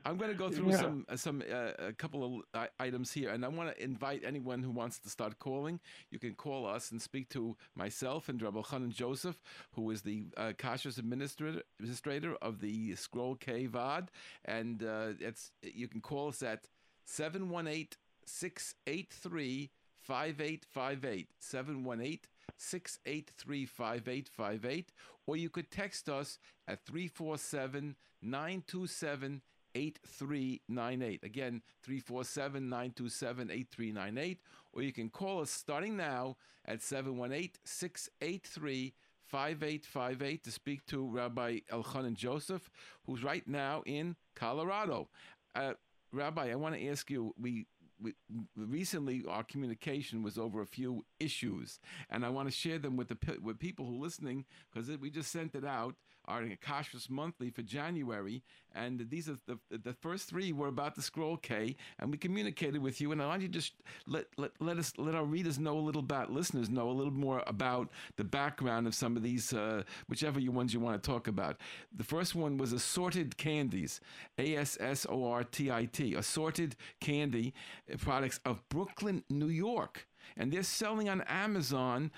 I'm 0.07 0.17
going 0.17 0.31
to 0.31 0.37
go 0.37 0.49
through 0.49 0.71
yeah. 0.71 0.77
some 0.77 1.07
uh, 1.09 1.17
some 1.17 1.43
uh, 1.43 1.73
a 1.79 1.93
couple 1.93 2.25
of 2.25 2.61
uh, 2.61 2.67
items 2.81 3.13
here, 3.13 3.31
and 3.31 3.45
I 3.45 3.49
want 3.49 3.75
to 3.75 3.83
invite 3.83 4.23
anyone 4.25 4.63
who 4.63 4.71
wants 4.71 4.99
to 5.01 5.11
start 5.11 5.39
calling. 5.39 5.81
You 6.11 6.19
can 6.19 6.35
call 6.35 6.67
us 6.67 6.91
and 6.91 7.01
speak 7.01 7.29
to 7.31 7.57
myself 7.75 8.29
and 8.29 8.41
Rabbi 8.41 8.61
Chanan 8.61 8.91
Joseph, 8.91 9.41
who 9.73 9.91
is 9.91 10.03
the 10.03 10.27
uh, 10.37 10.53
administrator 10.99 11.63
administrator 11.79 12.37
of 12.41 12.61
the 12.61 12.95
Scroll 12.97 13.37
K 13.37 13.67
Vod, 13.67 14.09
and 14.45 14.83
uh, 14.83 15.09
it's 15.21 15.53
you 15.63 15.89
can 15.89 16.01
call 16.01 16.29
us 16.29 16.43
at 16.43 16.69
718 17.05 17.89
683 18.25 19.71
5858 20.09 21.29
718 21.39 22.21
683 22.57 23.67
5858 23.67 24.93
or 25.27 25.37
you 25.37 25.51
could 25.51 25.71
text 25.71 26.09
us 26.09 26.39
at 26.67 26.85
347 26.87 27.95
927 28.23 29.43
8398. 29.75 31.23
Again, 31.23 31.63
347 31.83 32.69
927 32.69 33.51
8398. 33.51 34.39
Or 34.73 34.83
you 34.83 34.93
can 34.93 35.11
call 35.11 35.43
us 35.43 35.51
starting 35.51 35.97
now 35.97 36.37
at 36.65 36.83
718 36.83 37.51
683 37.65 38.95
5858 39.27 40.45
to 40.45 40.51
speak 40.51 40.87
to 40.87 41.07
Rabbi 41.07 41.59
Elchanan 41.71 42.15
Joseph, 42.15 42.71
who's 43.05 43.23
right 43.23 43.47
now 43.47 43.83
in 43.85 44.17
Colorado. 44.35 45.09
Uh, 45.55 45.75
Rabbi, 46.13 46.51
I 46.51 46.55
want 46.55 46.75
to 46.75 46.89
ask 46.89 47.11
you 47.11 47.35
we 47.39 47.67
we, 48.01 48.15
recently 48.57 49.25
our 49.29 49.43
communication 49.43 50.23
was 50.23 50.39
over 50.39 50.61
a 50.61 50.67
few 50.67 51.05
issues, 51.21 51.81
and 52.11 52.25
I 52.25 52.29
want 52.29 52.49
to 52.49 52.55
share 52.55 52.79
them 52.79 52.97
with 52.97 53.09
the 53.09 53.39
with 53.43 53.59
people 53.59 53.87
who 53.87 53.97
are 53.97 54.05
listening 54.05 54.45
because 54.73 54.91
we 54.99 55.11
just 55.11 55.33
sent 55.33 55.55
it 55.55 55.65
out 55.65 55.95
our 56.29 56.43
Kashrus 56.65 57.11
Monthly 57.11 57.51
for 57.51 57.63
January, 57.63 58.43
and 58.75 59.07
these 59.11 59.29
are 59.29 59.39
the 59.47 59.59
the 59.71 59.95
first 59.95 60.29
three 60.29 60.53
were 60.53 60.69
about 60.69 60.95
the 60.95 61.03
scroll 61.03 61.37
K, 61.39 61.75
and 61.99 62.11
we 62.11 62.19
communicated 62.19 62.81
with 62.81 63.01
you. 63.01 63.13
And 63.13 63.23
I 63.23 63.27
want 63.27 63.43
you 63.43 63.49
to 63.49 63.55
just 63.55 63.73
let, 64.07 64.27
let 64.37 64.53
let 64.61 64.77
us 64.77 64.93
let 64.99 65.15
our 65.15 65.25
readers 65.25 65.59
know 65.59 65.79
a 65.79 65.81
little 65.81 66.03
about 66.03 66.31
listeners 66.31 66.69
know 66.69 66.91
a 66.91 66.93
little 66.93 67.13
more 67.13 67.43
about 67.47 67.91
the 68.17 68.25
background 68.25 68.87
of 68.87 68.95
some 68.95 69.17
of 69.17 69.23
these, 69.23 69.53
uh, 69.53 69.83
whichever 70.09 70.39
you 70.39 70.53
ones 70.53 70.75
you 70.75 70.81
want 70.81 71.03
to 71.03 71.11
talk 71.11 71.27
about. 71.29 71.57
The 71.97 72.05
first 72.05 72.35
one 72.35 72.59
was 72.59 72.73
assorted 72.73 73.37
candies, 73.37 74.01
A 74.39 74.57
S 74.57 74.77
S 74.81 75.07
O 75.09 75.31
R 75.31 75.45
T 75.45 75.71
I 75.71 75.87
T, 75.87 76.15
assorted 76.15 76.77
candy 77.01 77.55
products 77.99 78.39
of 78.45 78.69
Brooklyn, 78.69 79.25
New 79.31 79.49
York, 79.49 80.07
and 80.37 80.53
they're 80.53 80.63
selling 80.63 81.09
on 81.09 81.23
Amazon. 81.23 82.11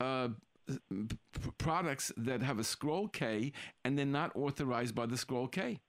Uh, 0.00 0.28
products 1.58 2.12
that 2.16 2.42
have 2.42 2.58
a 2.58 2.64
scroll 2.64 3.08
K 3.08 3.52
and 3.84 3.98
they're 3.98 4.06
not 4.06 4.34
authorized 4.36 4.94
by 4.94 5.06
the 5.06 5.16
scroll 5.16 5.48
K. 5.48 5.80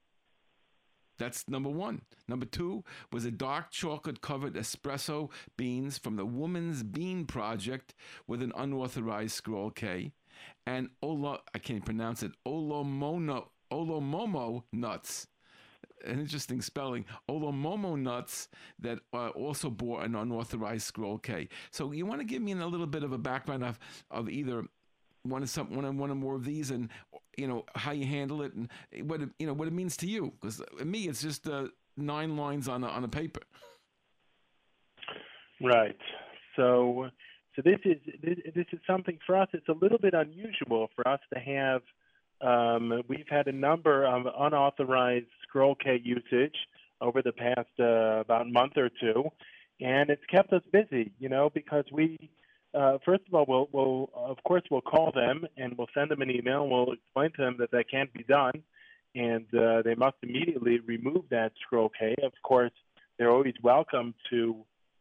That's 1.18 1.48
number 1.48 1.68
one. 1.68 2.02
Number 2.26 2.46
two 2.46 2.84
was 3.12 3.24
a 3.24 3.30
dark 3.30 3.70
chocolate 3.70 4.20
covered 4.20 4.54
espresso 4.54 5.30
beans 5.56 5.96
from 5.96 6.16
the 6.16 6.26
Woman's 6.26 6.82
Bean 6.82 7.24
Project 7.24 7.94
with 8.26 8.42
an 8.42 8.52
unauthorized 8.56 9.34
scroll 9.34 9.70
K. 9.70 10.12
And 10.66 10.90
Olo, 11.02 11.40
I 11.54 11.58
can't 11.58 11.84
pronounce 11.84 12.22
it, 12.22 12.32
Olomono, 12.46 13.46
Olomomo 13.72 14.64
nuts 14.72 15.28
an 16.04 16.20
interesting 16.20 16.60
spelling, 16.60 17.04
Olomomo 17.28 17.98
nuts 17.98 18.48
that 18.78 18.98
uh, 19.12 19.28
also 19.28 19.70
bore 19.70 20.02
an 20.04 20.14
unauthorized 20.14 20.86
scroll 20.86 21.18
K. 21.18 21.48
So 21.70 21.92
you 21.92 22.06
want 22.06 22.20
to 22.20 22.24
give 22.24 22.42
me 22.42 22.52
a 22.52 22.66
little 22.66 22.86
bit 22.86 23.02
of 23.02 23.12
a 23.12 23.18
background 23.18 23.64
of, 23.64 23.78
of 24.10 24.28
either 24.28 24.64
one 25.22 25.42
of 25.42 25.48
some 25.48 25.74
one 25.74 25.84
of 25.84 25.96
one 25.96 26.10
or 26.10 26.14
more 26.14 26.34
of 26.34 26.44
these 26.44 26.70
and 26.70 26.90
you 27.38 27.48
know 27.48 27.64
how 27.74 27.92
you 27.92 28.06
handle 28.06 28.42
it 28.42 28.52
and 28.52 28.68
what 29.08 29.22
it, 29.22 29.30
you 29.38 29.46
know 29.46 29.54
what 29.54 29.66
it 29.66 29.72
means 29.72 29.96
to 29.98 30.06
you. 30.06 30.32
Because 30.40 30.62
me 30.84 31.08
it's 31.08 31.22
just 31.22 31.48
uh, 31.48 31.68
nine 31.96 32.36
lines 32.36 32.68
on 32.68 32.84
a, 32.84 32.88
on 32.88 33.04
a 33.04 33.08
paper. 33.08 33.40
Right. 35.62 35.96
So 36.56 37.08
so 37.56 37.62
this 37.64 37.78
is 37.84 37.96
this, 38.22 38.36
this 38.54 38.66
is 38.72 38.80
something 38.86 39.18
for 39.26 39.36
us. 39.36 39.48
It's 39.52 39.68
a 39.68 39.72
little 39.72 39.98
bit 39.98 40.14
unusual 40.14 40.90
for 40.94 41.06
us 41.08 41.20
to 41.32 41.40
have 41.40 41.82
um, 42.40 43.02
we've 43.08 43.28
had 43.28 43.46
a 43.46 43.52
number 43.52 44.06
of 44.06 44.26
unauthorized 44.38 45.26
scroll 45.42 45.74
K 45.74 46.00
usage 46.02 46.56
over 47.00 47.22
the 47.22 47.32
past 47.32 47.68
uh, 47.78 48.20
about 48.20 48.50
month 48.50 48.76
or 48.76 48.90
two, 49.00 49.24
and 49.80 50.10
it's 50.10 50.24
kept 50.30 50.52
us 50.52 50.62
busy, 50.72 51.12
you 51.18 51.28
know, 51.28 51.50
because 51.52 51.84
we, 51.92 52.30
uh, 52.74 52.98
first 53.04 53.22
of 53.28 53.34
all, 53.34 53.44
we'll, 53.46 53.68
we'll, 53.72 54.10
of 54.14 54.38
course, 54.44 54.62
we'll 54.70 54.80
call 54.80 55.12
them 55.12 55.46
and 55.56 55.76
we'll 55.76 55.88
send 55.94 56.10
them 56.10 56.22
an 56.22 56.30
email 56.30 56.62
and 56.62 56.70
we'll 56.70 56.92
explain 56.92 57.30
to 57.32 57.42
them 57.42 57.56
that 57.58 57.70
that 57.70 57.90
can't 57.90 58.12
be 58.12 58.24
done, 58.24 58.62
and 59.14 59.46
uh, 59.54 59.82
they 59.82 59.94
must 59.94 60.16
immediately 60.22 60.80
remove 60.80 61.24
that 61.30 61.52
scroll 61.62 61.90
K. 61.98 62.14
Of 62.22 62.32
course, 62.42 62.72
they're 63.18 63.30
always 63.30 63.54
welcome 63.62 64.14
to, 64.30 64.56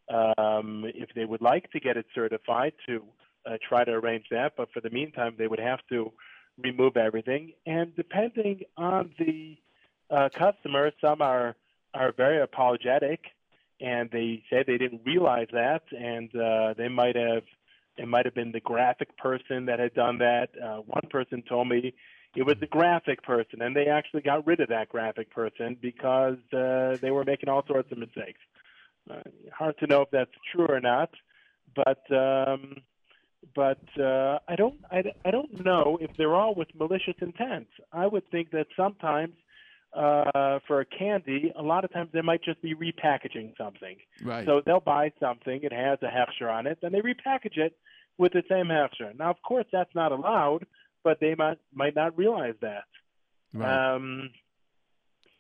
um, 0.10 0.86
if 0.94 1.10
they 1.16 1.26
would 1.26 1.42
like 1.42 1.72
to 1.72 1.80
get 1.80 1.98
it 1.98 2.06
certified, 2.14 2.74
to 2.88 3.04
uh, 3.46 3.58
try 3.68 3.84
to 3.84 3.92
arrange 3.92 4.26
that, 4.32 4.54
but 4.56 4.70
for 4.72 4.82
the 4.82 4.90
meantime, 4.90 5.36
they 5.38 5.48
would 5.48 5.60
have 5.60 5.80
to 5.90 6.12
remove 6.58 6.98
everything. 6.98 7.54
And 7.66 7.96
depending 7.96 8.62
on 8.78 9.12
the 9.18 9.58
uh, 10.10 10.30
customer, 10.34 10.92
some 11.02 11.22
are 11.22 11.56
are 11.94 12.12
very 12.12 12.42
apologetic, 12.42 13.22
and 13.80 14.10
they 14.12 14.44
say 14.50 14.64
they 14.66 14.78
didn't 14.78 15.02
realize 15.06 15.48
that, 15.54 15.84
and 15.92 16.30
uh, 16.36 16.74
they 16.78 16.88
might 16.90 17.16
have 17.16 17.44
It 17.98 18.08
might 18.08 18.26
have 18.26 18.34
been 18.34 18.52
the 18.52 18.60
graphic 18.60 19.16
person 19.18 19.66
that 19.68 19.80
had 19.80 19.94
done 19.94 20.18
that. 20.18 20.50
Uh, 20.66 20.78
one 20.78 21.08
person 21.12 21.44
told 21.48 21.68
me 21.70 21.94
it 22.36 22.44
was 22.44 22.58
the 22.60 22.68
graphic 22.68 23.22
person, 23.22 23.62
and 23.62 23.76
they 23.76 23.86
actually 23.86 24.24
got 24.24 24.48
rid 24.48 24.60
of 24.60 24.70
that 24.70 24.90
graphic 24.90 25.30
person 25.30 25.78
because 25.80 26.40
uh, 26.52 26.98
they 27.02 27.12
were 27.12 27.24
making 27.24 27.50
all 27.50 27.64
sorts 27.68 27.92
of 27.92 28.00
mistakes. 28.00 28.40
Uh, 29.10 29.22
hard 29.52 29.78
to 29.78 29.86
know 29.86 30.02
if 30.02 30.10
that's 30.10 30.32
true 30.52 30.66
or 30.68 30.80
not, 30.80 31.12
but 31.76 32.02
um, 32.12 32.78
but 33.56 33.82
uh, 34.00 34.40
I 34.48 34.56
don't 34.58 34.76
I, 34.92 35.04
I 35.26 35.32
don't 35.32 35.64
know 35.66 35.98
if 36.02 36.12
they're 36.18 36.36
all 36.36 36.56
with 36.56 36.68
malicious 36.78 37.16
intent. 37.22 37.68
I 37.92 38.08
would 38.08 38.30
think 38.32 38.52
that 38.52 38.68
sometimes 38.76 39.34
uh, 39.94 40.60
for 40.68 40.82
a 40.82 40.86
candy, 40.86 41.54
a 41.58 41.62
lot 41.62 41.84
of 41.84 41.94
times 41.94 42.10
they 42.14 42.22
might 42.22 42.44
just 42.44 42.62
be 42.62 42.74
repackaging 42.74 43.56
something. 43.58 43.96
Right. 44.24 44.46
So 44.46 44.62
they'll 44.66 44.80
buy 44.80 45.12
something, 45.20 45.62
it 45.64 45.72
has 45.72 46.00
a 46.02 46.08
hechsher 46.08 46.52
on 46.52 46.68
it, 46.68 46.80
then 46.82 46.92
they 46.92 47.02
repackage 47.02 47.58
it 47.58 47.78
with 48.18 48.34
the 48.34 48.44
same 48.50 48.68
hechsher. 48.68 49.18
Now, 49.18 49.30
of 49.30 49.42
course, 49.44 49.66
that's 49.72 49.94
not 49.94 50.12
allowed, 50.12 50.66
but 51.04 51.20
they 51.20 51.36
might 51.36 51.60
might 51.74 51.96
not 51.96 52.18
realize 52.18 52.56
that. 52.62 52.86
Right. 53.54 53.96
Um, 53.96 54.32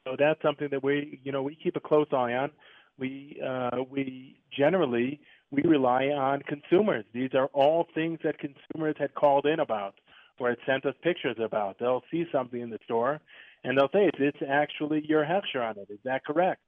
so 0.05 0.15
that's 0.19 0.41
something 0.41 0.67
that 0.71 0.83
we, 0.83 1.19
you 1.23 1.31
know, 1.31 1.43
we 1.43 1.55
keep 1.55 1.75
a 1.75 1.79
close 1.79 2.07
eye 2.11 2.33
on. 2.33 2.51
We 2.99 3.41
uh, 3.45 3.83
we 3.89 4.39
generally 4.55 5.19
we 5.53 5.61
rely 5.69 6.05
on 6.07 6.41
consumers. 6.41 7.05
These 7.13 7.35
are 7.35 7.45
all 7.53 7.87
things 7.93 8.19
that 8.23 8.39
consumers 8.39 8.95
had 8.97 9.13
called 9.13 9.45
in 9.45 9.59
about 9.59 9.93
or 10.39 10.49
had 10.49 10.57
sent 10.65 10.85
us 10.85 10.95
pictures 11.03 11.37
about. 11.39 11.77
They'll 11.79 12.03
see 12.09 12.25
something 12.31 12.59
in 12.59 12.71
the 12.71 12.79
store 12.85 13.21
and 13.63 13.77
they'll 13.77 13.89
say, 13.93 14.09
"It's 14.17 14.41
actually 14.47 15.05
your 15.05 15.23
hechsher 15.23 15.61
on 15.61 15.77
it. 15.77 15.87
Is 15.91 15.99
that 16.05 16.25
correct?" 16.25 16.61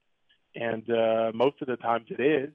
And 0.56 0.88
uh, 0.90 1.32
most 1.34 1.62
of 1.62 1.68
the 1.68 1.78
times 1.78 2.06
it 2.10 2.22
is, 2.22 2.52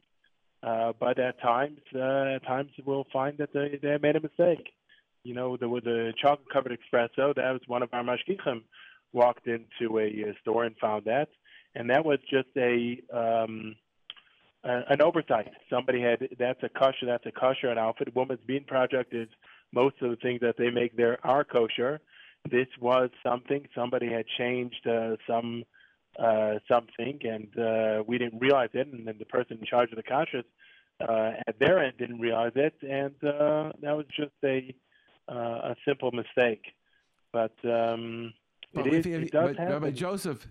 uh, 0.63 0.93
but 0.99 1.19
at 1.19 1.41
times, 1.41 1.81
uh, 1.95 2.37
at 2.37 2.47
times 2.47 2.71
we'll 2.87 3.07
find 3.13 3.37
that 3.39 3.53
they, 3.53 3.79
they 3.83 3.99
made 4.01 4.17
a 4.17 4.21
mistake. 4.21 4.73
You 5.25 5.35
know, 5.35 5.55
a 5.55 6.13
chocolate 6.13 6.49
covered 6.51 6.79
espresso. 6.79 7.35
That 7.35 7.53
was 7.53 7.61
one 7.67 7.83
of 7.83 7.91
our 7.93 8.03
mashgichim 8.03 8.63
walked 9.13 9.47
into 9.49 9.99
a, 9.99 10.05
a 10.05 10.35
store 10.41 10.65
and 10.65 10.77
found 10.79 11.07
that, 11.07 11.29
and 11.75 11.91
that 11.91 12.05
was 12.05 12.21
just 12.31 12.49
a 12.57 13.03
um, 13.13 13.75
a, 14.65 14.83
an 14.91 15.01
oversight. 15.03 15.49
Somebody 15.69 16.01
had 16.01 16.29
that's 16.39 16.63
a 16.63 16.69
kosher, 16.69 17.07
that's 17.07 17.27
a 17.27 17.33
kosher 17.33 17.69
an 17.69 17.79
outfit. 17.79 18.15
Woman's 18.15 18.41
Bean 18.47 18.65
Project 18.65 19.15
is 19.15 19.29
most 19.73 19.97
of 20.03 20.11
the 20.11 20.17
things 20.17 20.41
that 20.41 20.57
they 20.59 20.71
make 20.71 20.97
there 20.97 21.19
are 21.25 21.45
kosher. 21.45 22.01
This 22.51 22.69
was 22.81 23.11
something 23.23 23.67
somebody 23.75 24.11
had 24.11 24.25
changed 24.39 24.87
uh, 24.87 25.17
some 25.27 25.65
uh, 26.19 26.55
something, 26.69 27.19
and 27.23 27.59
uh, 27.59 28.03
we 28.07 28.19
didn't 28.19 28.41
realize 28.41 28.71
it, 28.73 28.89
and 28.93 29.07
then 29.07 29.17
the 29.19 29.25
person 29.27 29.59
in 29.61 29.65
charge 29.65 29.91
of 29.93 29.97
the 29.97 30.03
kosher 30.03 30.43
uh, 31.07 31.33
at 31.47 31.59
their 31.59 31.79
end 31.83 31.95
didn't 31.99 32.21
realize 32.21 32.53
it, 32.57 32.75
and 32.83 33.15
uh, 33.23 33.73
that 33.83 33.97
was 33.97 34.07
just 34.17 34.33
a 34.45 34.75
uh, 35.29 35.73
a 35.73 35.77
simple 35.87 36.11
mistake. 36.13 36.65
But 37.33 37.55
um, 37.65 38.33
But 38.75 38.87
it, 38.87 38.95
if 38.95 39.07
is, 39.07 39.07
you- 39.07 39.19
it 39.27 39.33
but. 39.33 39.59
Rabbi 39.59 39.91
Joseph, 39.91 40.47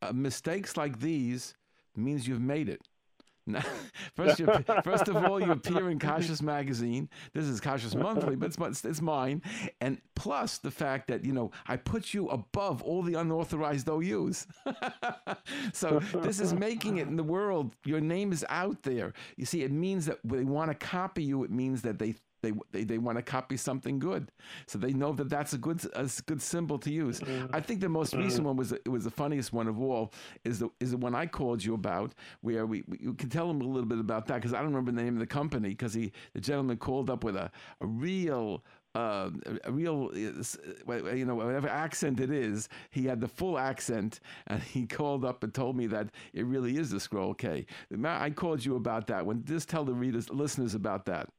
uh, 0.00 0.12
mistakes 0.12 0.76
like 0.76 1.00
these 1.00 1.54
means 1.96 2.26
you've 2.26 2.40
made 2.40 2.68
it. 2.68 2.88
First, 4.16 4.38
you, 4.38 4.46
first 4.84 5.08
of 5.08 5.16
all, 5.16 5.40
you 5.40 5.52
appear 5.52 5.90
in 5.90 5.98
Kashrus 5.98 6.42
magazine. 6.42 7.08
This 7.32 7.46
is 7.46 7.60
Kashrus 7.60 7.94
Monthly, 7.94 8.36
but 8.36 8.46
it's, 8.46 8.58
it's, 8.58 8.84
it's 8.84 9.00
mine. 9.00 9.42
And 9.80 10.00
plus 10.14 10.58
the 10.58 10.70
fact 10.70 11.08
that 11.08 11.24
you 11.24 11.32
know 11.32 11.50
I 11.66 11.76
put 11.76 12.14
you 12.14 12.28
above 12.28 12.82
all 12.82 13.02
the 13.02 13.14
unauthorized 13.14 13.88
OUs. 13.88 14.46
so 15.72 16.00
this 16.22 16.40
is 16.40 16.52
making 16.52 16.98
it 16.98 17.08
in 17.08 17.16
the 17.16 17.24
world. 17.24 17.74
Your 17.84 18.00
name 18.00 18.32
is 18.32 18.44
out 18.48 18.82
there. 18.82 19.12
You 19.36 19.44
see, 19.44 19.62
it 19.62 19.72
means 19.72 20.06
that 20.06 20.18
they 20.24 20.44
want 20.44 20.70
to 20.70 20.74
copy 20.74 21.24
you. 21.24 21.42
It 21.42 21.50
means 21.50 21.82
that 21.82 21.98
they 21.98 22.14
they, 22.42 22.52
they, 22.72 22.84
they 22.84 22.98
want 22.98 23.18
to 23.18 23.22
copy 23.22 23.56
something 23.56 23.98
good, 23.98 24.30
so 24.66 24.78
they 24.78 24.92
know 24.92 25.12
that 25.12 25.28
that's 25.30 25.52
a 25.52 25.58
good 25.58 25.84
a 25.94 26.10
good 26.26 26.42
symbol 26.42 26.78
to 26.80 26.92
use. 26.92 27.22
I 27.52 27.60
think 27.60 27.80
the 27.80 27.88
most 27.88 28.14
recent 28.14 28.44
one 28.44 28.56
was 28.56 28.72
it 28.72 28.88
was 28.88 29.04
the 29.04 29.10
funniest 29.10 29.52
one 29.52 29.68
of 29.68 29.80
all 29.80 30.12
is 30.44 30.58
the 30.58 30.68
is 30.80 30.90
the 30.90 30.96
one 30.96 31.14
I 31.14 31.26
called 31.26 31.64
you 31.64 31.74
about, 31.74 32.14
where 32.40 32.66
we, 32.66 32.82
we 32.88 32.98
you 33.00 33.14
can 33.14 33.28
tell 33.30 33.48
him 33.48 33.60
a 33.60 33.64
little 33.64 33.88
bit 33.88 33.98
about 33.98 34.26
that 34.26 34.36
because 34.36 34.52
I 34.52 34.58
don't 34.58 34.74
remember 34.74 34.92
the 34.92 35.02
name 35.02 35.14
of 35.14 35.20
the 35.20 35.26
company 35.26 35.70
because 35.70 35.94
he 35.94 36.12
the 36.34 36.40
gentleman 36.40 36.76
called 36.76 37.08
up 37.08 37.24
with 37.24 37.36
a 37.36 37.50
a 37.80 37.86
real. 37.86 38.64
Uh, 38.94 39.30
a, 39.64 39.72
real, 39.72 40.10
uh, 40.12 41.14
you 41.14 41.24
know, 41.24 41.34
whatever 41.34 41.66
accent 41.66 42.20
it 42.20 42.30
is, 42.30 42.68
he 42.90 43.06
had 43.06 43.22
the 43.22 43.26
full 43.26 43.58
accent, 43.58 44.20
and 44.48 44.62
he 44.62 44.84
called 44.84 45.24
up 45.24 45.42
and 45.42 45.54
told 45.54 45.78
me 45.78 45.86
that 45.86 46.10
it 46.34 46.44
really 46.44 46.76
is 46.76 46.90
the 46.90 47.00
scroll 47.00 47.32
K. 47.32 47.64
I 48.04 48.28
called 48.28 48.62
you 48.62 48.76
about 48.76 49.06
that 49.06 49.24
one. 49.24 49.44
Just 49.46 49.70
tell 49.70 49.86
the 49.86 49.94
readers, 49.94 50.28
listeners 50.28 50.74
about 50.74 51.06
that. 51.06 51.30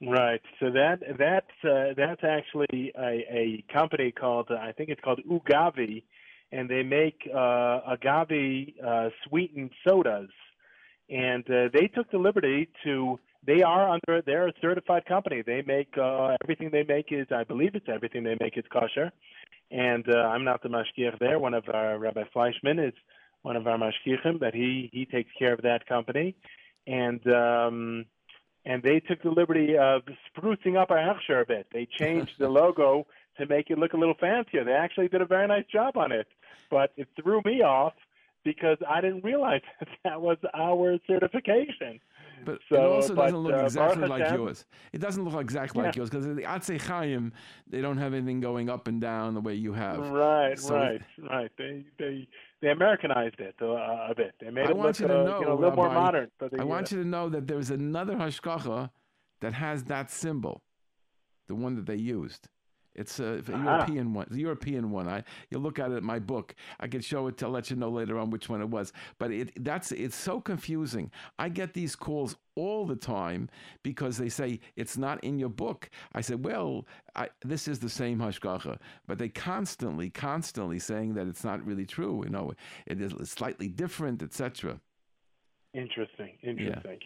Right. 0.00 0.40
So 0.60 0.70
that 0.70 1.00
that's 1.18 1.46
uh, 1.64 1.94
that's 1.96 2.22
actually 2.22 2.92
a, 2.96 3.24
a 3.30 3.64
company 3.72 4.12
called 4.12 4.48
I 4.50 4.70
think 4.72 4.90
it's 4.90 5.00
called 5.00 5.20
Ugavi, 5.28 6.04
and 6.52 6.70
they 6.70 6.84
make 6.84 7.28
uh, 7.34 7.80
agave 7.88 8.74
uh, 8.84 9.08
sweetened 9.26 9.70
sodas, 9.86 10.30
and 11.10 11.44
uh, 11.50 11.68
they 11.72 11.88
took 11.88 12.10
the 12.10 12.18
liberty 12.18 12.68
to. 12.84 13.18
They 13.44 13.62
are 13.62 13.88
under. 13.88 14.22
They're 14.22 14.48
a 14.48 14.52
certified 14.60 15.04
company. 15.06 15.42
They 15.42 15.62
make 15.62 15.88
uh, 15.98 16.36
everything 16.44 16.70
they 16.70 16.84
make 16.84 17.06
is 17.10 17.26
I 17.34 17.42
believe 17.42 17.74
it's 17.74 17.88
everything 17.88 18.22
they 18.22 18.36
make 18.40 18.56
is 18.56 18.64
kosher, 18.72 19.10
and 19.72 20.04
uh, 20.08 20.18
I'm 20.18 20.44
not 20.44 20.62
the 20.62 20.68
mashgiach 20.68 21.18
there. 21.18 21.40
One 21.40 21.54
of 21.54 21.64
our 21.72 21.98
Rabbi 21.98 22.24
Fleischman 22.34 22.86
is 22.86 22.94
one 23.42 23.56
of 23.56 23.66
our 23.66 23.78
mashgichim, 23.78 24.38
but 24.38 24.54
he 24.54 24.90
he 24.92 25.06
takes 25.06 25.30
care 25.36 25.54
of 25.54 25.62
that 25.62 25.88
company, 25.88 26.36
and. 26.86 27.20
Um, 27.26 28.06
and 28.68 28.82
they 28.82 29.00
took 29.00 29.22
the 29.22 29.30
liberty 29.30 29.76
of 29.78 30.02
sprucing 30.30 30.76
up 30.80 30.90
our 30.90 30.98
Hechsher 30.98 31.42
a 31.42 31.46
bit. 31.46 31.66
They 31.72 31.88
changed 31.98 32.32
the 32.38 32.48
logo 32.60 33.06
to 33.38 33.46
make 33.46 33.70
it 33.70 33.78
look 33.78 33.94
a 33.94 33.96
little 33.96 34.14
fancier. 34.20 34.62
They 34.62 34.72
actually 34.72 35.08
did 35.08 35.22
a 35.22 35.26
very 35.26 35.48
nice 35.48 35.64
job 35.72 35.96
on 35.96 36.12
it, 36.12 36.28
but 36.70 36.92
it 36.96 37.08
threw 37.20 37.40
me 37.44 37.62
off 37.62 37.94
because 38.44 38.76
I 38.88 39.00
didn't 39.00 39.24
realize 39.24 39.62
that 39.80 39.88
that 40.04 40.20
was 40.20 40.36
our 40.54 40.98
certification. 41.06 41.98
But 42.44 42.58
So, 42.68 42.76
it 42.76 42.84
also 42.84 43.14
but, 43.14 43.22
doesn't 43.22 43.38
look 43.38 43.54
uh, 43.54 43.64
exactly 43.64 44.06
like 44.06 44.32
yours. 44.32 44.64
It 44.92 45.00
doesn't 45.00 45.24
look 45.24 45.40
exactly 45.40 45.82
like 45.82 45.96
yours 45.96 46.10
because 46.10 46.26
the 46.26 46.42
Atzei 46.42 46.80
Chaim, 46.80 47.32
they 47.66 47.80
don't 47.80 47.96
have 47.96 48.14
anything 48.14 48.40
going 48.40 48.68
up 48.68 48.86
and 48.86 49.00
down 49.00 49.34
the 49.34 49.40
way 49.40 49.54
you 49.54 49.72
have. 49.72 49.98
Right, 50.10 50.58
So- 50.58 50.74
right, 50.74 51.00
right. 51.30 51.50
They 51.56 51.84
they 51.98 52.28
they 52.60 52.70
Americanized 52.70 53.38
it 53.38 53.54
uh, 53.60 53.66
a 53.66 54.14
bit. 54.16 54.34
They 54.40 54.50
made 54.50 54.66
I 54.66 54.70
it 54.70 54.76
want 54.76 55.00
look 55.00 55.00
you 55.00 55.06
to 55.08 55.20
uh, 55.20 55.24
know, 55.24 55.40
you 55.40 55.46
know, 55.46 55.52
a 55.52 55.58
little 55.58 55.76
more 55.76 55.90
modern. 55.90 56.30
I 56.58 56.64
want 56.64 56.90
you 56.90 57.02
to 57.02 57.08
know 57.08 57.28
that 57.28 57.46
there's 57.46 57.70
another 57.70 58.14
hashgacha 58.16 58.90
that 59.40 59.52
has 59.52 59.84
that 59.84 60.10
symbol, 60.10 60.62
the 61.46 61.54
one 61.54 61.76
that 61.76 61.86
they 61.86 61.96
used. 61.96 62.48
It's 62.98 63.20
a, 63.20 63.42
Aha. 63.52 63.64
European 63.64 64.12
one. 64.12 64.26
The 64.30 64.40
European 64.40 64.90
one. 64.90 65.08
I 65.08 65.24
you 65.50 65.58
look 65.58 65.78
at 65.78 65.90
it 65.92 65.98
in 65.98 66.04
my 66.04 66.18
book. 66.18 66.54
I 66.80 66.88
can 66.88 67.00
show 67.00 67.28
it 67.28 67.36
to 67.38 67.48
let 67.48 67.70
you 67.70 67.76
know 67.76 67.90
later 67.90 68.18
on 68.18 68.30
which 68.30 68.48
one 68.48 68.60
it 68.60 68.68
was. 68.68 68.92
But 69.18 69.30
it 69.30 69.64
that's 69.64 69.92
it's 69.92 70.16
so 70.16 70.40
confusing. 70.40 71.10
I 71.38 71.48
get 71.48 71.74
these 71.74 71.94
calls 71.96 72.36
all 72.58 72.86
the 72.86 72.96
time 72.96 73.48
because 73.84 74.18
they 74.18 74.28
say 74.28 74.58
it's 74.74 74.98
not 74.98 75.22
in 75.22 75.38
your 75.38 75.48
book. 75.48 75.88
I 76.12 76.20
said, 76.20 76.44
well, 76.44 76.86
I, 77.14 77.28
this 77.44 77.68
is 77.68 77.78
the 77.78 77.88
same 77.88 78.18
hashgacha, 78.18 78.78
but 79.06 79.18
they 79.18 79.28
constantly, 79.28 80.10
constantly 80.10 80.80
saying 80.80 81.14
that 81.14 81.28
it's 81.28 81.44
not 81.44 81.64
really 81.64 81.86
true. 81.86 82.24
You 82.24 82.30
know, 82.30 82.52
it 82.86 83.00
is 83.00 83.14
slightly 83.30 83.68
different, 83.68 84.22
etc. 84.22 84.80
interesting, 85.72 86.32
interesting. 86.42 86.98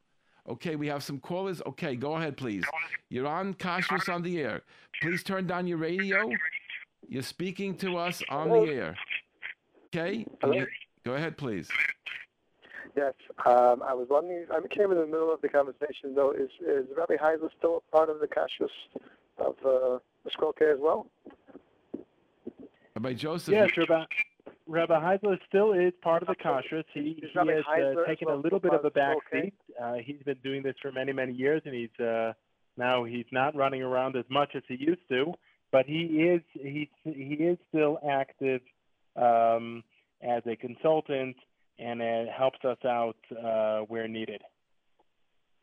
Okay, 0.49 0.77
we 0.77 0.89
have 0.89 1.03
some 1.03 1.21
callers. 1.21 1.63
Okay, 1.67 1.95
go 1.95 2.15
ahead, 2.17 2.37
please. 2.37 2.65
You're 3.09 3.27
on 3.27 3.55
Kashrus 3.55 4.13
on 4.13 4.23
the 4.23 4.41
air. 4.41 4.63
Please 5.03 5.23
turn 5.23 5.47
down 5.47 5.67
your 5.67 5.79
radio. 5.79 6.31
You're 7.09 7.23
speaking 7.23 7.77
to 7.77 7.97
us 7.97 8.23
on 8.29 8.49
the 8.49 8.73
air. 8.73 8.97
Okay? 9.87 10.27
Hello? 10.41 10.65
Go 11.05 11.15
ahead, 11.15 11.37
please. 11.37 11.69
Yes, 12.97 13.15
um, 13.47 13.83
I 13.83 13.95
was 13.95 14.09
wondering. 14.11 14.47
I 14.51 14.61
came 14.75 14.91
in 14.91 14.99
the 14.99 15.07
middle 15.07 15.33
of 15.33 15.41
the 15.41 15.49
conversation, 15.49 16.15
though. 16.15 16.33
Is 16.33 16.51
is 16.61 16.87
Rabbi 16.97 17.17
Heisler 17.17 17.51
still 17.57 17.83
a 17.89 17.97
part 17.97 18.11
of 18.11 18.19
the 18.19 18.27
Kashrus 18.27 18.69
of 19.39 19.55
uh, 19.65 19.99
the 20.25 20.31
Scroll 20.33 20.53
K 20.53 20.67
as 20.67 20.79
well? 20.81 21.07
Rabbi 22.97 23.15
Joseph. 23.15 23.55
Yes, 23.55 23.71
Rabbi. 23.77 24.05
Rabbi 24.71 24.95
Heisler 24.95 25.39
still 25.49 25.73
is 25.73 25.93
part 26.01 26.23
of 26.23 26.29
the 26.29 26.35
kashrus. 26.35 26.85
He, 26.95 27.21
he 27.21 27.39
has 27.39 27.65
uh, 27.67 28.07
taken 28.07 28.29
a 28.29 28.35
little 28.35 28.61
bit 28.61 28.73
of 28.73 28.85
a 28.85 28.91
back 28.91 29.17
seat. 29.33 29.55
Uh, 29.83 29.95
he's 29.95 30.23
been 30.25 30.39
doing 30.45 30.63
this 30.63 30.77
for 30.81 30.93
many, 30.93 31.13
many 31.13 31.33
years, 31.33 31.61
and 31.65 31.75
he's 31.75 32.05
uh, 32.05 32.33
now 32.77 33.05
he's 33.05 33.27
not 33.33 33.57
running 33.57 33.83
around 33.83 34.17
as 34.17 34.25
much 34.31 34.51
as 34.55 34.63
he 34.69 34.77
used 34.79 35.03
to. 35.09 35.35
But 35.73 35.87
he 35.87 36.03
is 36.03 36.43
he 36.55 36.89
he 37.05 37.35
is 37.35 37.59
still 37.69 37.99
active 38.09 38.61
um, 39.17 39.83
as 40.23 40.43
a 40.47 40.57
consultant 40.57 41.37
and 41.81 42.03
it 42.03 42.29
helps 42.29 42.65
us 42.65 42.79
out 42.85 43.17
uh, 43.33 43.81
where 43.89 44.07
needed. 44.07 44.43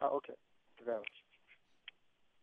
Oh, 0.02 0.18
okay. 0.18 0.34
Thank 0.34 0.80
you 0.80 0.86
very 0.86 0.98
much. 0.98 1.08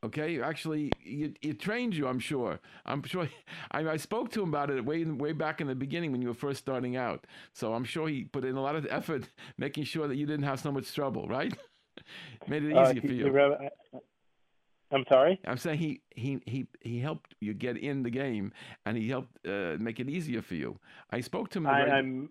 Okay, 0.04 0.40
actually, 0.42 0.92
it, 1.02 1.58
trained 1.58 1.94
you. 1.94 2.06
I'm 2.06 2.18
sure. 2.18 2.60
I'm 2.84 3.02
sure. 3.04 3.26
I, 3.70 3.88
I, 3.88 3.96
spoke 3.96 4.30
to 4.32 4.42
him 4.42 4.50
about 4.50 4.68
it 4.68 4.84
way 4.84 5.02
way 5.04 5.32
back 5.32 5.62
in 5.62 5.66
the 5.66 5.74
beginning 5.74 6.12
when 6.12 6.20
you 6.20 6.28
were 6.28 6.34
first 6.34 6.60
starting 6.60 6.94
out. 6.94 7.26
So 7.54 7.72
I'm 7.72 7.84
sure 7.84 8.06
he 8.08 8.24
put 8.24 8.44
in 8.44 8.54
a 8.56 8.60
lot 8.60 8.76
of 8.76 8.86
effort 8.90 9.30
making 9.56 9.84
sure 9.84 10.06
that 10.06 10.16
you 10.16 10.26
didn't 10.26 10.44
have 10.44 10.60
so 10.60 10.70
much 10.70 10.92
trouble. 10.94 11.26
Right? 11.26 11.54
Made 12.48 12.64
it 12.64 12.76
uh, 12.76 12.90
easier 12.90 12.98
uh, 12.98 13.06
for 13.06 13.12
you. 13.12 14.00
I'm 14.92 15.04
sorry. 15.08 15.40
I'm 15.46 15.56
saying 15.56 15.78
he 15.78 16.02
he 16.10 16.40
he 16.44 16.66
he 16.82 17.00
helped 17.00 17.34
you 17.40 17.54
get 17.54 17.78
in 17.78 18.02
the 18.02 18.10
game, 18.10 18.52
and 18.84 18.98
he 18.98 19.08
helped 19.08 19.38
uh, 19.48 19.76
make 19.78 20.00
it 20.00 20.10
easier 20.10 20.42
for 20.42 20.54
you. 20.54 20.78
I 21.10 21.22
spoke 21.22 21.48
to 21.50 21.58
him. 21.58 21.66
I, 21.66 21.98
am 21.98 22.28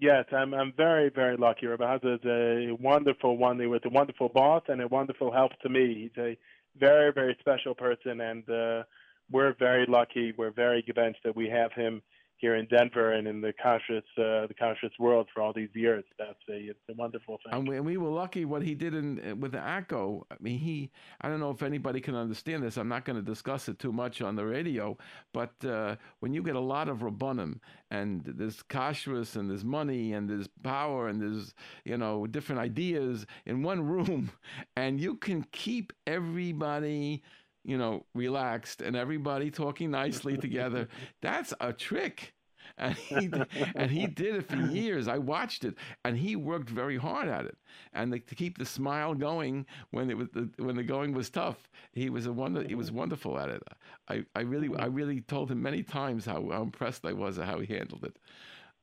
Yes, 0.00 0.26
I'm. 0.32 0.52
I'm 0.54 0.72
very, 0.76 1.08
very 1.08 1.36
lucky. 1.36 1.66
Rabbi 1.66 1.96
is 1.96 2.20
a 2.24 2.76
wonderful 2.78 3.36
one 3.36 3.66
with 3.68 3.84
a 3.86 3.88
wonderful 3.88 4.28
boss 4.28 4.62
and 4.68 4.82
a 4.82 4.88
wonderful 4.88 5.32
help 5.32 5.52
to 5.62 5.68
me. 5.68 6.10
He's 6.14 6.22
a 6.22 6.36
very, 6.78 7.12
very 7.12 7.36
special 7.40 7.74
person, 7.74 8.20
and 8.20 8.48
uh, 8.48 8.82
we're 9.30 9.54
very 9.58 9.86
lucky. 9.86 10.32
We're 10.36 10.50
very 10.50 10.82
gebenched 10.82 11.22
that 11.24 11.36
we 11.36 11.48
have 11.48 11.72
him 11.72 12.02
here 12.38 12.54
in 12.56 12.66
Denver 12.66 13.12
and 13.12 13.26
in 13.26 13.40
the 13.40 13.52
kashrus 13.52 14.02
uh, 14.16 14.46
the 14.46 14.54
kashrus 14.60 14.90
world 14.98 15.28
for 15.34 15.42
all 15.42 15.52
these 15.52 15.68
years. 15.74 16.04
That's 16.18 16.38
a 16.48 16.54
it's 16.54 16.78
a 16.88 16.94
wonderful 16.94 17.38
thing. 17.44 17.52
And 17.52 17.68
we, 17.68 17.76
and 17.76 17.84
we 17.84 17.96
were 17.96 18.08
lucky 18.08 18.44
what 18.44 18.62
he 18.62 18.74
did 18.74 18.94
in 18.94 19.40
with 19.40 19.52
AKO. 19.52 20.24
I 20.30 20.36
mean, 20.40 20.58
he 20.58 20.90
I 21.20 21.28
don't 21.28 21.40
know 21.40 21.50
if 21.50 21.62
anybody 21.62 22.00
can 22.00 22.14
understand 22.14 22.62
this. 22.62 22.76
I'm 22.76 22.88
not 22.88 23.04
going 23.04 23.16
to 23.16 23.22
discuss 23.22 23.68
it 23.68 23.78
too 23.78 23.92
much 23.92 24.22
on 24.22 24.36
the 24.36 24.46
radio, 24.46 24.96
but 25.32 25.52
uh, 25.64 25.96
when 26.20 26.32
you 26.32 26.42
get 26.42 26.56
a 26.56 26.60
lot 26.60 26.88
of 26.88 26.98
rabbanim 26.98 27.60
and 27.90 28.22
there's 28.24 28.62
kashrus 28.62 29.36
and 29.36 29.50
there's 29.50 29.64
money 29.64 30.12
and 30.12 30.28
there's 30.28 30.48
power 30.62 31.08
and 31.08 31.20
there's 31.20 31.54
you 31.84 31.96
know 31.96 32.26
different 32.26 32.60
ideas 32.60 33.26
in 33.46 33.62
one 33.62 33.84
room, 33.86 34.30
and 34.76 35.00
you 35.00 35.16
can 35.16 35.44
keep 35.52 35.92
everybody 36.06 37.22
you 37.68 37.76
know, 37.76 38.06
relaxed 38.14 38.80
and 38.80 38.96
everybody 38.96 39.50
talking 39.50 39.90
nicely 39.90 40.38
together. 40.38 40.88
That's 41.20 41.52
a 41.60 41.70
trick. 41.70 42.32
And 42.78 42.94
he, 42.94 43.30
and 43.74 43.90
he 43.90 44.06
did 44.06 44.36
it 44.36 44.48
for 44.48 44.56
years. 44.56 45.08
I 45.08 45.18
watched 45.18 45.64
it, 45.64 45.74
and 46.04 46.16
he 46.16 46.36
worked 46.36 46.70
very 46.70 46.96
hard 46.96 47.28
at 47.28 47.44
it. 47.44 47.56
And 47.92 48.12
the, 48.12 48.20
to 48.20 48.34
keep 48.34 48.56
the 48.56 48.64
smile 48.64 49.14
going 49.14 49.66
when 49.90 50.10
it 50.10 50.16
was 50.16 50.28
the, 50.32 50.48
when 50.58 50.76
the 50.76 50.82
going 50.82 51.12
was 51.12 51.28
tough, 51.28 51.68
he 51.92 52.08
was 52.08 52.26
a 52.26 52.32
wonder. 52.32 52.62
He 52.62 52.74
was 52.74 52.92
wonderful 52.92 53.38
at 53.38 53.48
it. 53.48 53.62
I, 54.08 54.24
I 54.34 54.40
really 54.40 54.68
I 54.68 54.86
mm-hmm. 54.86 54.94
really 54.94 55.20
told 55.22 55.50
him 55.50 55.60
many 55.62 55.82
times 55.82 56.24
how, 56.24 56.48
how 56.50 56.62
impressed 56.62 57.04
I 57.04 57.12
was 57.12 57.38
at 57.38 57.46
how 57.46 57.58
he 57.58 57.66
handled 57.66 58.04
it. 58.04 58.16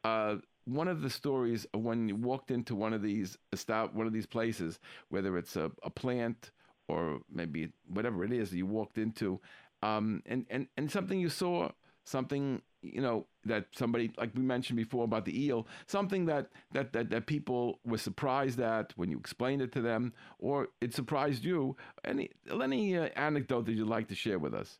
uh, 0.03 0.35
one 0.65 0.87
of 0.87 1.01
the 1.01 1.09
stories 1.09 1.65
when 1.73 2.07
you 2.07 2.15
walked 2.15 2.51
into 2.51 2.75
one 2.75 2.93
of 2.93 3.01
these 3.01 3.39
one 3.67 4.05
of 4.05 4.13
these 4.13 4.27
places, 4.27 4.79
whether 5.09 5.35
it's 5.37 5.55
a, 5.55 5.71
a 5.83 5.89
plant 5.89 6.51
or 6.89 7.19
maybe 7.31 7.69
whatever 7.87 8.23
it 8.23 8.31
is 8.31 8.53
you 8.53 8.65
walked 8.65 8.97
into, 8.97 9.39
um, 9.83 10.21
and, 10.25 10.45
and, 10.49 10.67
and 10.77 10.91
something 10.91 11.19
you 11.19 11.29
saw, 11.29 11.69
something 12.03 12.61
you 12.81 13.01
know 13.01 13.25
that 13.45 13.65
somebody 13.75 14.11
like 14.17 14.31
we 14.35 14.41
mentioned 14.41 14.77
before 14.77 15.03
about 15.03 15.25
the 15.25 15.45
eel, 15.45 15.67
something 15.85 16.25
that 16.25 16.47
that 16.71 16.93
that, 16.93 17.09
that 17.09 17.25
people 17.25 17.79
were 17.85 17.97
surprised 17.97 18.59
at 18.59 18.93
when 18.95 19.09
you 19.11 19.17
explained 19.17 19.61
it 19.61 19.71
to 19.73 19.81
them, 19.81 20.13
or 20.39 20.69
it 20.81 20.93
surprised 20.93 21.43
you. 21.43 21.75
Any 22.05 22.29
any 22.49 22.97
uh, 22.97 23.09
anecdote 23.15 23.65
that 23.65 23.73
you'd 23.73 23.87
like 23.87 24.07
to 24.09 24.15
share 24.15 24.39
with 24.39 24.53
us? 24.53 24.79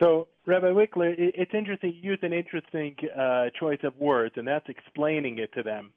So, 0.00 0.28
Rabbi 0.46 0.68
Wikler, 0.68 1.14
it's 1.18 1.52
interesting. 1.54 1.92
You 1.94 2.12
use 2.12 2.18
an 2.22 2.32
interesting 2.32 2.96
uh, 3.16 3.50
choice 3.60 3.80
of 3.84 3.96
words, 3.98 4.34
and 4.36 4.48
that's 4.48 4.68
explaining 4.68 5.38
it 5.38 5.52
to 5.52 5.62
them. 5.62 5.92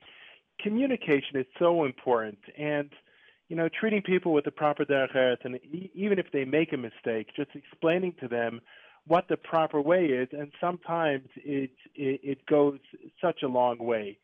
Communication 0.61 1.37
is 1.37 1.45
so 1.57 1.85
important, 1.85 2.37
and 2.57 2.89
you 3.49 3.55
know, 3.55 3.69
treating 3.79 4.01
people 4.01 4.33
with 4.33 4.45
the 4.45 4.51
proper 4.51 4.85
derech 4.85 5.37
and 5.43 5.59
even 5.93 6.19
if 6.19 6.27
they 6.31 6.45
make 6.45 6.73
a 6.73 6.77
mistake, 6.77 7.27
just 7.35 7.51
explaining 7.53 8.13
to 8.19 8.27
them 8.27 8.61
what 9.07 9.27
the 9.27 9.37
proper 9.37 9.79
way 9.79 10.05
is, 10.05 10.27
and 10.31 10.51
sometimes 10.59 11.27
it 11.35 11.71
it, 11.93 12.19
it 12.23 12.45
goes 12.47 12.79
such 13.21 13.43
a 13.43 13.47
long 13.47 13.77
way. 13.77 14.17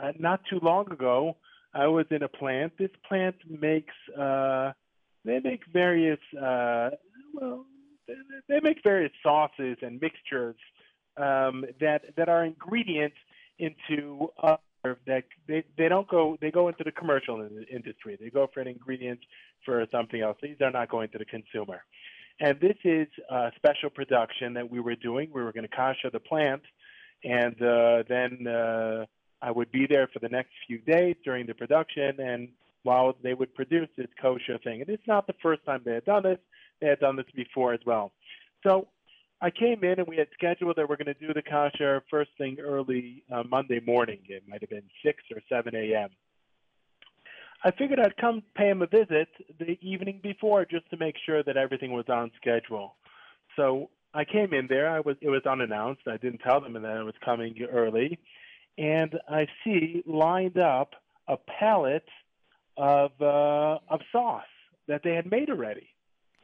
Uh, 0.00 0.12
not 0.18 0.40
too 0.48 0.58
long 0.62 0.90
ago, 0.90 1.36
I 1.74 1.86
was 1.86 2.06
in 2.10 2.22
a 2.22 2.28
plant. 2.28 2.72
This 2.78 2.90
plant 3.06 3.36
makes 3.48 3.94
uh, 4.18 4.72
they 5.24 5.38
make 5.40 5.60
various 5.72 6.20
uh, 6.40 6.90
well 7.34 7.66
they 8.48 8.60
make 8.62 8.78
various 8.82 9.12
sauces 9.22 9.76
and 9.82 10.00
mixtures 10.00 10.56
um, 11.18 11.64
that 11.80 12.02
that 12.16 12.28
are 12.28 12.44
ingredients 12.44 13.16
into 13.58 14.28
other 14.42 14.58
that 14.82 15.24
they 15.46 15.64
they 15.78 15.88
don't 15.88 16.08
go 16.08 16.36
they 16.40 16.50
go 16.50 16.68
into 16.68 16.84
the 16.84 16.92
commercial 16.92 17.48
industry. 17.70 18.18
They 18.20 18.30
go 18.30 18.48
for 18.52 18.60
an 18.60 18.68
ingredient 18.68 19.20
for 19.64 19.86
something 19.92 20.20
else. 20.20 20.36
These 20.42 20.56
are 20.60 20.70
not 20.70 20.90
going 20.90 21.08
to 21.10 21.18
the 21.18 21.24
consumer. 21.24 21.84
And 22.40 22.58
this 22.60 22.76
is 22.84 23.06
a 23.30 23.52
special 23.56 23.90
production 23.90 24.54
that 24.54 24.68
we 24.68 24.80
were 24.80 24.96
doing. 24.96 25.30
We 25.32 25.42
were 25.42 25.52
going 25.52 25.68
to 25.68 25.76
kasha 25.76 26.10
the 26.12 26.18
plant, 26.18 26.62
and 27.22 27.54
uh, 27.62 28.02
then 28.08 28.46
uh, 28.46 29.06
I 29.40 29.50
would 29.50 29.70
be 29.70 29.86
there 29.86 30.08
for 30.12 30.18
the 30.18 30.28
next 30.28 30.50
few 30.66 30.78
days 30.78 31.14
during 31.24 31.46
the 31.46 31.54
production, 31.54 32.18
and 32.18 32.48
while 32.82 33.14
they 33.22 33.34
would 33.34 33.54
produce 33.54 33.88
this 33.96 34.08
kosher 34.20 34.58
thing. 34.58 34.80
And 34.80 34.90
it's 34.90 35.06
not 35.06 35.26
the 35.28 35.34
first 35.42 35.64
time 35.64 35.82
they 35.84 35.94
had 35.94 36.04
done 36.04 36.24
this; 36.24 36.38
they 36.80 36.88
had 36.88 36.98
done 36.98 37.16
this 37.16 37.26
before 37.36 37.72
as 37.72 37.80
well. 37.86 38.10
So 38.66 38.88
I 39.42 39.50
came 39.50 39.82
in 39.82 39.98
and 39.98 40.06
we 40.06 40.16
had 40.16 40.28
scheduled 40.32 40.76
that 40.76 40.88
we're 40.88 40.96
going 40.96 41.12
to 41.12 41.14
do 41.14 41.34
the 41.34 41.42
kasha 41.42 42.00
first 42.08 42.30
thing 42.38 42.58
early 42.60 43.24
uh, 43.30 43.42
Monday 43.42 43.80
morning. 43.84 44.20
It 44.28 44.44
might 44.48 44.60
have 44.60 44.70
been 44.70 44.88
6 45.04 45.22
or 45.34 45.42
7 45.48 45.74
a.m. 45.74 46.10
I 47.64 47.72
figured 47.72 47.98
I'd 47.98 48.16
come 48.16 48.44
pay 48.56 48.70
him 48.70 48.82
a 48.82 48.86
visit 48.86 49.28
the 49.58 49.76
evening 49.80 50.20
before 50.22 50.64
just 50.64 50.88
to 50.90 50.96
make 50.96 51.16
sure 51.26 51.42
that 51.42 51.56
everything 51.56 51.92
was 51.92 52.04
on 52.08 52.30
schedule. 52.40 52.94
So 53.56 53.90
I 54.14 54.24
came 54.24 54.54
in 54.54 54.68
there. 54.68 54.88
I 54.88 55.00
was 55.00 55.16
it 55.20 55.28
was 55.28 55.42
unannounced. 55.44 56.02
I 56.06 56.18
didn't 56.18 56.38
tell 56.38 56.60
them 56.60 56.74
that 56.74 56.84
I 56.84 57.02
was 57.02 57.14
coming 57.24 57.56
early, 57.70 58.18
and 58.78 59.12
I 59.28 59.46
see 59.64 60.02
lined 60.06 60.58
up 60.58 60.90
a 61.28 61.36
pallet 61.36 62.04
of 62.76 63.10
uh, 63.20 63.78
of 63.88 64.00
sauce 64.10 64.42
that 64.88 65.02
they 65.04 65.14
had 65.14 65.30
made 65.30 65.50
already. 65.50 65.88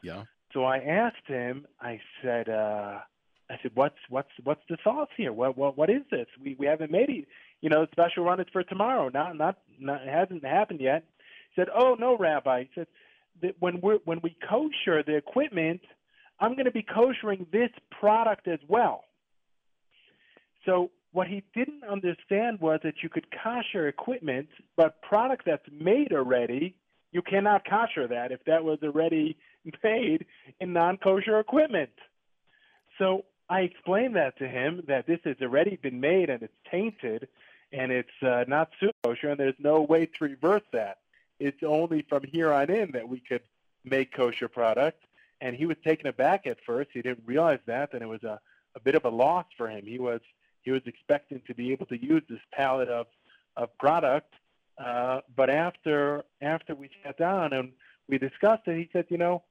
Yeah. 0.02 0.24
So 0.52 0.64
I 0.64 0.78
asked 0.78 1.26
him. 1.26 1.66
I 1.80 2.00
said, 2.22 2.48
uh, 2.48 3.00
I 3.50 3.58
said, 3.62 3.72
what's 3.74 3.96
what's 4.08 4.30
what's 4.44 4.62
the 4.68 4.76
sauce 4.82 5.08
here? 5.16 5.32
What 5.32 5.56
what 5.56 5.76
what 5.76 5.90
is 5.90 6.02
this? 6.10 6.26
We 6.42 6.56
we 6.58 6.66
haven't 6.66 6.90
made 6.90 7.10
it. 7.10 7.26
You 7.60 7.70
know, 7.70 7.84
the 7.84 7.92
special 7.92 8.24
run 8.24 8.40
is 8.40 8.46
for 8.52 8.62
tomorrow. 8.62 9.08
Not 9.08 9.36
not 9.36 9.58
not 9.78 10.02
it 10.02 10.08
hasn't 10.08 10.44
happened 10.44 10.80
yet. 10.80 11.04
He 11.54 11.60
said, 11.60 11.68
oh 11.74 11.96
no, 11.98 12.16
Rabbi. 12.16 12.62
He 12.64 12.70
said 12.74 12.86
that 13.42 13.54
when 13.58 13.80
we 13.82 13.98
when 14.04 14.20
we 14.22 14.36
kosher 14.48 15.02
the 15.02 15.16
equipment, 15.16 15.80
I'm 16.40 16.54
going 16.54 16.66
to 16.66 16.70
be 16.70 16.82
koshering 16.82 17.50
this 17.50 17.70
product 17.90 18.48
as 18.48 18.60
well. 18.68 19.04
So 20.66 20.90
what 21.12 21.26
he 21.26 21.42
didn't 21.54 21.84
understand 21.84 22.60
was 22.60 22.80
that 22.84 23.02
you 23.02 23.08
could 23.08 23.26
kosher 23.42 23.88
equipment, 23.88 24.48
but 24.76 25.00
product 25.02 25.44
that's 25.46 25.64
made 25.72 26.12
already, 26.12 26.74
you 27.12 27.22
cannot 27.22 27.68
kosher 27.68 28.06
that 28.08 28.30
if 28.32 28.44
that 28.44 28.62
was 28.62 28.78
already 28.82 29.36
made 29.82 30.26
in 30.60 30.72
non-kosher 30.72 31.38
equipment. 31.38 31.90
So 32.98 33.24
I 33.48 33.60
explained 33.60 34.16
that 34.16 34.38
to 34.38 34.48
him 34.48 34.82
that 34.88 35.06
this 35.06 35.20
has 35.24 35.36
already 35.40 35.76
been 35.76 36.00
made 36.00 36.30
and 36.30 36.42
it's 36.42 36.52
tainted 36.70 37.28
and 37.72 37.92
it's 37.92 38.22
uh, 38.22 38.44
not 38.48 38.70
kosher 39.04 39.30
and 39.30 39.38
there's 39.40 39.54
no 39.58 39.82
way 39.82 40.06
to 40.06 40.24
reverse 40.24 40.62
that. 40.72 40.98
It's 41.38 41.62
only 41.62 42.02
from 42.08 42.24
here 42.24 42.52
on 42.52 42.70
in 42.70 42.92
that 42.92 43.08
we 43.08 43.20
could 43.20 43.42
make 43.84 44.12
kosher 44.12 44.48
product. 44.48 45.02
And 45.40 45.54
he 45.54 45.66
was 45.66 45.76
taken 45.84 46.08
aback 46.08 46.46
at 46.46 46.58
first. 46.66 46.90
He 46.92 47.00
didn't 47.00 47.22
realize 47.24 47.60
that, 47.66 47.92
and 47.92 48.02
it 48.02 48.08
was 48.08 48.24
a, 48.24 48.40
a 48.74 48.80
bit 48.80 48.96
of 48.96 49.04
a 49.04 49.08
loss 49.08 49.46
for 49.56 49.68
him. 49.68 49.86
He 49.86 49.98
was 49.98 50.20
he 50.62 50.72
was 50.72 50.82
expecting 50.86 51.40
to 51.46 51.54
be 51.54 51.70
able 51.70 51.86
to 51.86 51.96
use 51.96 52.22
this 52.28 52.40
palette 52.52 52.88
of 52.88 53.06
of 53.56 53.76
product, 53.78 54.34
uh, 54.84 55.20
but 55.36 55.48
after 55.48 56.24
after 56.42 56.74
we 56.74 56.90
sat 57.04 57.18
down 57.18 57.52
and 57.52 57.70
we 58.08 58.18
discussed 58.18 58.66
it, 58.66 58.76
he 58.76 58.88
said, 58.92 59.06
you 59.10 59.18
know, 59.18 59.44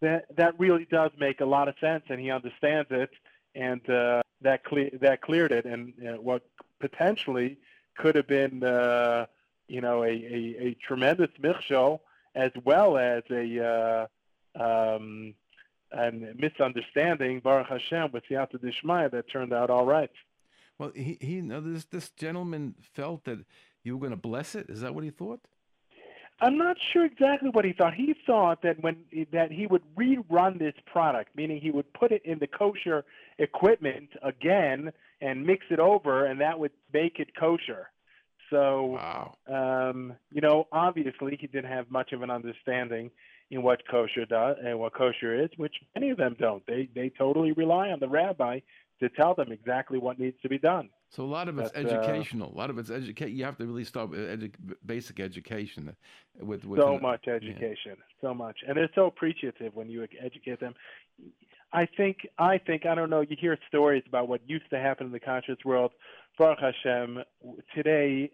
that 0.00 0.26
that 0.36 0.58
really 0.58 0.86
does 0.90 1.10
make 1.18 1.40
a 1.40 1.44
lot 1.44 1.68
of 1.68 1.74
sense, 1.80 2.04
and 2.08 2.20
he 2.20 2.30
understands 2.30 2.88
it, 2.90 3.10
and 3.54 3.88
uh, 3.90 4.22
that 4.42 4.64
cle- 4.64 4.90
that 5.00 5.20
cleared 5.22 5.52
it, 5.52 5.64
and 5.64 5.92
uh, 6.06 6.20
what 6.20 6.42
potentially 6.80 7.58
could 7.96 8.14
have 8.14 8.28
been, 8.28 8.62
uh, 8.62 9.26
you 9.66 9.80
know, 9.80 10.04
a, 10.04 10.08
a, 10.08 10.56
a 10.60 10.76
tremendous 10.86 11.30
show 11.66 12.00
as 12.34 12.52
well 12.64 12.96
as 12.96 13.22
a 13.30 14.08
uh, 14.56 14.94
um, 14.94 15.34
and 15.90 16.34
misunderstanding, 16.38 17.40
Baruch 17.40 17.68
Hashem, 17.68 18.12
with 18.12 18.24
Siyata 18.30 18.58
Dishmaya, 18.58 19.10
that 19.10 19.30
turned 19.30 19.52
out 19.52 19.70
all 19.70 19.86
right. 19.86 20.10
Well, 20.78 20.92
he, 20.94 21.18
he 21.20 21.40
this 21.40 21.86
this 21.86 22.10
gentleman 22.10 22.74
felt 22.94 23.24
that 23.24 23.44
you 23.82 23.96
were 23.96 24.00
going 24.00 24.10
to 24.10 24.16
bless 24.16 24.54
it. 24.54 24.68
Is 24.68 24.80
that 24.82 24.94
what 24.94 25.04
he 25.04 25.10
thought? 25.10 25.40
I'm 26.40 26.56
not 26.56 26.76
sure 26.92 27.04
exactly 27.04 27.50
what 27.50 27.64
he 27.64 27.72
thought. 27.72 27.94
He 27.94 28.14
thought 28.26 28.62
that 28.62 28.80
when 28.80 28.96
that 29.32 29.50
he 29.50 29.66
would 29.66 29.82
rerun 29.96 30.58
this 30.58 30.74
product, 30.86 31.34
meaning 31.34 31.60
he 31.60 31.70
would 31.70 31.92
put 31.94 32.12
it 32.12 32.22
in 32.24 32.38
the 32.38 32.46
kosher 32.46 33.04
equipment 33.38 34.10
again 34.22 34.92
and 35.20 35.44
mix 35.44 35.66
it 35.70 35.80
over, 35.80 36.26
and 36.26 36.40
that 36.40 36.58
would 36.58 36.70
make 36.92 37.18
it 37.18 37.34
kosher. 37.36 37.90
So, 38.50 38.98
wow. 38.98 39.34
um, 39.90 40.14
you 40.32 40.40
know, 40.40 40.68
obviously 40.72 41.36
he 41.38 41.46
didn't 41.48 41.70
have 41.70 41.90
much 41.90 42.12
of 42.12 42.22
an 42.22 42.30
understanding 42.30 43.10
in 43.50 43.62
what 43.62 43.80
kosher 43.90 44.26
does 44.26 44.56
and 44.64 44.78
what 44.78 44.94
kosher 44.94 45.42
is, 45.42 45.50
which 45.56 45.74
many 45.94 46.10
of 46.10 46.18
them 46.18 46.36
don't. 46.38 46.64
They 46.66 46.88
they 46.94 47.10
totally 47.16 47.52
rely 47.52 47.90
on 47.90 48.00
the 48.00 48.08
rabbi 48.08 48.60
to 49.00 49.08
tell 49.10 49.34
them 49.34 49.52
exactly 49.52 49.98
what 49.98 50.18
needs 50.18 50.36
to 50.42 50.48
be 50.48 50.58
done. 50.58 50.90
So 51.10 51.24
a 51.24 51.26
lot 51.26 51.48
of 51.48 51.58
it's 51.58 51.70
uh, 51.70 51.78
educational. 51.78 52.48
Uh, 52.48 52.56
a 52.56 52.58
lot 52.58 52.70
of 52.70 52.78
it's 52.78 52.90
educate. 52.90 53.30
You 53.30 53.44
have 53.44 53.56
to 53.58 53.66
really 53.66 53.84
start 53.84 54.10
with 54.10 54.20
edu- 54.20 54.74
basic 54.84 55.20
education. 55.20 55.94
With, 56.40 56.64
with 56.64 56.80
so 56.80 56.98
much 56.98 57.26
education, 57.28 57.96
yeah. 57.96 58.20
so 58.20 58.34
much, 58.34 58.58
and 58.66 58.76
they're 58.76 58.90
so 58.94 59.06
appreciative 59.06 59.74
when 59.74 59.88
you 59.88 60.06
educate 60.20 60.60
them. 60.60 60.74
I 61.72 61.86
think, 61.96 62.18
I 62.38 62.58
think, 62.58 62.86
I 62.86 62.94
don't 62.94 63.10
know. 63.10 63.20
You 63.20 63.36
hear 63.38 63.58
stories 63.68 64.02
about 64.06 64.28
what 64.28 64.40
used 64.46 64.70
to 64.70 64.78
happen 64.78 65.06
in 65.06 65.12
the 65.12 65.20
kashrus 65.20 65.62
world. 65.64 65.92
Baruch 66.38 66.60
Hashem, 66.60 67.18
today, 67.74 68.30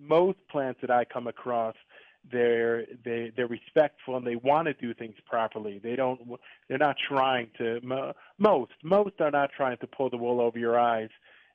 most 0.00 0.38
plants 0.50 0.80
that 0.80 0.90
I 0.90 1.04
come 1.04 1.26
across 1.26 1.74
they're 2.32 2.86
they 3.04 3.32
they're 3.36 3.46
respectful 3.46 4.16
and 4.16 4.26
they 4.26 4.36
want 4.36 4.66
to 4.66 4.74
do 4.74 4.94
things 4.94 5.16
properly. 5.26 5.80
They 5.82 5.96
don't 5.96 6.20
they're 6.68 6.78
not 6.78 6.96
trying 7.08 7.48
to 7.58 7.80
most 8.38 8.72
most 8.82 9.20
are 9.20 9.30
not 9.30 9.50
trying 9.56 9.78
to 9.78 9.86
pull 9.86 10.10
the 10.10 10.16
wool 10.16 10.40
over 10.40 10.58
your 10.58 10.78
eyes. 10.78 11.10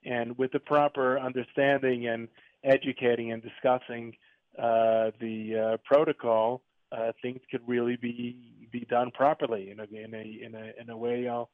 And 0.06 0.38
with 0.38 0.52
the 0.52 0.60
proper 0.60 1.20
understanding 1.20 2.08
and 2.08 2.28
educating 2.64 3.32
and 3.32 3.42
discussing 3.42 4.16
uh, 4.58 5.12
the 5.20 5.74
uh, 5.74 5.78
protocol, 5.86 6.62
uh, 6.92 7.12
things 7.22 7.40
could 7.52 7.62
really 7.68 7.96
be 7.96 8.68
be 8.72 8.86
done 8.90 9.12
properly 9.12 9.72
in 9.72 9.80
a 9.80 9.84
in 9.84 10.14
a 10.14 10.46
in 10.46 10.56
a 10.56 10.82
in 10.82 10.90
a 10.90 10.98
way. 10.98 11.28
I'll 11.28 11.50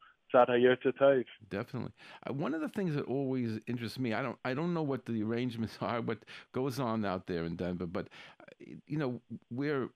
Definitely. 1.49 1.91
Uh, 2.28 2.34
one 2.34 2.53
of 2.53 2.61
the 2.61 2.69
things 2.69 2.95
that 2.95 3.05
always 3.05 3.59
interests 3.67 3.99
me, 3.99 4.13
I 4.13 4.21
don't, 4.21 4.38
I 4.43 4.53
don't 4.53 4.73
know 4.73 4.84
what 4.84 5.05
the 5.05 5.23
arrangements 5.23 5.78
are, 5.82 6.01
what 6.01 6.19
goes 6.53 6.80
on 6.80 7.05
out 7.05 7.28
there 7.28 7.45
in 7.45 7.55
Denver, 7.55 7.86
but 7.86 8.07
uh, 8.39 8.65
you 8.88 8.97
know, 8.97 9.21
we're 9.51 9.89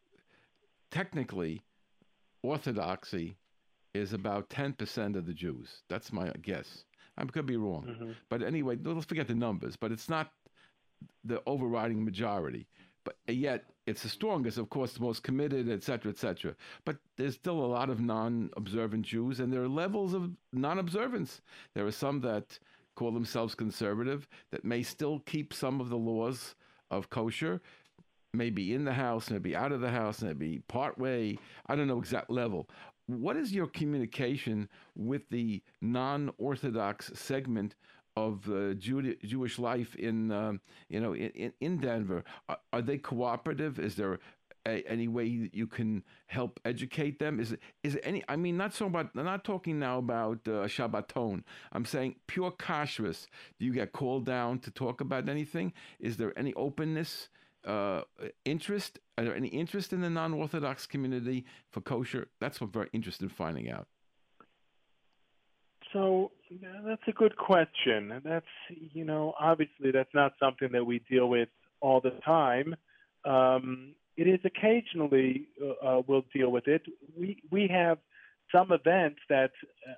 technically 0.91 1.61
orthodoxy 2.43 3.35
is 3.93 4.13
about 4.13 4.49
ten 4.49 4.73
percent 4.73 5.15
of 5.15 5.25
the 5.25 5.33
Jews. 5.33 5.81
That's 5.89 6.13
my 6.13 6.31
guess. 6.41 6.85
I 7.17 7.25
could 7.25 7.45
be 7.45 7.57
wrong, 7.57 7.85
mm-hmm. 7.89 8.11
but 8.29 8.41
anyway, 8.43 8.77
let's 8.81 9.05
forget 9.05 9.27
the 9.27 9.35
numbers. 9.35 9.75
But 9.75 9.91
it's 9.91 10.07
not 10.07 10.31
the 11.23 11.41
overriding 11.45 12.05
majority. 12.05 12.67
But 13.03 13.15
yet, 13.27 13.65
it's 13.89 14.03
the 14.03 14.09
strongest, 14.09 14.57
of 14.57 14.69
course, 14.69 14.93
the 14.93 15.01
most 15.01 15.23
committed, 15.23 15.69
etc., 15.69 15.81
cetera, 15.83 16.11
et 16.11 16.17
cetera. 16.17 16.55
But 16.85 16.97
there's 17.17 17.35
still 17.35 17.59
a 17.59 17.65
lot 17.65 17.89
of 17.89 17.99
non 17.99 18.51
observant 18.55 19.05
Jews, 19.05 19.39
and 19.39 19.51
there 19.51 19.63
are 19.63 19.67
levels 19.67 20.13
of 20.13 20.31
non 20.53 20.79
observance. 20.79 21.41
There 21.73 21.85
are 21.85 21.91
some 21.91 22.21
that 22.21 22.59
call 22.95 23.11
themselves 23.11 23.55
conservative 23.55 24.27
that 24.51 24.63
may 24.63 24.83
still 24.83 25.19
keep 25.25 25.53
some 25.53 25.81
of 25.81 25.89
the 25.89 25.97
laws 25.97 26.55
of 26.91 27.09
kosher, 27.09 27.61
maybe 28.33 28.73
in 28.73 28.85
the 28.85 28.93
house, 28.93 29.29
maybe 29.29 29.55
out 29.55 29.71
of 29.71 29.81
the 29.81 29.89
house, 29.89 30.21
maybe 30.21 30.59
part 30.67 30.97
way. 30.97 31.37
I 31.67 31.75
don't 31.75 31.87
know 31.87 31.99
exact 31.99 32.29
level. 32.29 32.69
What 33.07 33.37
is 33.37 33.51
your 33.53 33.67
communication 33.67 34.69
with 34.95 35.27
the 35.29 35.63
non 35.81 36.29
Orthodox 36.37 37.11
segment 37.15 37.73
of 38.15 38.49
uh, 38.49 38.73
Jew- 38.73 39.15
Jewish 39.23 39.59
life 39.59 39.95
in 39.95 40.31
um, 40.31 40.61
you 40.89 40.99
know 40.99 41.15
in, 41.15 41.53
in 41.59 41.77
Denver. 41.77 42.23
Are, 42.47 42.59
are, 42.73 42.81
they 42.81 42.97
cooperative? 42.97 43.79
Is 43.79 43.95
there 43.95 44.19
a, 44.65 44.83
any 44.87 45.07
way 45.07 45.25
you 45.25 45.67
can 45.67 46.03
help 46.27 46.59
educate 46.65 47.19
them? 47.19 47.39
Is 47.39 47.55
is 47.83 47.97
any? 48.03 48.23
I 48.27 48.35
mean, 48.35 48.57
not 48.57 48.73
so 48.73 48.87
about. 48.87 49.09
I'm 49.15 49.25
not 49.25 49.43
talking 49.43 49.79
now 49.79 49.97
about 49.99 50.39
uh, 50.47 50.67
Shabbaton. 50.67 51.43
I'm 51.71 51.85
saying 51.85 52.15
pure 52.27 52.51
kashrus. 52.51 53.27
Do 53.59 53.65
you 53.65 53.73
get 53.73 53.91
called 53.91 54.25
down 54.25 54.59
to 54.59 54.71
talk 54.71 55.01
about 55.01 55.29
anything? 55.29 55.73
Is 55.99 56.17
there 56.17 56.37
any 56.37 56.53
openness? 56.55 57.29
Uh, 57.65 58.03
interest? 58.45 58.99
Are 59.17 59.25
there 59.25 59.35
any 59.35 59.49
interest 59.49 59.91
in 59.91 59.99
the 59.99 60.09
non-Orthodox 60.09 60.87
community 60.87 61.45
for 61.71 61.81
kosher? 61.81 62.29
That's 62.39 62.61
what 62.61 62.67
I'm 62.67 62.71
very 62.71 62.89
interested 62.93 63.23
in 63.23 63.29
finding 63.29 63.69
out. 63.69 63.85
So 65.91 66.31
that's 66.85 67.01
a 67.07 67.11
good 67.11 67.37
question. 67.37 68.21
That's 68.23 68.45
you 68.69 69.05
know 69.05 69.33
obviously 69.39 69.91
that's 69.91 70.13
not 70.13 70.33
something 70.39 70.69
that 70.71 70.85
we 70.85 70.99
deal 71.09 71.29
with 71.29 71.49
all 71.81 72.01
the 72.01 72.11
time. 72.25 72.75
Um, 73.25 73.93
it 74.17 74.27
is 74.27 74.39
occasionally 74.43 75.47
uh, 75.61 75.99
uh, 75.99 76.01
we'll 76.07 76.25
deal 76.33 76.51
with 76.51 76.67
it. 76.67 76.81
We 77.17 77.41
we 77.51 77.67
have 77.67 77.99
some 78.53 78.71
events 78.71 79.19
that 79.29 79.51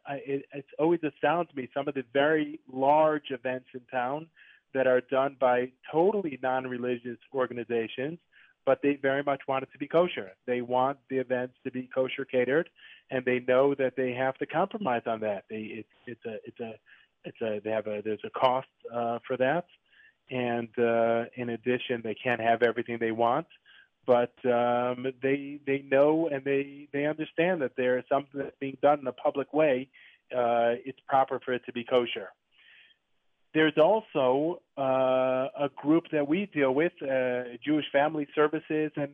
uh, 0.09 0.15
it, 0.25 0.45
it 0.53 0.65
always 0.77 0.99
astounds 1.03 1.53
me. 1.55 1.69
Some 1.73 1.87
of 1.87 1.93
the 1.93 2.03
very 2.13 2.59
large 2.71 3.31
events 3.31 3.67
in 3.73 3.81
town 3.91 4.27
that 4.73 4.87
are 4.87 5.01
done 5.01 5.37
by 5.39 5.71
totally 5.91 6.39
non-religious 6.41 7.17
organizations, 7.33 8.19
but 8.65 8.79
they 8.81 8.95
very 9.01 9.23
much 9.23 9.41
want 9.47 9.63
it 9.63 9.69
to 9.71 9.77
be 9.77 9.87
kosher. 9.87 10.31
They 10.45 10.61
want 10.61 10.97
the 11.09 11.17
events 11.17 11.55
to 11.63 11.71
be 11.71 11.89
kosher 11.93 12.25
catered, 12.25 12.69
and 13.09 13.25
they 13.25 13.39
know 13.39 13.75
that 13.75 13.95
they 13.95 14.13
have 14.13 14.37
to 14.37 14.45
compromise 14.45 15.03
on 15.05 15.19
that. 15.21 15.45
They 15.49 15.83
it's 15.83 15.89
it's 16.05 16.25
a 16.25 16.35
it's 16.45 16.59
a 16.59 16.73
it's 17.25 17.41
a 17.41 17.61
they 17.63 17.71
have 17.71 17.87
a 17.87 18.01
there's 18.03 18.23
a 18.25 18.29
cost 18.29 18.67
uh, 18.93 19.19
for 19.27 19.37
that, 19.37 19.65
and 20.29 20.69
uh, 20.77 21.25
in 21.35 21.49
addition, 21.49 22.01
they 22.03 22.15
can't 22.15 22.41
have 22.41 22.63
everything 22.63 22.97
they 22.99 23.11
want 23.11 23.47
but 24.05 24.33
um, 24.45 25.05
they 25.21 25.59
they 25.65 25.85
know 25.89 26.27
and 26.31 26.43
they 26.43 26.87
they 26.91 27.05
understand 27.05 27.61
that 27.61 27.71
there 27.77 27.97
is 27.97 28.03
something 28.09 28.41
that's 28.41 28.55
being 28.59 28.77
done 28.81 28.99
in 28.99 29.07
a 29.07 29.11
public 29.11 29.53
way. 29.53 29.87
Uh, 30.35 30.79
it's 30.85 30.99
proper 31.07 31.39
for 31.43 31.53
it 31.53 31.61
to 31.65 31.73
be 31.73 31.83
kosher. 31.83 32.29
There's 33.53 33.77
also 33.77 34.61
uh, 34.77 35.47
a 35.59 35.69
group 35.75 36.05
that 36.11 36.27
we 36.27 36.45
deal 36.53 36.73
with, 36.73 36.93
uh, 37.01 37.57
Jewish 37.63 37.85
Family 37.91 38.27
Services, 38.33 38.91
and 38.95 39.09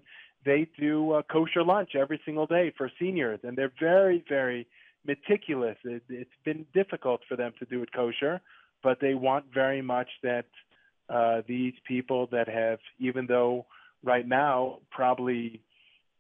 they 0.45 0.67
do 0.79 1.13
a 1.13 1.23
kosher 1.23 1.63
lunch 1.63 1.95
every 1.95 2.21
single 2.23 2.45
day 2.45 2.71
for 2.77 2.91
seniors, 2.99 3.39
and 3.43 3.57
they're 3.57 3.73
very 3.79 4.23
very 4.29 4.67
meticulous. 5.05 5.77
It, 5.83 6.03
it's 6.09 6.29
been 6.45 6.65
difficult 6.73 7.21
for 7.27 7.35
them 7.35 7.53
to 7.59 7.65
do 7.65 7.81
it 7.81 7.91
kosher, 7.91 8.41
but 8.83 8.99
they 8.99 9.15
want 9.15 9.45
very 9.53 9.81
much 9.81 10.09
that 10.21 10.45
uh, 11.09 11.41
these 11.47 11.73
people 11.87 12.27
that 12.31 12.47
have, 12.47 12.79
even 12.99 13.25
though 13.27 13.65
right 14.03 14.27
now, 14.27 14.79
probably 14.91 15.61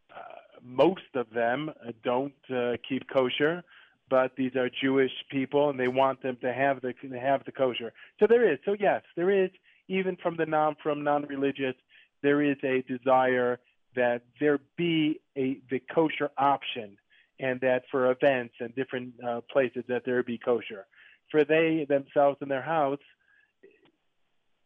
uh, 0.09 0.59
most 0.63 1.09
of 1.13 1.29
them 1.33 1.69
uh, 1.69 1.91
don't 2.03 2.33
uh, 2.49 2.73
keep 2.87 3.07
kosher, 3.09 3.63
but 4.09 4.31
these 4.37 4.55
are 4.55 4.69
Jewish 4.81 5.11
people, 5.29 5.69
and 5.69 5.79
they 5.79 5.87
want 5.87 6.21
them 6.21 6.37
to 6.41 6.53
have 6.53 6.81
the 6.81 6.93
have 7.19 7.43
the 7.45 7.51
kosher. 7.51 7.93
So 8.19 8.27
there 8.27 8.51
is. 8.51 8.59
So 8.65 8.75
yes, 8.79 9.03
there 9.15 9.29
is. 9.29 9.49
Even 9.89 10.17
from 10.17 10.35
the 10.35 10.45
non 10.45 10.75
from 10.81 11.03
non-religious, 11.03 11.75
there 12.21 12.41
is 12.41 12.57
a 12.63 12.83
desire 12.83 13.59
that 13.95 14.23
there 14.39 14.59
be 14.77 15.19
a 15.37 15.59
the 15.69 15.79
kosher 15.93 16.29
option, 16.37 16.97
and 17.39 17.59
that 17.61 17.83
for 17.89 18.11
events 18.11 18.55
and 18.59 18.75
different 18.75 19.13
uh, 19.25 19.41
places 19.51 19.83
that 19.87 20.03
there 20.05 20.23
be 20.23 20.37
kosher. 20.37 20.85
For 21.31 21.43
they 21.43 21.85
themselves 21.87 22.37
in 22.41 22.49
their 22.49 22.61
house, 22.61 22.99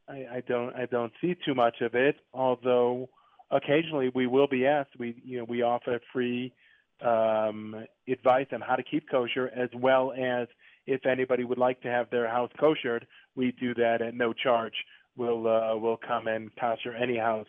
I, 0.07 0.25
I 0.33 0.43
don't 0.47 0.75
I 0.75 0.85
don't 0.85 1.13
see 1.21 1.35
too 1.45 1.55
much 1.55 1.81
of 1.81 1.95
it. 1.95 2.15
Although 2.33 3.09
occasionally 3.51 4.11
we 4.13 4.27
will 4.27 4.47
be 4.47 4.65
asked. 4.65 4.91
We 4.97 5.21
you 5.23 5.39
know 5.39 5.45
we 5.45 5.61
offer 5.61 5.99
free 6.13 6.53
um, 7.01 7.85
advice 8.07 8.47
on 8.51 8.61
how 8.61 8.75
to 8.75 8.83
keep 8.83 9.09
kosher, 9.09 9.51
as 9.55 9.69
well 9.75 10.13
as 10.13 10.47
if 10.87 11.05
anybody 11.05 11.43
would 11.43 11.57
like 11.57 11.81
to 11.81 11.87
have 11.87 12.09
their 12.09 12.27
house 12.27 12.51
koshered, 12.59 13.03
we 13.35 13.51
do 13.59 13.73
that 13.75 14.01
at 14.01 14.13
no 14.15 14.33
charge. 14.33 14.73
We'll 15.15 15.47
uh, 15.47 15.75
we'll 15.75 15.97
come 15.97 16.27
and 16.27 16.51
kosher 16.55 16.93
any 16.93 17.17
house. 17.17 17.47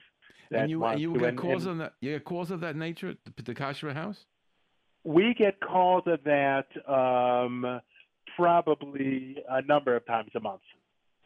and 0.51 0.71
you 0.71 0.87
you 0.97 1.19
get 1.19 1.37
calls 1.37 1.67
on 1.67 1.79
that. 1.79 1.95
You 2.01 2.13
get 2.13 2.25
calls 2.25 2.51
of 2.51 2.61
that 2.61 2.77
nature 2.77 3.15
to, 3.37 3.43
to 3.43 3.55
kosher 3.55 3.89
a 3.89 3.95
house. 3.95 4.27
We 5.05 5.35
get 5.35 5.61
calls 5.61 6.05
of 6.07 6.23
that 6.25 6.67
um, 6.89 7.81
probably 8.37 9.37
a 9.49 9.63
number 9.63 9.97
of 9.97 10.07
times 10.07 10.31
a 10.35 10.41
month. 10.41 10.61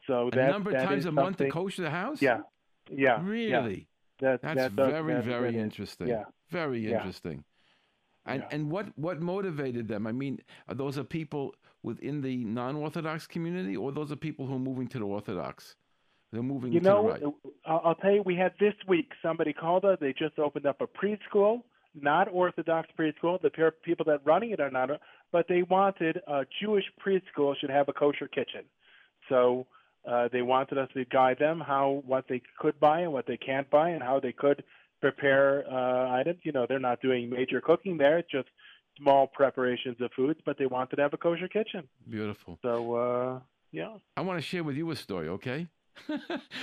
So 0.07 0.29
a 0.29 0.31
that, 0.31 0.51
number 0.51 0.71
of 0.71 0.83
times 0.83 1.05
a 1.07 1.13
month 1.13 1.39
to 1.39 1.51
kosher 1.51 1.83
the 1.83 1.91
house. 1.91 2.23
Yeah, 2.23 2.41
yeah. 2.91 3.21
Really. 3.23 3.49
Yeah. 3.51 3.83
That, 4.19 4.41
that's 4.41 4.57
that 4.57 4.73
very 4.73 5.15
that, 5.15 5.25
very 5.25 5.53
that 5.53 5.59
interesting. 5.59 6.09
Yeah. 6.09 6.25
Very 6.51 6.89
yeah. 6.89 7.03
And 8.27 8.43
yeah. 8.43 8.49
and 8.51 8.71
what 8.71 8.87
what 8.99 9.21
motivated 9.21 9.89
them? 9.89 10.07
I 10.07 10.13
mean, 10.13 10.41
are 10.69 10.75
those 10.75 10.99
are 10.99 11.05
people 11.05 11.55
within 11.83 12.21
the 12.21 12.45
non-Orthodox 12.45 13.27
community, 13.27 13.77
or 13.77 13.93
those 13.93 14.11
are 14.11 14.17
people 14.17 14.47
who 14.47 14.55
are 14.55 14.59
moving 14.59 14.89
to 14.89 14.99
the 14.99 15.05
Orthodox? 15.05 15.77
They're 16.33 16.43
moving. 16.43 16.73
To 16.73 16.81
the 16.81 16.85
You 16.85 16.91
know, 16.93 17.09
right. 17.09 17.23
I'll 17.65 17.95
tell 17.95 18.13
you, 18.13 18.23
we 18.23 18.37
had 18.37 18.53
this 18.59 18.75
week. 18.89 19.13
Somebody 19.23 19.53
called 19.53 19.85
us. 19.85 19.99
They 20.01 20.13
just 20.13 20.39
opened 20.39 20.67
up 20.67 20.81
a 20.81 20.87
preschool, 20.87 21.63
not 21.95 22.29
Orthodox 22.29 22.89
preschool. 22.99 23.41
The 23.41 23.51
people 23.85 24.05
that 24.07 24.21
running 24.25 24.51
it 24.51 24.61
are 24.61 24.71
not, 24.71 24.91
but 25.31 25.47
they 25.49 25.63
wanted 25.63 26.21
a 26.27 26.45
Jewish 26.61 26.85
preschool 27.05 27.55
should 27.59 27.71
have 27.71 27.89
a 27.89 27.93
kosher 27.93 28.27
kitchen. 28.27 28.65
So 29.29 29.67
uh, 30.09 30.29
they 30.33 30.43
wanted 30.43 30.79
us 30.79 30.89
to 30.95 31.05
guide 31.05 31.39
them 31.39 31.61
how 31.61 32.03
what 32.07 32.25
they 32.29 32.43
could 32.59 32.79
buy 32.81 33.01
and 33.01 33.13
what 33.13 33.27
they 33.27 33.37
can't 33.37 33.71
buy, 33.71 33.91
and 33.91 34.03
how 34.03 34.19
they 34.19 34.33
could 34.33 34.65
prepare 35.01 35.65
uh, 35.71 36.11
items. 36.13 36.41
You 36.43 36.53
know, 36.53 36.67
they're 36.69 36.79
not 36.79 37.01
doing 37.01 37.31
major 37.31 37.61
cooking 37.61 37.97
there; 37.99 38.19
it's 38.19 38.31
just 38.31 38.49
small 38.99 39.27
preparations 39.27 39.97
of 40.01 40.11
foods. 40.15 40.41
But 40.45 40.59
they 40.59 40.67
wanted 40.67 40.97
to 40.97 41.03
have 41.03 41.15
a 41.15 41.19
kosher 41.19 41.49
kitchen. 41.49 41.85
Beautiful. 42.09 42.59
So, 42.63 42.95
uh, 42.95 43.41
yeah. 43.73 43.97
I 44.17 44.21
want 44.23 44.39
to 44.39 44.47
share 44.47 44.65
with 44.65 44.77
you 44.77 44.91
a 44.91 44.97
story, 44.97 45.29
okay? 45.29 45.69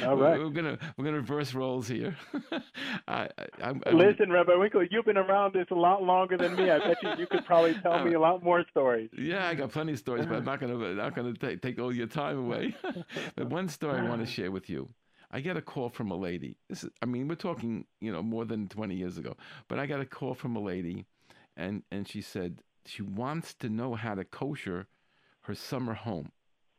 All 0.04 0.16
right. 0.16 0.40
We're, 0.40 0.50
gonna 0.50 0.78
we're 0.98 1.06
gonna 1.06 1.18
reverse 1.18 1.54
roles 1.54 1.88
here. 1.88 2.16
I, 3.08 3.30
I, 3.62 3.74
I, 3.86 3.92
Listen, 3.92 4.32
Rabbi 4.32 4.56
Winkle, 4.56 4.86
you've 4.90 5.06
been 5.06 5.18
around 5.18 5.54
this 5.54 5.66
a 5.72 5.76
lot 5.76 6.04
longer 6.04 6.38
than 6.38 6.56
me. 6.56 6.70
I 6.70 6.80
bet 6.80 6.98
you 7.02 7.10
you 7.18 7.28
could 7.28 7.46
probably 7.46 7.74
tell 7.76 8.04
me 8.04 8.14
a 8.14 8.20
lot 8.20 8.44
more 8.44 8.64
stories. 8.72 9.10
Yeah, 9.24 9.48
I 9.48 9.56
got 9.56 9.72
plenty 9.72 9.94
of 9.94 10.00
stories, 10.00 10.26
but 10.26 10.36
I'm 10.36 10.46
not 10.46 10.60
gonna 10.60 10.94
not 10.94 11.16
gonna 11.16 11.34
take 11.34 11.62
take 11.62 11.80
all 11.80 11.94
your 11.94 12.08
time 12.08 12.38
away. 12.38 12.76
but 13.36 13.50
one 13.50 13.70
story 13.70 14.00
I 14.00 14.10
want 14.10 14.26
to 14.26 14.32
share 14.32 14.52
with 14.52 14.70
you. 14.70 14.90
I 15.34 15.40
get 15.40 15.58
a 15.58 15.62
call 15.62 15.90
from 15.90 16.12
a 16.12 16.16
lady. 16.16 16.58
This 16.70 16.84
is, 16.84 16.92
I 17.02 17.08
mean, 17.08 17.28
we're 17.28 17.34
talking, 17.34 17.86
you 18.00 18.12
know, 18.12 18.22
more 18.22 18.46
than 18.46 18.68
20 18.68 18.94
years 18.94 19.18
ago. 19.18 19.36
But 19.68 19.80
I 19.80 19.88
got 19.88 20.00
a 20.00 20.06
call 20.06 20.36
from 20.36 20.56
a 20.56 20.60
lady, 20.62 21.06
and 21.58 21.82
and 21.92 22.08
she 22.08 22.22
said 22.22 22.62
she 22.86 23.02
wants 23.02 23.56
to 23.56 23.68
know 23.68 23.96
how 23.96 24.14
to 24.14 24.24
kosher 24.26 24.86
her 25.42 25.56
summer 25.56 25.96
home, 25.96 26.32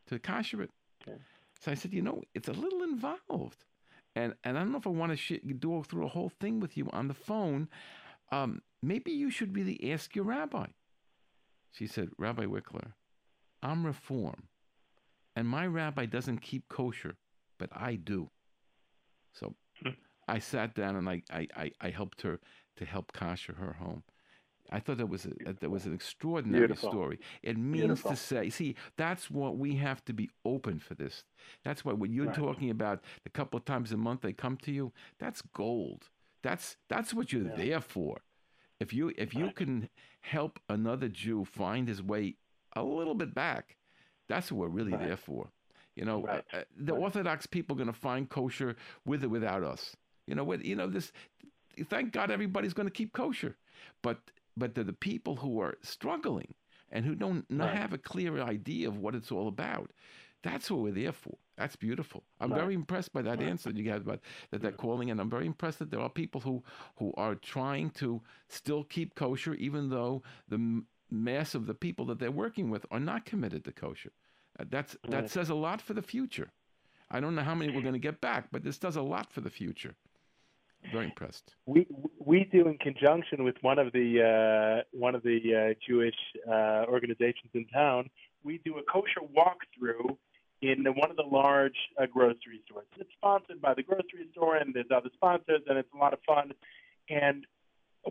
to 0.07 0.21
kosher 0.21 0.63
it. 0.63 0.71
Okay. 1.03 1.19
So 1.61 1.73
I 1.73 1.75
said, 1.75 1.93
you 1.93 2.01
know, 2.01 2.23
it's 2.33 2.47
a 2.49 2.53
little 2.53 2.85
involved, 2.85 3.65
and 4.15 4.35
and 4.45 4.57
I 4.57 4.61
don't 4.61 4.71
know 4.71 4.79
if 4.79 4.87
I 4.87 4.91
want 4.91 5.11
to 5.11 5.17
sh- 5.17 5.41
do 5.59 5.83
through 5.83 6.05
a 6.05 6.09
whole 6.09 6.31
thing 6.41 6.61
with 6.61 6.77
you 6.77 6.89
on 6.93 7.09
the 7.09 7.15
phone. 7.15 7.69
Um, 8.31 8.63
maybe 8.81 9.11
you 9.11 9.31
should 9.31 9.57
really 9.57 9.93
ask 9.93 10.15
your 10.15 10.27
rabbi. 10.27 10.67
She 11.73 11.89
said, 11.89 12.11
Rabbi 12.19 12.45
Wikler, 12.45 12.93
I'm 13.65 13.85
reform, 13.85 14.45
and 15.35 15.49
my 15.49 15.67
rabbi 15.67 16.07
doesn't 16.07 16.39
keep 16.39 16.69
kosher, 16.69 17.17
but 17.59 17.69
I 17.73 17.97
do. 17.97 18.31
So 19.35 19.55
hmm. 19.83 19.91
I 20.29 20.39
sat 20.41 20.75
down 20.75 20.97
and 20.97 21.09
I, 21.09 21.23
I, 21.31 21.49
I, 21.57 21.73
I 21.81 21.91
helped 21.91 22.23
her 22.23 22.41
to 22.77 22.87
help 22.87 23.13
kosher 23.13 23.55
her 23.55 23.75
home. 23.75 24.05
I 24.71 24.81
thought 24.81 24.99
that 24.99 25.09
was 25.09 25.27
a, 25.27 25.53
that 25.53 25.71
was 25.71 25.87
an 25.87 25.95
extraordinary 25.95 26.69
Beautiful. 26.69 26.91
story. 26.91 27.21
It 27.43 27.59
means 27.59 28.03
Beautiful. 28.03 28.11
to 28.11 28.17
say, 28.17 28.51
see, 28.51 28.77
that's 28.97 29.31
what 29.31 29.59
we 29.59 29.77
have 29.77 30.05
to 30.07 30.15
be 30.15 30.31
open 30.45 30.79
for 30.81 30.95
this. 30.95 31.25
That's 31.65 31.85
why 31.85 31.93
when 31.95 32.13
you're 32.13 32.27
Right. 32.27 32.35
talking 32.35 32.71
about 32.71 33.05
the 33.25 33.31
couple 33.31 33.59
of 33.59 33.65
times 33.67 33.93
a 33.93 33.97
month 33.99 34.23
they 34.23 34.33
come 34.33 34.57
to 34.59 34.73
you, 34.73 34.93
that's 35.19 35.43
gold. 35.55 36.09
That's 36.43 36.77
that's 36.89 37.15
what 37.15 37.33
you're 37.33 37.45
Yeah. 37.45 37.51
there 37.57 37.81
for. 37.81 38.23
If 38.81 38.93
you 38.93 39.13
if 39.19 39.35
you 39.35 39.47
Right. 39.47 39.57
can 39.57 39.89
help 40.23 40.61
another 40.69 41.09
Jew 41.09 41.45
find 41.45 41.89
his 41.89 42.03
way 42.03 42.37
a 42.77 42.83
little 42.85 43.15
bit 43.15 43.35
back, 43.35 43.77
that's 44.29 44.53
what 44.53 44.61
we're 44.61 44.69
really 44.77 44.97
Right. 44.97 45.09
there 45.09 45.17
for. 45.17 45.51
You 45.97 46.05
know, 46.05 46.25
Right. 46.25 46.45
uh, 46.53 46.57
uh, 46.59 46.65
the 46.77 46.93
Right. 46.93 47.03
Orthodox 47.03 47.47
people 47.47 47.75
are 47.75 47.79
going 47.79 47.93
to 47.93 47.99
find 47.99 48.29
kosher 48.29 48.77
with 49.05 49.25
or 49.25 49.29
without 49.29 49.63
us. 49.63 49.97
You 50.27 50.35
know 50.35 50.45
what? 50.45 50.65
You 50.65 50.77
know 50.77 50.89
this. 50.89 51.13
Thank 51.89 52.13
God 52.13 52.31
everybody's 52.31 52.75
going 52.75 52.87
to 52.89 52.93
keep 52.93 53.13
kosher, 53.13 53.57
but 54.03 54.19
but 54.57 54.75
they're 54.75 54.85
the 54.85 54.93
people 54.93 55.37
who 55.37 55.61
are 55.61 55.77
struggling 55.83 56.55
and 56.91 57.05
who 57.05 57.15
don't 57.15 57.49
not 57.51 57.69
Right. 57.69 57.77
have 57.77 57.93
a 57.93 57.99
clear 57.99 58.41
idea 58.41 58.89
of 58.89 58.99
what 58.99 59.15
it's 59.15 59.33
all 59.33 59.49
about. 59.49 59.91
That's 60.43 60.71
what 60.71 60.81
we're 60.83 60.93
there 60.93 61.13
for. 61.13 61.37
That's 61.57 61.77
beautiful. 61.77 62.23
I'm 62.41 62.51
Right. 62.51 62.61
very 62.61 62.75
impressed 62.75 63.13
by 63.13 63.23
that 63.23 63.41
Right. 63.41 63.49
answer 63.49 63.73
that 63.73 63.79
you 63.81 63.91
had 63.91 64.03
about 64.03 64.21
that 64.51 64.61
they're 64.63 64.73
calling, 64.73 65.11
and 65.11 65.21
I'm 65.21 65.31
very 65.31 65.47
impressed 65.47 65.79
that 65.81 65.91
there 65.91 66.01
are 66.01 66.11
people 66.11 66.41
who 66.43 66.63
who 66.97 67.13
are 67.17 67.35
trying 67.35 67.91
to 67.91 68.23
still 68.49 68.85
keep 68.85 69.15
kosher, 69.15 69.55
even 69.55 69.89
though 69.91 70.23
the 70.49 70.85
mass 71.11 71.55
of 71.55 71.67
the 71.67 71.75
people 71.75 72.07
that 72.07 72.19
they're 72.19 72.31
working 72.31 72.71
with 72.71 72.87
are 72.91 73.01
not 73.01 73.25
committed 73.25 73.65
to 73.65 73.73
kosher. 73.73 74.13
Uh, 74.59 74.65
that's 74.71 74.97
that 75.09 75.31
says 75.31 75.51
a 75.51 75.55
lot 75.55 75.81
for 75.81 75.95
the 75.95 76.03
future. 76.03 76.51
I 77.11 77.21
don't 77.21 77.35
know 77.35 77.43
how 77.43 77.55
many 77.55 77.75
we're 77.75 77.83
going 77.83 77.95
to 77.95 77.99
get 77.99 78.21
back, 78.21 78.49
but 78.51 78.65
this 78.65 78.79
does 78.79 78.97
a 78.97 79.03
lot 79.03 79.33
for 79.33 79.41
the 79.41 79.51
future. 79.51 79.95
Very 80.93 81.07
impressed. 81.07 81.55
We 81.67 81.87
we 82.19 82.45
do 82.53 82.69
in 82.69 82.79
conjunction 82.79 83.45
with 83.45 83.57
one 83.63 83.79
of 83.79 83.93
the 83.93 84.83
uh, 84.83 84.83
one 84.93 85.15
of 85.15 85.23
the 85.23 85.39
uh, 85.55 85.75
Jewish 85.87 86.15
uh, 86.47 86.85
organizations 86.89 87.51
in 87.55 87.67
town. 87.67 88.11
We 88.43 88.61
do 88.65 88.77
a 88.79 88.83
kosher 88.83 89.21
walkthrough 89.35 90.17
in 90.61 90.85
one 90.85 91.11
of 91.11 91.17
the 91.17 91.23
large 91.23 91.77
uh, 92.01 92.07
grocery 92.07 92.61
stores. 92.67 92.87
It's 92.99 93.11
sponsored 93.17 93.61
by 93.61 93.75
the 93.75 93.83
grocery 93.83 94.29
store, 94.33 94.57
and 94.57 94.75
there's 94.75 94.91
other 94.95 95.11
sponsors, 95.15 95.63
and 95.67 95.79
it's 95.79 95.89
a 95.95 95.97
lot 95.97 96.13
of 96.13 96.21
fun. 96.27 96.53
And 97.09 97.47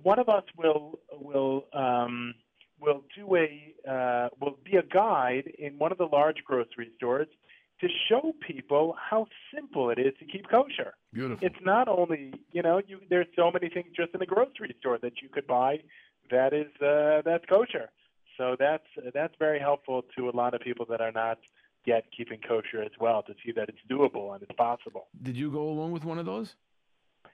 one 0.01 0.19
of 0.19 0.29
us 0.29 0.43
will 0.57 0.99
will 1.11 1.65
um, 1.73 2.33
will 2.79 3.03
do 3.15 3.35
a 3.35 3.73
uh, 3.89 4.29
will 4.39 4.57
be 4.63 4.77
a 4.77 4.83
guide 4.83 5.51
in 5.57 5.77
one 5.77 5.91
of 5.91 5.97
the 5.97 6.05
large 6.05 6.43
grocery 6.45 6.91
stores 6.95 7.27
to 7.81 7.87
show 8.09 8.33
people 8.45 8.95
how 8.97 9.27
simple 9.53 9.89
it 9.89 9.99
is 9.99 10.13
to 10.19 10.25
keep 10.25 10.49
kosher. 10.49 10.93
Beautiful. 11.11 11.45
It's 11.45 11.63
not 11.63 11.87
only 11.87 12.33
you 12.51 12.61
know 12.61 12.81
you 12.85 12.99
there's 13.09 13.27
so 13.35 13.51
many 13.51 13.69
things 13.69 13.87
just 13.95 14.13
in 14.13 14.19
the 14.19 14.25
grocery 14.25 14.75
store 14.79 14.97
that 15.01 15.21
you 15.21 15.29
could 15.29 15.47
buy 15.47 15.79
that 16.31 16.53
is 16.53 16.71
uh, 16.81 17.21
that's 17.25 17.45
kosher. 17.45 17.89
So 18.37 18.55
that's 18.57 18.87
that's 19.13 19.33
very 19.37 19.59
helpful 19.59 20.03
to 20.17 20.29
a 20.29 20.35
lot 20.35 20.53
of 20.53 20.61
people 20.61 20.85
that 20.89 21.01
are 21.01 21.11
not 21.11 21.39
yet 21.85 22.05
keeping 22.15 22.39
kosher 22.39 22.81
as 22.81 22.91
well 22.99 23.21
to 23.23 23.33
see 23.45 23.51
that 23.51 23.69
it's 23.69 23.77
doable 23.89 24.33
and 24.33 24.41
it's 24.41 24.55
possible. 24.57 25.07
Did 25.21 25.35
you 25.35 25.51
go 25.51 25.69
along 25.69 25.91
with 25.91 26.05
one 26.05 26.17
of 26.17 26.25
those? 26.25 26.55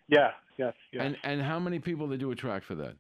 Yeah. 0.08 0.32
Yes. 0.58 0.74
yes. 0.92 1.04
And 1.06 1.18
and 1.24 1.42
how 1.42 1.60
many 1.60 1.80
people 1.80 2.08
did 2.08 2.22
you 2.22 2.32
attract 2.32 2.66
for 2.66 2.76
that? 2.76 2.96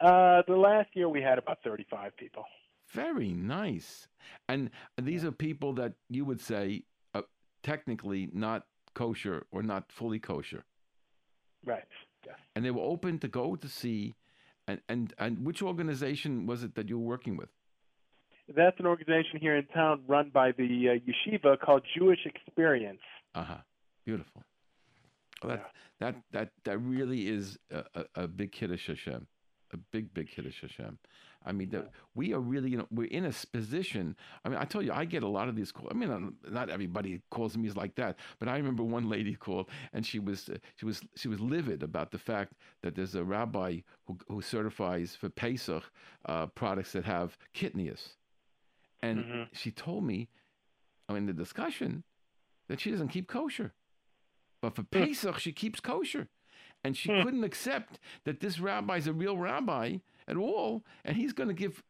Uh, 0.00 0.42
the 0.46 0.56
last 0.56 0.88
year 0.94 1.08
we 1.08 1.20
had 1.20 1.38
about 1.38 1.58
35 1.62 2.16
people. 2.16 2.44
Very 2.92 3.32
nice. 3.32 4.08
And 4.48 4.70
these 5.00 5.24
are 5.24 5.32
people 5.32 5.74
that 5.74 5.92
you 6.08 6.24
would 6.24 6.40
say 6.40 6.84
uh, 7.14 7.22
technically 7.62 8.28
not 8.32 8.66
kosher 8.94 9.46
or 9.52 9.62
not 9.62 9.92
fully 9.92 10.18
kosher. 10.18 10.64
Right. 11.64 11.84
Yes. 12.26 12.36
And 12.56 12.64
they 12.64 12.70
were 12.70 12.82
open 12.82 13.18
to 13.20 13.28
go 13.28 13.56
to 13.56 13.68
see. 13.68 14.14
And, 14.66 14.80
and, 14.88 15.14
and 15.18 15.44
which 15.44 15.62
organization 15.62 16.46
was 16.46 16.62
it 16.62 16.74
that 16.74 16.88
you 16.88 16.98
were 16.98 17.06
working 17.06 17.36
with? 17.36 17.50
That's 18.54 18.78
an 18.80 18.86
organization 18.86 19.38
here 19.40 19.56
in 19.56 19.66
town 19.66 20.02
run 20.08 20.30
by 20.32 20.52
the 20.52 20.64
uh, 20.64 21.32
yeshiva 21.32 21.58
called 21.60 21.82
Jewish 21.96 22.20
Experience. 22.26 23.00
Uh 23.34 23.44
huh. 23.44 23.56
Beautiful. 24.04 24.42
Well, 25.42 25.56
that, 25.56 25.70
yeah. 26.00 26.10
that 26.10 26.22
that 26.32 26.50
that 26.64 26.78
really 26.78 27.28
is 27.28 27.58
a, 27.70 27.84
a, 27.94 28.22
a 28.24 28.28
big 28.28 28.50
kiddush 28.52 28.88
Hashem, 28.88 29.26
a 29.74 29.76
big 29.76 30.12
big 30.14 30.28
kiddush 30.28 30.60
Hashem. 30.62 30.98
I 31.44 31.52
mean, 31.52 31.70
the, 31.70 31.88
we 32.14 32.34
are 32.34 32.38
really, 32.38 32.68
you 32.68 32.76
know, 32.76 32.86
we're 32.90 33.08
in 33.08 33.24
a 33.24 33.32
position. 33.50 34.14
I 34.44 34.50
mean, 34.50 34.58
I 34.58 34.64
tell 34.64 34.82
you, 34.82 34.92
I 34.92 35.06
get 35.06 35.22
a 35.22 35.28
lot 35.28 35.48
of 35.48 35.56
these 35.56 35.72
calls. 35.72 35.88
I 35.90 35.94
mean, 35.94 36.34
not 36.50 36.68
everybody 36.68 37.22
calls 37.30 37.56
me 37.56 37.70
like 37.70 37.94
that, 37.94 38.18
but 38.38 38.48
I 38.48 38.56
remember 38.58 38.82
one 38.82 39.08
lady 39.08 39.34
called, 39.34 39.70
and 39.94 40.04
she 40.04 40.18
was, 40.18 40.50
uh, 40.50 40.58
she 40.76 40.84
was, 40.84 41.00
she 41.16 41.28
was 41.28 41.40
livid 41.40 41.82
about 41.82 42.10
the 42.10 42.18
fact 42.18 42.52
that 42.82 42.94
there's 42.94 43.14
a 43.14 43.24
rabbi 43.24 43.78
who, 44.06 44.18
who 44.28 44.42
certifies 44.42 45.16
for 45.16 45.30
Pesach 45.30 45.82
uh, 46.26 46.46
products 46.48 46.92
that 46.92 47.06
have 47.06 47.38
kitnius, 47.54 48.16
and 49.00 49.20
mm-hmm. 49.20 49.42
she 49.52 49.70
told 49.70 50.04
me, 50.04 50.28
I 51.08 51.14
mean, 51.14 51.24
the 51.24 51.32
discussion, 51.32 52.04
that 52.68 52.80
she 52.80 52.90
doesn't 52.90 53.08
keep 53.08 53.26
kosher, 53.26 53.72
but 54.60 54.76
for 54.76 54.82
hmm. 54.82 55.04
Pesach 55.04 55.38
she 55.38 55.52
keeps 55.52 55.80
kosher, 55.80 56.28
and 56.84 56.96
she 56.96 57.10
hmm. 57.10 57.22
couldn't 57.22 57.44
accept 57.44 57.98
that 58.24 58.40
this 58.40 58.60
rabbi 58.60 58.96
is 58.96 59.06
a 59.06 59.12
real 59.12 59.36
rabbi 59.36 59.96
at 60.26 60.36
all, 60.36 60.84
and 61.04 61.16
he's 61.16 61.32
going 61.32 61.48
to 61.48 61.54
give 61.54 61.82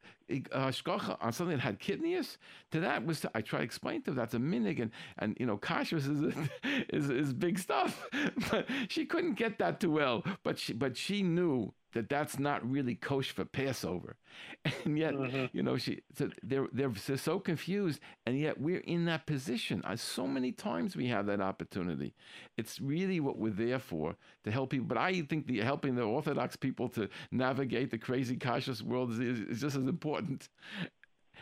on 0.53 1.33
something 1.33 1.57
that 1.57 1.61
had 1.61 1.81
kitniyos. 1.81 2.37
To 2.73 2.81
that 2.81 3.05
was 3.05 3.21
to, 3.21 3.31
I 3.35 3.41
try 3.41 3.61
to 3.61 3.65
explain 3.65 4.03
to 4.03 4.13
her 4.13 4.17
that's 4.17 4.35
a 4.35 4.39
minhag, 4.39 4.81
and 4.81 4.91
and 5.19 5.37
you 5.41 5.47
know 5.47 5.59
kashrus 5.59 6.09
is, 6.09 6.49
is 6.89 7.11
is 7.11 7.33
big 7.33 7.59
stuff, 7.59 8.09
but 8.51 8.67
she 8.89 9.07
couldn't 9.07 9.35
get 9.35 9.59
that 9.59 9.81
too 9.81 9.91
well. 9.93 10.25
But 10.43 10.59
she 10.59 10.73
but 10.73 10.97
she 10.97 11.23
knew 11.23 11.73
that 11.93 12.09
that's 12.09 12.39
not 12.39 12.69
really 12.69 12.95
kosher 12.95 13.35
for 13.35 13.45
Passover, 13.45 14.17
and 14.85 14.99
yet 14.99 15.15
mm-hmm. 15.15 15.47
you 15.57 15.63
know 15.63 15.77
she 15.77 16.01
so 16.17 16.31
they're 16.43 16.69
they're 16.73 16.95
so 16.95 17.41
confused, 17.41 18.01
and 18.27 18.39
yet 18.39 18.61
we're 18.61 18.81
in 18.81 19.05
that 19.07 19.27
position. 19.27 19.83
I, 19.85 19.97
so 19.97 20.27
many 20.27 20.53
times 20.53 20.97
we 20.97 21.07
have 21.09 21.27
that 21.27 21.41
opportunity. 21.41 22.15
It's 22.57 22.81
really 22.81 23.21
what 23.21 23.39
we're 23.39 23.53
there 23.53 23.79
for 23.79 24.17
to 24.45 24.51
help 24.51 24.71
people. 24.71 24.87
But 24.87 24.99
I 24.99 25.23
think 25.23 25.47
the 25.47 25.61
helping 25.61 25.97
the 25.97 26.03
Orthodox 26.03 26.57
people 26.57 26.89
to 26.91 27.09
navigate 27.31 27.91
the 27.91 27.99
crazy 27.99 28.37
kashrus 28.37 28.83
world 28.83 29.11
is, 29.13 29.21
is 29.21 29.61
just 29.61 29.77
as 29.77 29.87
important. 29.87 30.20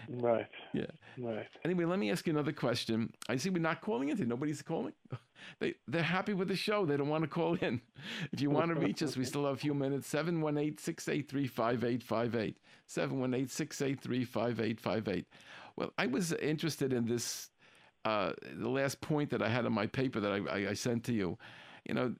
Right. 0.08 0.46
Yeah. 0.72 0.86
Right. 1.18 1.46
Anyway, 1.64 1.84
let 1.84 1.98
me 1.98 2.10
ask 2.10 2.26
you 2.26 2.32
another 2.32 2.52
question. 2.52 3.12
I 3.28 3.36
see 3.36 3.50
we're 3.50 3.58
not 3.58 3.82
calling 3.82 4.08
in. 4.08 4.28
Nobody's 4.28 4.62
calling. 4.62 4.94
They 5.60 5.74
they're 5.86 6.02
happy 6.02 6.34
with 6.34 6.48
the 6.48 6.56
show. 6.56 6.84
They 6.84 6.96
don't 6.96 7.08
want 7.08 7.22
to 7.22 7.28
call 7.28 7.54
in. 7.54 7.80
If 8.32 8.40
you 8.40 8.50
want 8.50 8.74
to 8.74 8.76
reach 8.80 9.04
us, 9.04 9.16
we 9.16 9.24
still 9.24 9.44
have 9.44 9.54
a 9.54 9.56
few 9.56 9.72
minutes. 9.72 10.12
718-683-5858. 10.12 12.56
718-683-5858. 12.88 15.24
Well, 15.76 15.92
I 15.96 16.06
was 16.06 16.32
interested 16.32 16.92
in 16.92 17.06
this 17.06 17.50
uh, 18.04 18.32
the 18.52 18.68
last 18.68 19.00
point 19.00 19.30
that 19.30 19.42
I 19.42 19.48
had 19.48 19.64
on 19.64 19.72
my 19.72 19.86
paper 19.86 20.18
that 20.18 20.32
I, 20.32 20.40
I, 20.50 20.70
I 20.70 20.74
sent 20.74 21.04
to 21.04 21.12
you. 21.12 21.38
You 21.84 21.94
know, 21.94 22.16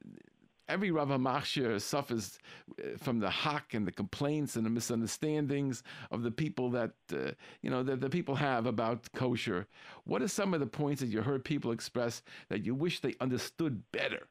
every 0.68 0.90
Rav 0.90 1.08
Machshir 1.08 1.80
suffers 1.80 2.38
uh, 2.78 2.96
from 2.98 3.18
the 3.18 3.30
hack 3.30 3.74
and 3.74 3.86
the 3.86 3.92
complaints 3.92 4.56
and 4.56 4.64
the 4.64 4.70
misunderstandings 4.70 5.82
of 6.10 6.22
the 6.22 6.30
people 6.30 6.70
that 6.70 6.92
uh, 7.12 7.32
you 7.62 7.70
know 7.70 7.82
that 7.82 8.00
the 8.00 8.10
people 8.10 8.34
have 8.34 8.66
about 8.66 9.10
kosher. 9.14 9.66
What 10.04 10.22
are 10.22 10.28
some 10.28 10.54
of 10.54 10.60
the 10.60 10.66
points 10.66 11.00
that 11.00 11.08
you 11.08 11.22
heard 11.22 11.44
people 11.44 11.72
express 11.72 12.22
that 12.48 12.64
you 12.64 12.74
wish 12.74 13.00
they 13.00 13.14
understood 13.20 13.82
better? 13.92 14.28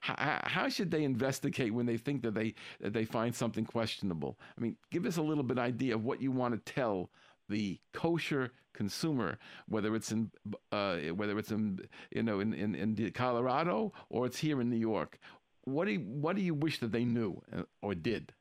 How, 0.00 0.40
how 0.44 0.68
should 0.68 0.90
they 0.90 1.04
investigate 1.04 1.72
when 1.72 1.86
they 1.86 1.96
think 1.96 2.22
that 2.22 2.34
they 2.34 2.54
that 2.80 2.92
they 2.92 3.04
find 3.04 3.34
something 3.34 3.64
questionable? 3.64 4.38
I 4.56 4.60
mean, 4.60 4.76
give 4.90 5.06
us 5.06 5.16
a 5.16 5.22
little 5.22 5.44
bit 5.44 5.58
idea 5.58 5.94
of 5.94 6.04
what 6.04 6.20
you 6.20 6.32
want 6.32 6.54
to 6.54 6.72
tell 6.72 7.10
the 7.48 7.78
kosher 7.92 8.52
consumer, 8.72 9.38
whether 9.68 9.94
it's 9.94 10.10
in 10.10 10.30
uh, 10.72 10.96
whether 11.14 11.38
it's 11.38 11.50
in 11.50 11.80
you 12.10 12.22
know 12.22 12.40
in, 12.40 12.52
in, 12.52 12.74
in 12.74 13.12
Colorado 13.12 13.92
or 14.08 14.26
it's 14.26 14.38
here 14.38 14.60
in 14.60 14.70
New 14.70 14.76
York 14.76 15.18
what 15.64 15.86
do 15.86 15.92
you, 15.92 16.00
what 16.00 16.36
do 16.36 16.42
you 16.42 16.54
wish 16.54 16.80
that 16.80 16.92
they 16.92 17.04
knew 17.04 17.40
uh, 17.56 17.62
or 17.80 17.94
did? 17.94 18.32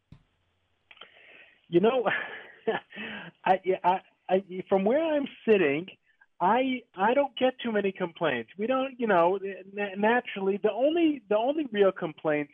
You 1.70 1.80
know, 1.80 2.06
I, 3.46 3.60
I, 3.84 4.02
I, 4.30 4.44
from 4.68 4.84
where 4.84 5.04
I'm 5.04 5.28
sitting, 5.48 5.88
I 6.42 6.82
I 6.96 7.14
don't 7.14 7.38
get 7.38 7.54
too 7.60 7.72
many 7.72 7.92
complaints. 7.92 8.50
We 8.58 8.66
don't, 8.66 9.00
you 9.00 9.06
know, 9.06 9.38
naturally 9.96 10.60
the 10.62 10.72
only 10.72 11.22
the 11.30 11.38
only 11.38 11.68
real 11.72 11.92
complaints 11.92 12.52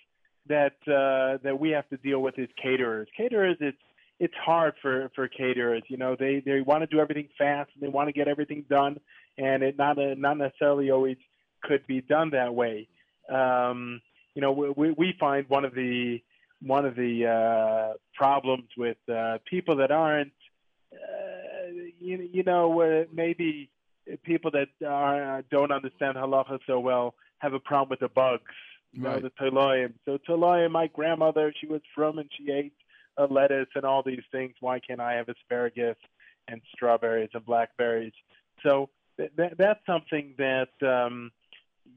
that 0.48 0.76
uh, 0.88 1.38
that 1.44 1.58
we 1.58 1.70
have 1.72 1.88
to 1.90 1.98
deal 1.98 2.22
with 2.22 2.38
is 2.38 2.50
caterers. 2.62 3.08
Caterers, 3.16 3.58
it's 3.62 3.78
it's 4.20 4.34
hard 4.36 4.74
for 4.82 5.10
for 5.16 5.28
caterers. 5.30 5.84
You 5.88 5.98
know, 5.98 6.18
they 6.20 6.42
they 6.46 6.62
want 6.62 6.82
to 6.82 6.88
do 6.88 7.00
everything 7.00 7.30
fast 7.38 7.72
and 7.74 7.82
they 7.82 7.88
want 7.88 8.10
to 8.10 8.14
get 8.14 8.28
everything 8.28 8.66
done, 8.70 9.00
and 9.38 9.64
it 9.64 9.78
not 9.78 9.98
uh, 9.98 10.16
not 10.18 10.38
necessarily 10.38 10.92
always 10.92 11.18
could 11.64 11.88
be 11.88 12.02
done 12.02 12.32
that 12.32 12.54
way. 12.54 12.90
Um, 13.30 14.02
you 14.38 14.42
know, 14.42 14.52
we, 14.52 14.92
we 14.92 15.16
find 15.20 15.50
one 15.50 15.66
of 15.66 15.74
the 15.74 16.22
one 16.62 16.86
of 16.86 16.96
the 16.96 17.26
uh, 17.26 17.94
problems 18.14 18.68
with 18.78 18.98
uh, 19.12 19.40
people 19.50 19.78
that 19.78 19.90
aren't, 19.90 20.32
uh, 20.94 21.72
you, 22.00 22.30
you 22.32 22.44
know, 22.44 23.06
maybe 23.12 23.72
people 24.24 24.52
that 24.52 24.68
are, 24.88 25.42
don't 25.50 25.72
understand 25.72 26.18
halacha 26.18 26.60
so 26.68 26.80
well 26.80 27.16
have 27.40 27.54
a 27.54 27.60
problem 27.60 27.90
with 27.90 28.00
the 28.00 28.10
bugs. 28.10 28.44
You 28.94 29.02
right. 29.02 29.24
know, 29.24 29.28
the 29.28 29.44
toloim. 29.44 29.94
So 30.06 30.20
toloim, 30.30 30.70
my 30.70 30.86
grandmother, 30.86 31.52
she 31.60 31.66
was 31.66 31.82
from 31.96 32.20
and 32.20 32.30
she 32.38 32.52
ate 32.52 32.74
a 33.18 33.26
lettuce 33.26 33.70
and 33.74 33.86
all 33.86 34.04
these 34.04 34.24
things. 34.32 34.54
Why 34.60 34.80
can't 34.80 35.02
I 35.02 35.14
have 35.14 35.30
asparagus 35.30 35.98
and 36.48 36.62
strawberries 36.76 37.30
and 37.34 37.44
blackberries? 37.44 38.14
So 38.62 38.90
th- 39.18 39.32
that's 39.58 39.84
something 39.88 40.36
that 40.38 40.70
um, 40.84 41.32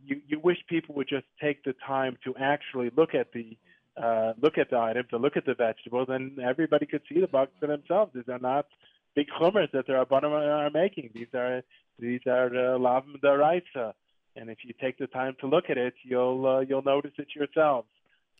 you, 0.04 0.20
you 0.26 0.40
wish 0.40 0.58
people 0.68 0.94
would 0.96 1.08
just 1.08 1.26
take 1.40 1.64
the 1.64 1.74
time 1.86 2.16
to 2.24 2.34
actually 2.36 2.90
look 2.96 3.14
at 3.14 3.32
the 3.32 3.56
uh, 4.00 4.32
look 4.40 4.56
at 4.56 4.70
the 4.70 4.78
items 4.78 5.08
to 5.10 5.18
look 5.18 5.36
at 5.36 5.44
the 5.44 5.54
vegetables, 5.54 6.08
and 6.10 6.38
everybody 6.38 6.86
could 6.86 7.02
see 7.08 7.20
the 7.20 7.26
bugs 7.26 7.52
for 7.58 7.66
themselves. 7.66 8.12
These 8.14 8.28
are 8.28 8.38
not 8.38 8.66
big 9.14 9.26
chumras 9.40 9.70
that 9.72 9.86
their 9.86 10.04
rabbanim 10.04 10.30
are 10.30 10.70
making. 10.70 11.10
These 11.14 11.34
are 11.34 11.62
these 11.98 12.20
are 12.26 12.46
uh, 12.46 12.78
lavim 12.78 13.20
daraisa, 13.22 13.92
and 14.36 14.48
if 14.48 14.58
you 14.64 14.74
take 14.80 14.98
the 14.98 15.06
time 15.08 15.36
to 15.40 15.46
look 15.46 15.64
at 15.68 15.76
it, 15.76 15.94
you'll 16.02 16.46
uh, 16.46 16.60
you'll 16.60 16.82
notice 16.82 17.12
it 17.18 17.28
yourselves. 17.34 17.88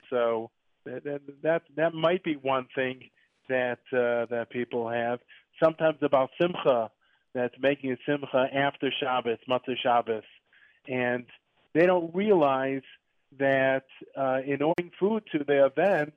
So 0.08 0.50
that, 0.84 1.04
that 1.04 1.20
that 1.42 1.62
that 1.76 1.94
might 1.94 2.22
be 2.24 2.34
one 2.36 2.66
thing 2.74 3.10
that 3.48 3.80
uh, 3.92 4.26
that 4.30 4.48
people 4.50 4.88
have. 4.88 5.18
Sometimes 5.62 5.98
about 6.00 6.30
simcha, 6.40 6.90
that's 7.34 7.54
making 7.60 7.92
a 7.92 7.96
simcha 8.06 8.46
after 8.54 8.90
Shabbos, 8.98 9.38
Motzei 9.48 9.76
Shabbos, 9.82 10.24
and 10.88 11.26
they 11.72 11.86
don't 11.86 12.14
realize 12.14 12.82
that 13.38 13.84
uh, 14.16 14.40
in 14.44 14.62
ordering 14.62 14.90
food 14.98 15.22
to 15.32 15.44
the 15.44 15.66
event, 15.66 16.12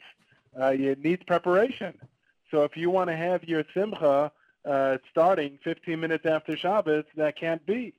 uh, 0.59 0.67
it 0.67 1.03
needs 1.03 1.23
preparation. 1.23 1.93
So 2.51 2.63
if 2.63 2.75
you 2.75 2.89
want 2.89 3.09
to 3.09 3.15
have 3.15 3.43
your 3.43 3.63
simcha 3.73 4.31
uh, 4.69 4.97
starting 5.11 5.59
15 5.63 5.99
minutes 5.99 6.25
after 6.25 6.55
Shabbos, 6.57 7.05
that 7.17 7.37
can't 7.37 7.65
be 7.65 7.93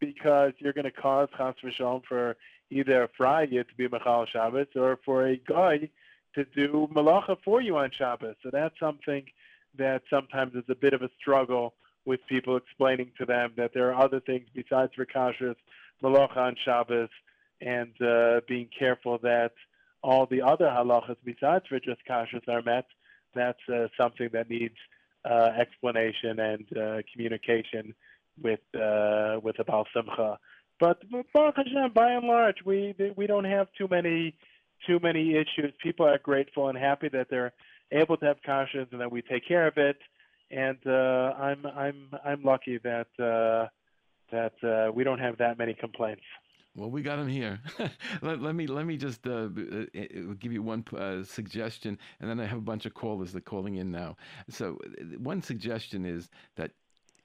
because 0.00 0.52
you're 0.58 0.72
going 0.72 0.84
to 0.84 0.90
cause 0.90 1.28
chas 1.36 1.54
v'shalom 1.62 2.02
for 2.04 2.36
either 2.70 3.04
a 3.04 3.08
fraya 3.08 3.66
to 3.66 3.74
be 3.76 3.88
machal 3.88 4.26
Shabbos 4.26 4.66
or 4.74 4.98
for 5.04 5.26
a 5.26 5.36
guy 5.36 5.90
to 6.34 6.44
do 6.44 6.88
malacha 6.92 7.36
for 7.44 7.60
you 7.60 7.76
on 7.76 7.90
Shabbos. 7.90 8.36
So 8.42 8.50
that's 8.52 8.78
something 8.78 9.24
that 9.76 10.02
sometimes 10.10 10.54
is 10.54 10.64
a 10.68 10.74
bit 10.74 10.92
of 10.92 11.02
a 11.02 11.10
struggle 11.20 11.74
with 12.06 12.20
people 12.28 12.56
explaining 12.56 13.12
to 13.18 13.26
them 13.26 13.52
that 13.56 13.72
there 13.74 13.92
are 13.92 14.02
other 14.02 14.20
things 14.20 14.46
besides 14.54 14.92
for 14.94 15.04
kashrus 15.04 15.56
malacha 16.02 16.36
on 16.36 16.56
Shabbos 16.64 17.10
and 17.60 17.92
uh, 18.00 18.40
being 18.48 18.68
careful 18.76 19.18
that 19.18 19.52
all 20.02 20.26
the 20.26 20.42
other 20.42 20.66
halachas 20.66 21.16
besides 21.24 21.64
just 21.84 22.00
kashrus 22.08 22.46
are 22.48 22.62
met, 22.62 22.86
that's 23.34 23.58
uh, 23.72 23.86
something 23.98 24.30
that 24.32 24.48
needs 24.48 24.76
uh, 25.24 25.50
explanation 25.58 26.40
and 26.40 26.64
uh, 26.76 27.02
communication 27.12 27.94
with 28.42 28.60
uh, 28.74 29.38
with 29.42 29.56
the 29.56 29.64
Baal 29.66 29.86
Simcha. 29.94 30.38
But 30.78 31.02
Baruch 31.34 31.56
Hashem, 31.56 31.92
by 31.94 32.12
and 32.12 32.26
large, 32.26 32.56
we 32.64 32.94
we 33.16 33.26
don't 33.26 33.44
have 33.44 33.68
too 33.76 33.86
many 33.88 34.34
too 34.86 34.98
many 35.02 35.34
issues. 35.34 35.74
People 35.82 36.06
are 36.06 36.18
grateful 36.18 36.68
and 36.68 36.78
happy 36.78 37.08
that 37.08 37.26
they're 37.28 37.52
able 37.92 38.16
to 38.16 38.26
have 38.26 38.38
conscience 38.44 38.88
and 38.92 39.00
that 39.00 39.12
we 39.12 39.20
take 39.20 39.46
care 39.46 39.66
of 39.66 39.76
it. 39.76 39.98
And 40.50 40.78
uh, 40.86 41.34
I'm 41.38 41.66
I'm 41.66 42.10
I'm 42.24 42.42
lucky 42.42 42.78
that 42.78 43.68
that 44.30 44.52
uh, 44.62 44.92
we 44.92 45.04
don't 45.04 45.18
have 45.18 45.38
that 45.38 45.58
many 45.58 45.74
complaints. 45.74 46.22
Well, 46.76 46.90
we 46.90 47.02
got 47.02 47.16
them 47.16 47.28
here. 47.28 47.58
let, 48.22 48.40
let, 48.40 48.54
me 48.54 48.66
let 48.66 48.86
me 48.86 48.96
just 48.96 49.26
uh, 49.26 49.30
uh, 49.30 49.84
uh, 49.98 50.34
give 50.38 50.52
you 50.52 50.62
one 50.62 50.84
uh, 50.96 51.24
suggestion, 51.24 51.98
and 52.20 52.30
then 52.30 52.38
I 52.38 52.46
have 52.46 52.58
a 52.58 52.62
bunch 52.62 52.86
of 52.86 52.94
callers 52.94 53.32
that 53.32 53.38
are 53.38 53.42
calling 53.42 53.76
in 53.76 53.90
now. 53.90 54.16
So, 54.48 54.78
uh, 54.84 55.18
one 55.18 55.42
suggestion 55.42 56.06
is 56.06 56.30
that 56.56 56.70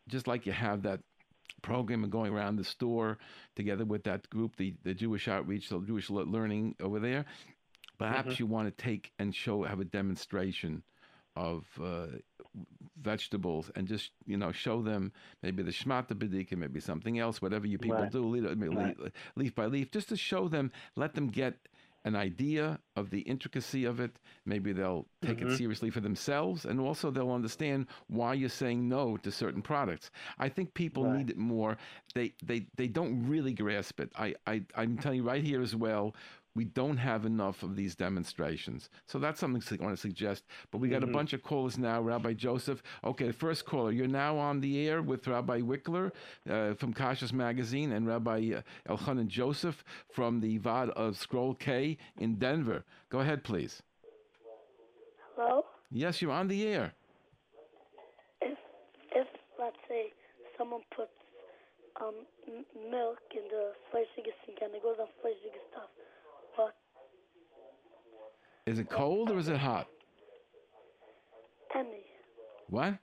just 0.08 0.28
like 0.28 0.47
you 0.47 0.51
have 0.51 0.82
that 0.84 1.01
program 1.62 2.10
going 2.10 2.34
around 2.34 2.56
the 2.56 2.64
store 2.64 3.20
together 3.56 3.86
with 3.86 4.03
that 4.03 4.30
group, 4.30 4.56
the, 4.56 4.76
the 4.84 4.93
Jewish 4.93 5.28
Outreach, 5.28 5.70
the 5.70 5.80
Jewish 5.80 6.10
Learning 6.10 6.76
over 6.82 6.99
there, 6.99 7.26
perhaps 7.99 8.34
mm-hmm. 8.34 8.43
you 8.43 8.47
want 8.47 8.76
to 8.76 8.84
take 8.84 9.12
and 9.20 9.34
show, 9.34 9.64
have 9.64 9.80
a 9.80 9.86
demonstration 9.86 10.84
of 11.36 11.66
uh, 11.82 12.08
vegetables 13.01 13.72
and 13.76 13.88
just 13.88 14.12
you 14.26 14.38
know 14.38 14.51
show 14.51 14.82
them 14.82 15.12
maybe 15.43 15.64
the 15.64 15.72
shmata 15.72 16.14
bedika, 16.14 16.58
maybe 16.58 16.80
something 16.80 17.20
else, 17.20 17.41
whatever 17.41 17.68
you 17.68 17.78
people 17.78 17.97
right. 17.97 18.12
do, 18.12 18.24
leaf, 18.24 18.43
right. 18.76 18.97
leaf 19.36 19.56
by 19.56 19.66
leaf, 19.66 19.91
just 19.91 20.10
to 20.10 20.18
show 20.18 20.47
them, 20.47 20.72
let 20.95 21.14
them 21.14 21.28
get 21.28 21.56
an 22.06 22.16
idea 22.16 22.80
of 22.95 23.10
the 23.10 23.22
intricacy 23.22 23.84
of 23.84 23.99
it. 23.99 24.20
Maybe 24.45 24.74
they'll 24.74 25.08
take 25.24 25.39
mm-hmm. 25.39 25.49
it 25.49 25.58
seriously 25.58 25.89
for 25.89 26.01
themselves, 26.01 26.66
and 26.66 26.80
also 26.80 27.10
they'll 27.10 27.32
understand 27.32 27.88
why 28.08 28.36
you're 28.36 28.47
saying 28.47 28.88
no 28.88 29.18
to 29.18 29.32
certain 29.32 29.62
products. 29.62 30.12
I 30.38 30.47
think 30.49 30.74
people 30.76 31.06
right. 31.06 31.18
need 31.18 31.30
it 31.32 31.38
more. 31.38 31.78
They 32.14 32.34
they 32.43 32.68
they 32.78 32.88
don't 32.88 33.28
really 33.28 33.53
grasp 33.53 33.99
it. 33.99 34.12
I, 34.16 34.36
I 34.45 34.62
I'm 34.76 34.97
telling 34.97 35.18
you 35.18 35.24
right 35.24 35.43
here 35.43 35.62
as 35.62 35.76
well 35.76 36.16
we 36.56 36.64
don't 36.64 36.97
have 36.97 37.26
enough 37.26 37.64
of 37.64 37.76
these 37.76 37.95
demonstrations. 37.95 38.89
So 39.08 39.20
that's 39.20 39.39
something 39.39 39.62
I 39.80 39.84
want 39.84 39.95
to 39.95 40.01
suggest. 40.01 40.45
But 40.72 40.78
we 40.78 40.88
got 40.88 41.01
mm-hmm. 41.01 41.10
a 41.10 41.14
bunch 41.14 41.34
of 41.34 41.43
callers 41.43 41.78
now. 41.78 42.01
Rabbi 42.01 42.34
Joseph. 42.34 42.82
Okay, 43.03 43.32
first 43.32 43.66
caller. 43.66 43.91
You're 43.91 44.08
now 44.08 44.38
on 44.38 44.62
the 44.62 44.88
air 44.88 45.01
with 45.01 45.28
Rabbi 45.28 45.60
Wikler 45.60 46.12
uh, 46.49 46.74
from 46.76 46.93
Kashrus 46.93 47.34
Magazine 47.34 47.91
and 47.91 48.08
Rabbi 48.08 48.53
uh, 48.56 48.62
Elchanan 48.89 49.28
Joseph 49.28 49.84
from 50.14 50.39
the 50.39 50.58
Vaad 50.60 50.89
of 50.91 51.18
Scroll 51.18 51.56
K 51.56 51.97
in 52.18 52.36
Denver. 52.36 52.86
Go 53.10 53.20
ahead, 53.20 53.43
please. 53.43 53.84
Hello? 55.36 55.66
Yes, 55.91 56.22
you're 56.22 56.32
on 56.32 56.47
the 56.47 56.66
air. 56.66 56.93
If, 58.41 58.58
if 59.12 59.28
let's 59.60 59.76
say, 59.89 60.14
someone 60.58 60.82
puts 60.95 61.12
um, 62.01 62.16
m- 62.47 62.66
milk 62.89 63.20
in 63.36 63.43
the 63.49 63.74
fleischiges 63.91 64.36
and 64.47 64.74
it 64.74 64.82
goes 64.82 64.95
on 64.99 65.08
fleischiges 65.20 65.60
stuff, 65.72 65.89
is 68.66 68.80
it 68.80 68.89
cold 68.89 69.30
or 69.30 69.38
is 69.38 69.47
it 69.47 69.57
hot? 69.57 69.88
Emmy. 71.76 72.03
What? 72.70 72.97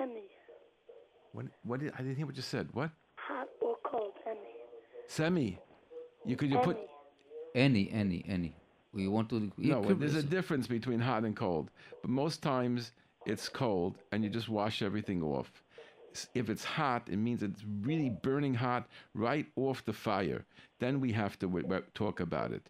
Emmy. 0.00 0.22
What? 1.32 1.46
What? 1.62 1.80
Did, 1.80 1.92
I 1.94 1.98
didn't 1.98 2.16
hear 2.16 2.26
what 2.26 2.36
you 2.36 2.42
said. 2.42 2.68
What? 2.72 2.90
Hot 3.16 3.48
or 3.60 3.76
cold? 3.84 4.12
Emmy. 4.26 4.38
Semi. 5.06 5.58
You 6.24 6.36
could 6.36 6.50
you 6.50 6.56
any. 6.56 6.64
put 6.64 6.78
any 7.54 7.90
any 7.92 8.24
any. 8.28 8.56
We 8.92 9.06
want 9.06 9.28
to. 9.30 9.52
No, 9.58 9.82
there's 9.82 10.16
a 10.16 10.22
difference 10.22 10.66
between 10.66 10.98
hot 10.98 11.24
and 11.24 11.36
cold. 11.36 11.70
But 12.02 12.10
most 12.10 12.42
times 12.42 12.92
it's 13.26 13.48
cold, 13.48 13.98
and 14.10 14.24
you 14.24 14.30
just 14.30 14.48
wash 14.48 14.82
everything 14.82 15.22
off. 15.22 15.52
If 16.34 16.48
it's 16.48 16.64
hot, 16.64 17.08
it 17.08 17.18
means 17.18 17.42
it's 17.42 17.62
really 17.82 18.10
burning 18.10 18.54
hot 18.54 18.88
right 19.14 19.46
off 19.56 19.84
the 19.84 19.92
fire. 19.92 20.44
Then 20.80 21.00
we 21.00 21.12
have 21.12 21.38
to 21.40 21.46
w- 21.46 21.64
w- 21.64 21.84
talk 21.94 22.18
about 22.20 22.50
it 22.50 22.68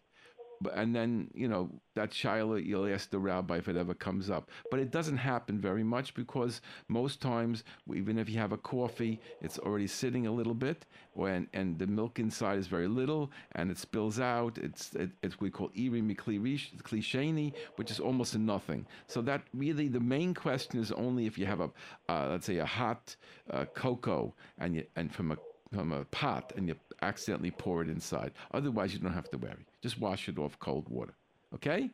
and 0.73 0.95
then 0.95 1.29
you 1.33 1.47
know 1.47 1.69
that 1.95 2.13
Shiloh 2.13 2.55
you'll 2.55 2.91
ask 2.93 3.09
the 3.09 3.19
rabbi 3.19 3.57
if 3.57 3.67
it 3.67 3.75
ever 3.75 3.93
comes 3.93 4.29
up. 4.29 4.49
But 4.71 4.79
it 4.79 4.91
doesn't 4.91 5.17
happen 5.17 5.59
very 5.59 5.83
much 5.83 6.13
because 6.13 6.61
most 6.87 7.21
times, 7.21 7.63
even 7.93 8.17
if 8.17 8.29
you 8.29 8.37
have 8.39 8.51
a 8.51 8.57
coffee, 8.57 9.19
it's 9.41 9.59
already 9.59 9.87
sitting 9.87 10.27
a 10.27 10.31
little 10.31 10.53
bit, 10.53 10.85
when 11.13 11.47
and 11.53 11.77
the 11.79 11.87
milk 11.87 12.19
inside 12.19 12.57
is 12.57 12.67
very 12.67 12.87
little, 12.87 13.31
and 13.53 13.71
it 13.71 13.77
spills 13.77 14.19
out. 14.19 14.57
It's 14.57 14.93
it, 14.95 15.11
it's 15.23 15.39
we 15.39 15.49
call 15.49 15.71
iri 15.75 16.01
klisheni, 16.01 17.53
which 17.75 17.91
is 17.91 17.99
almost 17.99 18.37
nothing. 18.37 18.85
So 19.07 19.21
that 19.23 19.43
really 19.53 19.87
the 19.87 19.99
main 19.99 20.33
question 20.33 20.79
is 20.79 20.91
only 20.91 21.25
if 21.25 21.37
you 21.37 21.45
have 21.45 21.61
a 21.61 21.69
uh, 22.09 22.27
let's 22.29 22.45
say 22.45 22.57
a 22.57 22.65
hot 22.65 23.15
uh, 23.51 23.65
cocoa 23.65 24.33
and 24.57 24.75
you, 24.75 24.85
and 24.95 25.13
from 25.13 25.31
a 25.31 25.37
from 25.73 25.91
a 25.91 26.05
pot 26.05 26.51
and 26.55 26.67
you 26.67 26.75
accidentally 27.01 27.51
pour 27.51 27.81
it 27.81 27.89
inside. 27.89 28.31
Otherwise, 28.51 28.93
you 28.93 28.99
don't 28.99 29.13
have 29.13 29.29
to 29.29 29.37
worry. 29.37 29.65
Just 29.81 29.99
wash 29.99 30.27
it 30.27 30.37
off 30.37 30.57
cold 30.59 30.89
water. 30.89 31.13
Okay? 31.55 31.89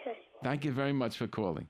Okay. 0.00 0.18
Thank 0.42 0.64
you 0.64 0.72
very 0.72 0.92
much 0.92 1.16
for 1.16 1.26
calling. 1.26 1.68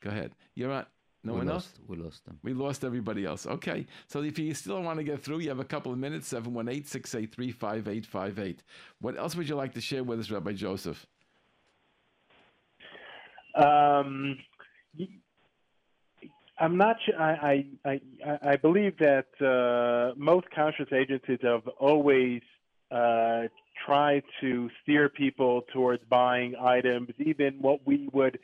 Go 0.00 0.10
ahead. 0.10 0.32
You're 0.54 0.72
on. 0.72 0.86
No 1.24 1.32
we 1.32 1.38
one 1.38 1.48
lost, 1.48 1.78
else? 1.78 1.88
We 1.88 1.96
lost 1.96 2.24
them. 2.26 2.38
We 2.42 2.54
lost 2.54 2.84
everybody 2.84 3.24
else. 3.24 3.46
Okay. 3.46 3.86
So 4.06 4.22
if 4.22 4.38
you 4.38 4.54
still 4.54 4.80
want 4.82 4.98
to 4.98 5.04
get 5.04 5.22
through, 5.22 5.40
you 5.40 5.48
have 5.48 5.58
a 5.58 5.64
couple 5.64 5.92
of 5.92 5.98
minutes 5.98 6.28
718 6.28 6.84
683 6.84 7.52
5858. 7.52 8.62
What 9.00 9.18
else 9.18 9.34
would 9.34 9.48
you 9.48 9.56
like 9.56 9.74
to 9.74 9.80
share 9.80 10.04
with 10.04 10.20
us, 10.20 10.30
Rabbi 10.30 10.52
Joseph? 10.52 11.06
Um, 13.56 14.38
I'm 16.60 16.76
not 16.76 16.96
sure. 17.04 17.20
I 17.20 17.66
I 17.84 18.00
I, 18.24 18.38
I 18.52 18.56
believe 18.56 18.96
that 18.98 19.26
uh, 19.40 20.14
most 20.16 20.46
kashrus 20.56 20.92
agencies 20.92 21.38
have 21.42 21.66
always 21.78 22.42
uh, 22.90 23.42
tried 23.84 24.22
to 24.40 24.70
steer 24.82 25.08
people 25.08 25.62
towards 25.72 26.02
buying 26.08 26.54
items, 26.56 27.10
even 27.18 27.54
what 27.60 27.86
we 27.86 28.08
would 28.12 28.38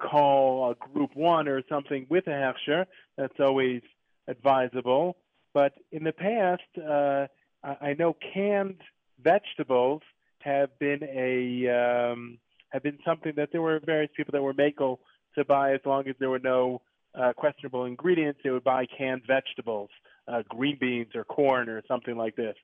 call 0.00 0.70
a 0.70 0.74
group 0.74 1.14
one 1.14 1.48
or 1.48 1.62
something 1.68 2.06
with 2.08 2.26
a 2.26 2.30
hechsher. 2.30 2.86
That's 3.16 3.38
always 3.38 3.82
advisable. 4.26 5.16
But 5.52 5.74
in 5.92 6.04
the 6.04 6.12
past, 6.12 6.62
uh, 6.78 7.26
I 7.62 7.94
know 7.98 8.16
canned 8.34 8.80
vegetables 9.22 10.02
have 10.40 10.70
been 10.78 11.02
a 11.02 11.68
um, 12.12 12.38
have 12.70 12.82
been 12.82 12.98
something 13.04 13.32
that 13.36 13.50
there 13.52 13.60
were 13.60 13.80
various 13.84 14.10
people 14.16 14.32
that 14.32 14.42
were 14.42 14.54
makel 14.54 14.98
to 15.34 15.44
buy 15.44 15.74
as 15.74 15.80
long 15.84 16.08
as 16.08 16.14
there 16.18 16.30
were 16.30 16.38
no 16.38 16.80
uh, 17.14 17.32
questionable 17.32 17.84
ingredients, 17.84 18.40
they 18.42 18.50
would 18.50 18.64
buy 18.64 18.86
canned 18.86 19.22
vegetables, 19.26 19.90
uh, 20.28 20.42
green 20.48 20.76
beans 20.80 21.14
or 21.14 21.24
corn 21.24 21.68
or 21.68 21.82
something 21.88 22.16
like 22.16 22.36
this. 22.36 22.54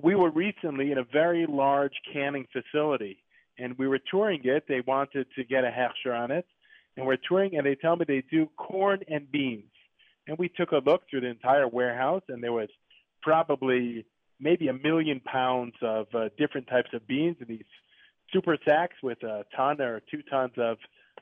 We 0.00 0.14
were 0.14 0.30
recently 0.30 0.92
in 0.92 0.98
a 0.98 1.04
very 1.04 1.46
large 1.46 1.94
canning 2.12 2.46
facility, 2.52 3.18
and 3.58 3.76
we 3.78 3.88
were 3.88 4.00
touring 4.10 4.40
it. 4.44 4.64
They 4.68 4.82
wanted 4.86 5.26
to 5.36 5.44
get 5.44 5.64
a 5.64 5.70
hechsher 5.70 6.14
on 6.14 6.30
it, 6.30 6.46
and 6.96 7.06
we're 7.06 7.18
touring, 7.28 7.56
and 7.56 7.66
they 7.66 7.74
tell 7.74 7.96
me 7.96 8.04
they 8.06 8.24
do 8.30 8.48
corn 8.56 9.00
and 9.08 9.30
beans. 9.30 9.64
And 10.26 10.38
we 10.38 10.48
took 10.48 10.72
a 10.72 10.78
look 10.84 11.02
through 11.08 11.22
the 11.22 11.28
entire 11.28 11.68
warehouse, 11.68 12.22
and 12.28 12.42
there 12.42 12.52
was 12.52 12.68
probably 13.22 14.06
maybe 14.40 14.68
a 14.68 14.72
million 14.72 15.20
pounds 15.20 15.74
of 15.82 16.06
uh, 16.14 16.28
different 16.38 16.66
types 16.66 16.90
of 16.92 17.06
beans 17.06 17.36
in 17.40 17.46
these 17.48 17.64
super 18.32 18.58
sacks 18.66 18.96
with 19.02 19.22
a 19.22 19.44
ton 19.56 19.80
or 19.80 20.00
two 20.10 20.22
tons 20.30 20.52
of 20.56 20.76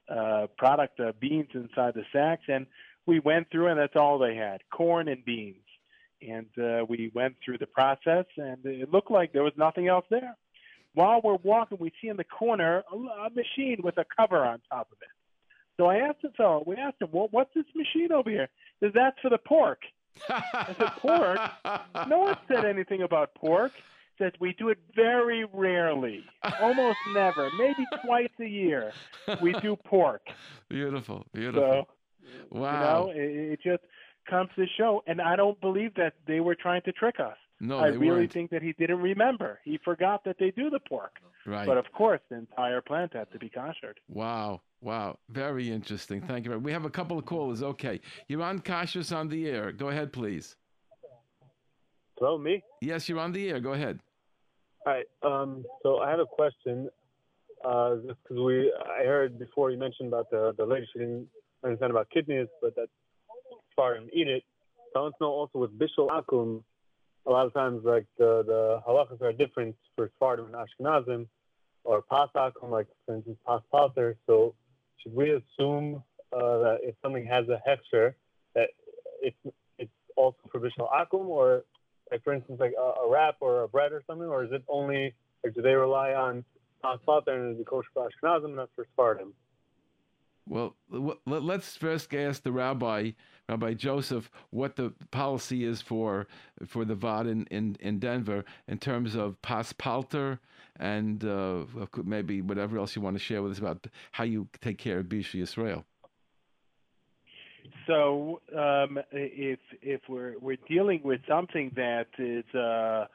uh, 0.08 0.46
product 0.56 0.98
uh, 1.00 1.12
beans 1.20 1.48
inside 1.54 1.94
the 1.94 2.04
sacks, 2.12 2.42
and 2.48 2.66
we 3.06 3.20
went 3.20 3.50
through, 3.50 3.68
and 3.68 3.78
that's 3.78 3.96
all 3.96 4.18
they 4.18 4.34
had: 4.34 4.60
corn 4.72 5.08
and 5.08 5.24
beans. 5.24 5.61
And 6.28 6.46
uh, 6.58 6.84
we 6.88 7.10
went 7.14 7.36
through 7.44 7.58
the 7.58 7.66
process, 7.66 8.26
and 8.36 8.58
it 8.64 8.90
looked 8.92 9.10
like 9.10 9.32
there 9.32 9.42
was 9.42 9.54
nothing 9.56 9.88
else 9.88 10.04
there. 10.10 10.36
While 10.94 11.20
we're 11.22 11.38
walking, 11.42 11.78
we 11.80 11.92
see 12.00 12.08
in 12.08 12.16
the 12.16 12.24
corner 12.24 12.82
a, 12.92 12.96
a 12.96 13.30
machine 13.30 13.78
with 13.82 13.98
a 13.98 14.04
cover 14.16 14.44
on 14.44 14.60
top 14.70 14.88
of 14.92 14.98
it. 15.00 15.08
So 15.78 15.86
I 15.86 15.96
asked 15.96 16.22
the 16.22 16.30
fellow, 16.36 16.62
we 16.66 16.76
asked 16.76 17.00
him, 17.00 17.08
well, 17.12 17.28
what's 17.30 17.52
this 17.54 17.64
machine 17.74 18.12
over 18.12 18.28
here? 18.30 18.48
Is 18.82 18.92
that 18.92 19.14
for 19.22 19.30
the 19.30 19.38
pork. 19.38 19.80
I 20.28 20.74
said, 20.78 20.88
pork? 20.98 21.40
No 22.08 22.18
one 22.18 22.36
said 22.46 22.64
anything 22.64 23.02
about 23.02 23.34
pork 23.34 23.72
says 24.18 24.32
we 24.40 24.54
do 24.58 24.68
it 24.68 24.78
very 24.94 25.44
rarely, 25.52 26.24
almost 26.60 26.98
never, 27.14 27.48
maybe 27.58 27.86
twice 28.04 28.30
a 28.40 28.46
year. 28.46 28.92
We 29.40 29.52
do 29.54 29.76
pork. 29.76 30.22
Beautiful, 30.68 31.24
beautiful. 31.32 31.86
So, 32.50 32.58
wow. 32.58 33.08
You 33.08 33.14
know, 33.14 33.20
it, 33.20 33.52
it 33.52 33.60
just 33.62 33.82
comes 34.28 34.50
to 34.56 34.66
show, 34.76 35.02
and 35.06 35.20
I 35.20 35.36
don't 35.36 35.60
believe 35.60 35.94
that 35.94 36.14
they 36.26 36.40
were 36.40 36.54
trying 36.54 36.82
to 36.82 36.92
trick 36.92 37.16
us. 37.20 37.36
No, 37.60 37.78
I 37.78 37.86
really 37.86 38.08
weren't. 38.08 38.32
think 38.32 38.50
that 38.50 38.60
he 38.60 38.72
didn't 38.72 39.00
remember. 39.00 39.60
He 39.64 39.78
forgot 39.84 40.24
that 40.24 40.36
they 40.40 40.50
do 40.50 40.68
the 40.68 40.80
pork. 40.80 41.12
Right. 41.46 41.64
But 41.64 41.78
of 41.78 41.84
course, 41.92 42.20
the 42.28 42.36
entire 42.38 42.80
plant 42.80 43.12
had 43.14 43.30
to 43.30 43.38
be 43.38 43.48
koshered. 43.48 43.98
Wow. 44.08 44.62
Wow. 44.80 45.18
Very 45.28 45.70
interesting. 45.70 46.22
Thank 46.22 46.44
you. 46.44 46.50
Very 46.50 46.60
we 46.60 46.72
have 46.72 46.84
a 46.84 46.90
couple 46.90 47.18
of 47.18 47.24
callers. 47.24 47.62
Okay. 47.62 48.00
You're 48.26 48.42
on 48.42 48.58
Kashrus 48.60 49.16
on 49.16 49.28
the 49.28 49.48
air. 49.48 49.70
Go 49.70 49.90
ahead, 49.90 50.12
please. 50.12 50.56
Hello, 52.18 52.36
me? 52.36 52.62
Yes, 52.80 53.08
you're 53.08 53.20
on 53.20 53.30
the 53.30 53.48
air. 53.48 53.60
Go 53.60 53.74
ahead. 53.74 54.00
Hi. 54.84 55.02
Um, 55.22 55.64
so 55.84 55.98
I 55.98 56.10
have 56.10 56.20
a 56.20 56.26
question. 56.26 56.88
Uh, 57.64 57.94
because 58.08 58.42
we, 58.44 58.72
I 59.00 59.04
heard 59.04 59.38
before 59.38 59.70
you 59.70 59.78
mentioned 59.78 60.08
about 60.08 60.28
the 60.30 60.52
the 60.58 60.66
lady 60.66 60.84
she 60.92 60.98
didn't 60.98 61.28
understand 61.64 61.92
about 61.92 62.08
kitniyos, 62.14 62.48
but 62.60 62.74
that 63.76 63.82
Sfardim 63.82 64.08
eat 64.12 64.28
it. 64.28 64.42
So 64.92 65.00
I 65.00 65.02
want 65.02 65.14
to 65.18 65.24
know 65.24 65.30
also 65.30 65.58
with 65.58 65.78
Bishul 65.78 66.08
Akum, 66.08 66.62
a 67.26 67.30
lot 67.30 67.46
of 67.46 67.54
times 67.54 67.82
like 67.84 68.06
the, 68.18 68.42
the 68.46 68.82
halachas 68.86 69.20
are 69.22 69.32
different 69.32 69.76
for 69.96 70.10
Sfardim 70.20 70.46
and 70.46 70.54
Ashkenazim, 70.54 71.26
or 71.84 72.02
Pas 72.02 72.28
Akum, 72.36 72.70
like 72.70 72.88
for 73.06 73.16
instance 73.16 73.38
Pas 73.46 73.62
Palter. 73.70 74.16
So 74.26 74.54
should 75.02 75.14
we 75.14 75.30
assume 75.30 76.02
uh, 76.32 76.58
that 76.58 76.78
if 76.82 76.94
something 77.02 77.26
has 77.26 77.46
a 77.48 77.60
hechsher, 77.68 78.14
that 78.54 78.68
it's 79.20 79.36
it's 79.78 79.90
also 80.16 80.38
for 80.50 80.60
Bishul 80.60 80.90
Akum, 80.92 81.26
or 81.26 81.64
like 82.10 82.22
for 82.24 82.32
instance 82.32 82.60
like 82.60 82.74
a, 82.78 83.06
a 83.06 83.10
wrap 83.10 83.36
or 83.40 83.62
a 83.62 83.68
bread 83.68 83.92
or 83.92 84.02
something, 84.06 84.28
or 84.28 84.44
is 84.44 84.52
it 84.52 84.62
only 84.68 85.14
like 85.44 85.54
do 85.54 85.62
they 85.62 85.74
rely 85.74 86.12
on 86.12 86.44
Pas 86.82 86.98
Palter 87.06 87.32
and 87.32 87.58
it 87.58 87.66
kosher 87.66 87.88
for 87.94 88.08
Ashkenazim 88.08 88.46
and 88.46 88.56
not 88.56 88.70
for 88.74 88.86
Sfardim? 88.96 89.32
Well, 90.48 90.74
let's 91.24 91.76
first 91.76 92.12
ask 92.12 92.42
the 92.42 92.50
rabbi, 92.50 93.12
Rabbi 93.48 93.74
Joseph, 93.74 94.30
what 94.50 94.76
the 94.76 94.92
policy 95.10 95.64
is 95.64 95.82
for 95.82 96.26
for 96.66 96.84
the 96.84 96.94
Vaad 96.94 97.30
in, 97.30 97.44
in, 97.46 97.76
in 97.80 97.98
Denver 97.98 98.44
in 98.68 98.78
terms 98.78 99.14
of 99.14 99.40
Pas 99.42 99.72
Palter 99.72 100.38
and 100.78 101.24
uh, 101.24 101.64
maybe 102.04 102.40
whatever 102.40 102.78
else 102.78 102.96
you 102.96 103.02
want 103.02 103.16
to 103.16 103.22
share 103.22 103.42
with 103.42 103.52
us 103.52 103.58
about 103.58 103.86
how 104.12 104.24
you 104.24 104.48
take 104.60 104.78
care 104.78 104.98
of 105.00 105.06
Bishul 105.06 105.42
Yisrael. 105.42 105.84
So 107.86 108.40
um, 108.56 108.98
if 109.12 109.58
if 109.80 110.00
we're 110.08 110.34
we're 110.40 110.58
dealing 110.68 111.00
with 111.04 111.20
something 111.28 111.72
that 111.76 112.06
is 112.18 112.44
uh, 112.54 113.06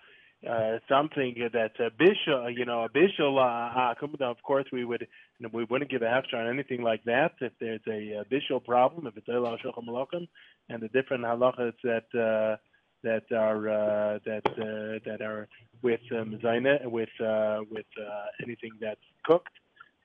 uh, 0.48 0.80
something 0.88 1.36
that's 1.54 1.80
a 1.80 1.90
bishul, 2.02 2.56
you 2.56 2.66
know, 2.66 2.84
a 2.84 2.90
bishul 2.90 3.38
uh, 3.40 4.26
of 4.26 4.38
course 4.44 4.66
we 4.72 4.86
would 4.86 5.08
know, 5.46 5.50
we 5.54 5.66
wouldn't 5.66 5.92
give 5.92 6.02
a 6.02 6.06
hechsher 6.06 6.36
on 6.36 6.48
anything 6.48 6.82
like 6.82 7.04
that. 7.06 7.34
If 7.42 7.54
there's 7.60 7.82
a, 7.88 8.22
a 8.22 8.26
bishul 8.26 8.64
problem, 8.64 9.08
if 9.08 9.18
it's 9.18 9.30
elah 9.30 9.58
shochem 9.62 9.86
malachim, 9.88 10.28
and 10.70 10.82
the 10.82 10.88
different 10.90 11.24
halachas 11.24 11.74
that 11.84 12.06
uh, 12.14 12.58
that 13.04 13.32
are 13.32 13.70
uh, 13.70 14.20
that 14.26 14.46
uh, 14.46 15.00
that 15.10 15.22
are 15.22 15.48
with 15.82 16.00
um, 16.12 16.40
zayna, 16.44 16.86
with 16.90 17.10
uh, 17.24 17.60
with 17.70 17.86
uh, 18.00 18.26
anything 18.44 18.72
that's 18.82 19.00
cooked. 19.24 19.54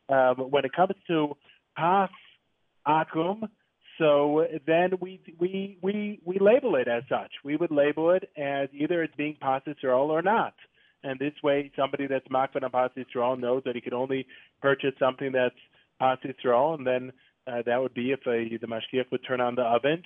Um, 0.08 0.50
when 0.50 0.64
it 0.64 0.72
comes 0.72 0.94
to 1.08 1.36
pas 1.76 2.10
akum, 2.86 3.48
so 3.98 4.46
then 4.66 4.92
we 5.00 5.20
we 5.38 5.78
we 5.80 6.20
we 6.24 6.38
label 6.38 6.76
it 6.76 6.88
as 6.88 7.04
such. 7.08 7.32
We 7.44 7.56
would 7.56 7.70
label 7.70 8.10
it 8.10 8.28
as 8.36 8.68
either 8.72 9.02
it's 9.02 9.14
being 9.16 9.36
pas 9.40 9.62
or 9.82 10.22
not. 10.22 10.54
And 11.04 11.18
this 11.18 11.34
way, 11.42 11.70
somebody 11.76 12.06
that's 12.06 12.26
makpid 12.28 12.62
on 12.62 12.70
pas 12.70 12.90
Yisrael 12.96 13.38
knows 13.38 13.62
that 13.64 13.74
he 13.74 13.80
could 13.80 13.92
only 13.92 14.26
purchase 14.60 14.92
something 14.98 15.32
that's 15.32 15.54
pas 15.98 16.18
Yisrael, 16.24 16.78
and 16.78 16.86
then 16.86 17.12
uh, 17.46 17.62
that 17.66 17.80
would 17.80 17.94
be 17.94 18.12
if 18.12 18.20
a, 18.26 18.56
the 18.56 18.66
mashgiach 18.66 19.10
would 19.10 19.24
turn 19.26 19.40
on 19.40 19.54
the 19.54 19.62
oven. 19.62 20.02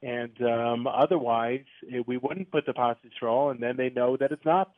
And 0.00 0.40
um, 0.42 0.86
otherwise, 0.86 1.64
eh, 1.92 2.02
we 2.06 2.18
wouldn't 2.18 2.52
put 2.52 2.66
the 2.66 2.72
pas 2.72 2.96
Yisrael, 3.04 3.50
and 3.50 3.60
then 3.60 3.76
they 3.76 3.90
know 3.90 4.16
that 4.16 4.30
it's 4.30 4.44
not 4.44 4.70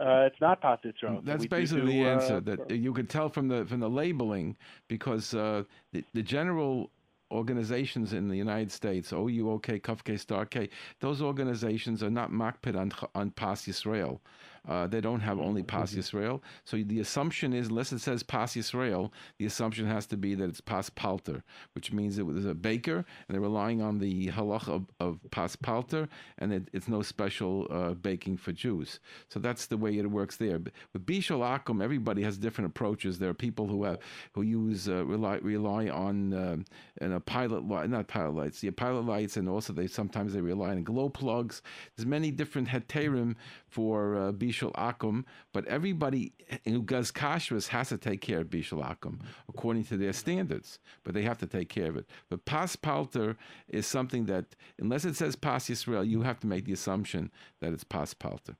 uh, 0.00 0.28
it's 0.30 0.40
not. 0.40 0.60
So 0.62 1.20
That's 1.24 1.40
we 1.40 1.46
do 1.46 1.56
basically 1.56 1.92
do, 1.92 1.92
the 1.92 2.04
uh, 2.04 2.12
answer 2.12 2.40
that 2.40 2.70
you 2.70 2.92
could 2.92 3.08
tell 3.08 3.28
from 3.28 3.48
the 3.48 3.64
from 3.64 3.80
the 3.80 3.90
labeling 3.90 4.56
because 4.88 5.34
uh, 5.34 5.64
the, 5.92 6.04
the 6.14 6.22
general 6.22 6.90
organizations 7.30 8.12
in 8.12 8.28
the 8.28 8.36
United 8.36 8.70
States, 8.70 9.10
OUOK, 9.10 9.80
Kof-K, 9.80 10.16
Star 10.18 10.44
K, 10.44 10.68
those 11.00 11.22
organizations 11.22 12.02
are 12.02 12.10
not 12.10 12.30
makpid 12.30 12.76
on, 12.76 12.92
on 13.14 13.30
Pas 13.30 13.64
Yisrael. 13.66 14.20
Uh, 14.68 14.86
they 14.86 15.00
don't 15.00 15.20
have 15.20 15.40
only 15.40 15.62
Pas 15.62 15.92
Yisrael. 15.92 16.40
So 16.64 16.76
the 16.76 17.00
assumption 17.00 17.52
is, 17.52 17.68
unless 17.68 17.92
it 17.92 17.98
says 17.98 18.22
Pas 18.22 18.54
Yisrael, 18.54 19.10
the 19.38 19.46
assumption 19.46 19.86
has 19.86 20.06
to 20.06 20.16
be 20.16 20.34
that 20.34 20.48
it's 20.48 20.60
Pas 20.60 20.88
Palter, 20.90 21.42
which 21.74 21.92
means 21.92 22.18
it 22.18 22.26
was 22.26 22.46
a 22.46 22.54
baker, 22.54 22.96
and 22.96 23.34
they're 23.34 23.40
relying 23.40 23.82
on 23.82 23.98
the 23.98 24.28
halach 24.28 24.68
of, 24.68 24.86
of 25.00 25.18
Pas 25.30 25.56
Palter, 25.56 26.08
and 26.38 26.52
it, 26.52 26.68
it's 26.72 26.88
no 26.88 27.02
special 27.02 27.66
uh, 27.70 27.94
baking 27.94 28.36
for 28.36 28.52
Jews. 28.52 29.00
So 29.28 29.40
that's 29.40 29.66
the 29.66 29.76
way 29.76 29.98
it 29.98 30.10
works 30.10 30.36
there. 30.36 30.58
But 30.58 30.72
With 30.92 31.06
Bishul 31.06 31.40
Akum, 31.40 31.82
everybody 31.82 32.22
has 32.22 32.38
different 32.38 32.70
approaches. 32.70 33.18
There 33.18 33.30
are 33.30 33.34
people 33.34 33.66
who 33.66 33.84
have 33.84 33.98
who 34.32 34.42
use 34.42 34.88
uh, 34.88 35.04
rely 35.04 35.38
rely 35.38 35.88
on 35.88 36.32
uh, 36.32 36.56
and 37.00 37.12
a 37.12 37.20
pilot 37.20 37.66
light, 37.66 37.90
not 37.90 38.06
pilot 38.06 38.34
lights, 38.34 38.62
yeah, 38.62 38.70
pilot 38.76 39.06
lights, 39.06 39.36
and 39.36 39.48
also 39.48 39.72
they 39.72 39.86
sometimes 39.86 40.32
they 40.32 40.40
rely 40.40 40.70
on 40.70 40.84
glow 40.84 41.08
plugs. 41.08 41.62
There's 41.96 42.06
many 42.06 42.30
different 42.30 42.68
heterim 42.68 43.34
for 43.72 44.14
uh, 44.16 44.32
Bishul 44.32 44.72
Akum, 44.74 45.24
but 45.52 45.66
everybody 45.66 46.32
who 46.64 46.82
does 46.82 47.10
kashrus 47.10 47.68
has 47.68 47.88
to 47.88 47.96
take 47.96 48.20
care 48.20 48.40
of 48.40 48.48
Bishul 48.48 48.84
Akum 48.84 49.20
according 49.48 49.84
to 49.84 49.96
their 49.96 50.12
standards. 50.12 50.78
But 51.04 51.14
they 51.14 51.22
have 51.22 51.38
to 51.38 51.46
take 51.46 51.70
care 51.70 51.88
of 51.88 51.96
it. 51.96 52.06
But 52.28 52.44
Pas 52.44 52.76
Palter 52.76 53.36
is 53.68 53.86
something 53.86 54.26
that, 54.26 54.44
unless 54.78 55.04
it 55.04 55.16
says 55.16 55.36
Pas 55.36 55.66
Yisrael, 55.68 56.06
you 56.06 56.20
have 56.22 56.38
to 56.40 56.46
make 56.46 56.66
the 56.66 56.72
assumption 56.72 57.30
that 57.60 57.72
it's 57.72 57.84
Pas 57.84 58.12
Palter. 58.12 58.56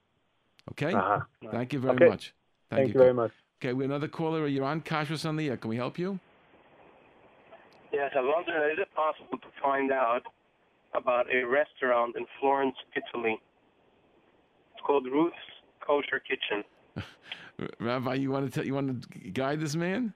Okay? 0.71 0.95
Uh-huh. 0.95 1.21
Thank 1.51 1.73
you 1.75 1.79
very 1.79 1.95
Okay. 1.97 2.09
much. 2.09 2.35
Thank, 2.71 2.89
you 2.89 2.95
very 2.95 3.13
much. 3.13 3.33
Okay, 3.61 3.75
we 3.75 3.85
have 3.85 3.91
another 3.91 4.09
caller. 4.09 4.47
You're 4.47 4.65
on 4.65 4.81
Kashrus 4.81 5.29
on 5.29 5.37
the 5.37 5.51
air. 5.51 5.59
Can 5.59 5.69
we 5.69 5.77
help 5.77 5.99
you? 5.99 6.19
Yes, 7.93 8.11
I 8.17 8.23
wonder, 8.23 8.71
is 8.71 8.79
it 8.79 8.89
possible 8.95 9.37
to 9.37 9.49
find 9.63 9.93
out 9.93 10.23
about 10.95 11.27
a 11.31 11.45
restaurant 11.45 12.17
in 12.17 12.25
Florence, 12.41 12.77
Italy? 12.97 13.39
It's 14.83 14.87
called 14.89 15.07
Ruth's 15.07 15.37
Kosher 15.87 16.21
Kitchen. 16.21 16.65
Rabbi, 17.81 18.15
you 18.15 18.33
want 18.33 18.47
to 18.47 18.51
tell, 18.53 18.67
you 18.67 18.75
want 18.75 19.09
to 19.13 19.19
guide 19.31 19.61
this 19.61 19.77
man? 19.77 20.13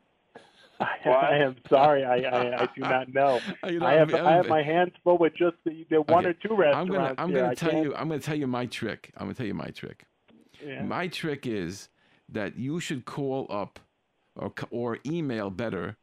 I, 0.81 0.87
I 1.09 1.37
am 1.37 1.55
sorry, 1.71 2.05
I, 2.05 2.17
I, 2.17 2.63
I 2.63 2.69
do 2.75 2.81
not 2.81 3.15
know. 3.15 3.39
You 3.71 3.79
know, 3.79 3.87
I 3.87 3.93
have 3.95 4.13
I'm- 4.13 4.27
I 4.27 4.33
have 4.33 4.49
my 4.49 4.63
hands 4.65 4.93
full 5.05 5.19
with 5.19 5.35
just 5.37 5.55
the, 5.65 5.87
the 5.89 6.03
one 6.03 6.27
Okay. 6.27 6.31
or 6.31 6.33
two 6.33 6.57
restaurants. 6.57 6.77
I'm 6.79 6.89
gonna 6.89 7.15
I'm 7.17 7.29
here. 7.31 7.43
gonna 7.43 7.55
tell 7.55 7.75
you 7.75 7.95
I'm 7.95 8.09
gonna 8.09 8.21
tell 8.21 8.37
you 8.37 8.47
my 8.49 8.67
trick. 8.67 9.13
I'm 9.17 9.27
gonna 9.27 9.35
tell 9.35 9.47
you 9.47 9.55
my 9.55 9.69
trick. 9.69 10.05
Yeah. 10.65 10.83
My 10.83 11.07
trick 11.07 11.47
is 11.47 11.89
that 12.29 12.59
you 12.59 12.81
should 12.81 13.05
call 13.05 13.47
up 13.51 13.79
or 14.35 14.53
or 14.71 14.99
email 15.07 15.51
better 15.51 15.97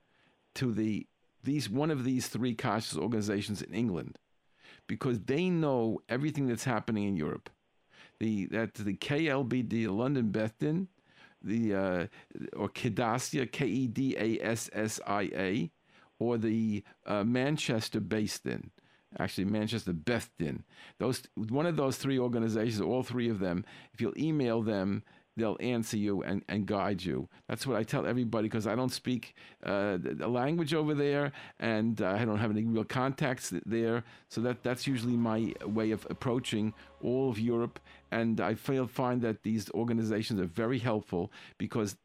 to 0.55 0.71
the 0.71 1.05
these 1.43 1.69
one 1.69 1.91
of 1.91 2.03
these 2.05 2.27
three 2.29 2.55
kashrus 2.55 2.97
organizations 2.97 3.61
in 3.61 3.73
England 3.73 4.17
because 4.87 5.19
they 5.21 5.49
know 5.49 5.99
everything 6.07 6.47
that's 6.47 6.63
happening 6.63 7.03
in 7.05 7.17
Europe. 7.17 7.49
The 8.23 8.45
the 8.45 8.93
KLBD, 8.93 9.93
London 9.93 10.31
Bethdin, 10.31 10.87
the 11.41 11.75
uh, 11.75 12.07
or 12.55 12.69
Kedassia, 12.69 13.51
K 13.51 13.67
E 13.67 13.87
D 13.87 14.15
A 14.17 14.39
S 14.41 14.69
S 14.71 15.01
I 15.05 15.23
A, 15.35 15.71
or 16.19 16.37
the 16.37 16.83
uh, 17.05 17.25
Manchester 17.25 17.99
based 17.99 18.45
in. 18.45 18.71
Actually, 19.19 19.45
Manchester 19.45 19.91
Bethdin. 19.91 20.63
Those 20.99 21.23
one 21.35 21.65
of 21.65 21.75
those 21.75 21.97
three 21.97 22.17
organizations, 22.17 22.79
all 22.79 23.03
three 23.03 23.29
of 23.29 23.39
them. 23.39 23.65
If 23.93 23.99
you'll 23.99 24.17
email 24.17 24.61
them, 24.61 25.03
they'll 25.35 25.57
answer 25.59 25.97
you 25.97 26.23
and, 26.23 26.43
and 26.47 26.65
guide 26.65 27.03
you. 27.03 27.27
That's 27.47 27.65
what 27.65 27.77
I 27.77 27.83
tell 27.83 28.05
everybody 28.05 28.47
because 28.47 28.67
I 28.67 28.75
don't 28.75 28.91
speak 28.91 29.35
uh, 29.65 29.97
the 29.99 30.27
language 30.27 30.73
over 30.73 30.93
there 30.93 31.31
and 31.59 32.01
uh, 32.01 32.09
I 32.19 32.25
don't 32.25 32.37
have 32.37 32.51
any 32.51 32.63
real 32.63 32.83
contacts 32.83 33.53
there. 33.65 34.03
So 34.29 34.41
that 34.41 34.63
that's 34.63 34.85
usually 34.87 35.17
my 35.17 35.53
way 35.65 35.91
of 35.91 36.05
approaching 36.09 36.73
all 37.01 37.29
of 37.29 37.39
Europe. 37.39 37.79
And 38.13 38.39
I 38.39 38.53
feel 38.53 38.85
find 38.85 39.21
that 39.23 39.41
these 39.41 39.71
organizations 39.71 40.39
are 40.39 40.45
very 40.63 40.77
helpful 40.77 41.31
because 41.57 41.97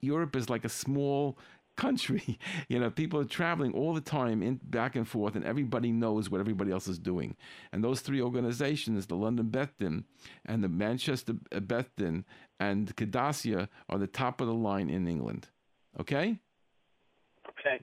Europe 0.00 0.34
is 0.34 0.50
like 0.50 0.64
a 0.64 0.68
small 0.68 1.38
country. 1.76 2.38
You 2.68 2.80
know, 2.80 2.90
people 2.90 3.18
are 3.20 3.24
traveling 3.40 3.72
all 3.72 3.94
the 3.94 4.00
time 4.18 4.42
in 4.42 4.60
back 4.64 4.96
and 4.96 5.06
forth, 5.06 5.36
and 5.36 5.44
everybody 5.44 5.90
knows 5.92 6.28
what 6.28 6.40
everybody 6.40 6.70
else 6.72 6.88
is 6.88 6.98
doing. 6.98 7.36
And 7.72 7.82
those 7.82 8.00
three 8.00 8.20
organizations, 8.20 9.06
the 9.06 9.14
London 9.14 9.50
Bethdin 9.50 10.04
and 10.44 10.62
the 10.64 10.68
Manchester 10.68 11.34
Bethdin 11.70 12.24
and 12.58 12.94
Kedassia, 12.96 13.68
are 13.88 13.98
the 13.98 14.06
top 14.22 14.40
of 14.40 14.48
the 14.48 14.54
line 14.54 14.90
in 14.90 15.06
England. 15.06 15.48
Okay? 16.00 16.40
Okay. 17.50 17.78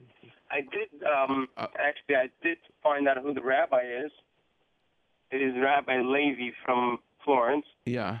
I 0.50 0.60
did, 0.60 0.90
um, 1.04 1.48
Uh, 1.56 1.66
actually, 1.78 2.16
I 2.16 2.28
did 2.42 2.58
find 2.82 3.08
out 3.08 3.16
who 3.18 3.32
the 3.32 3.42
rabbi 3.42 3.82
is. 4.04 4.12
It 5.30 5.40
is 5.40 5.54
Rabbi 5.56 6.00
Levi 6.02 6.50
from 6.64 6.98
Florence. 7.24 7.66
Yeah. 7.84 8.18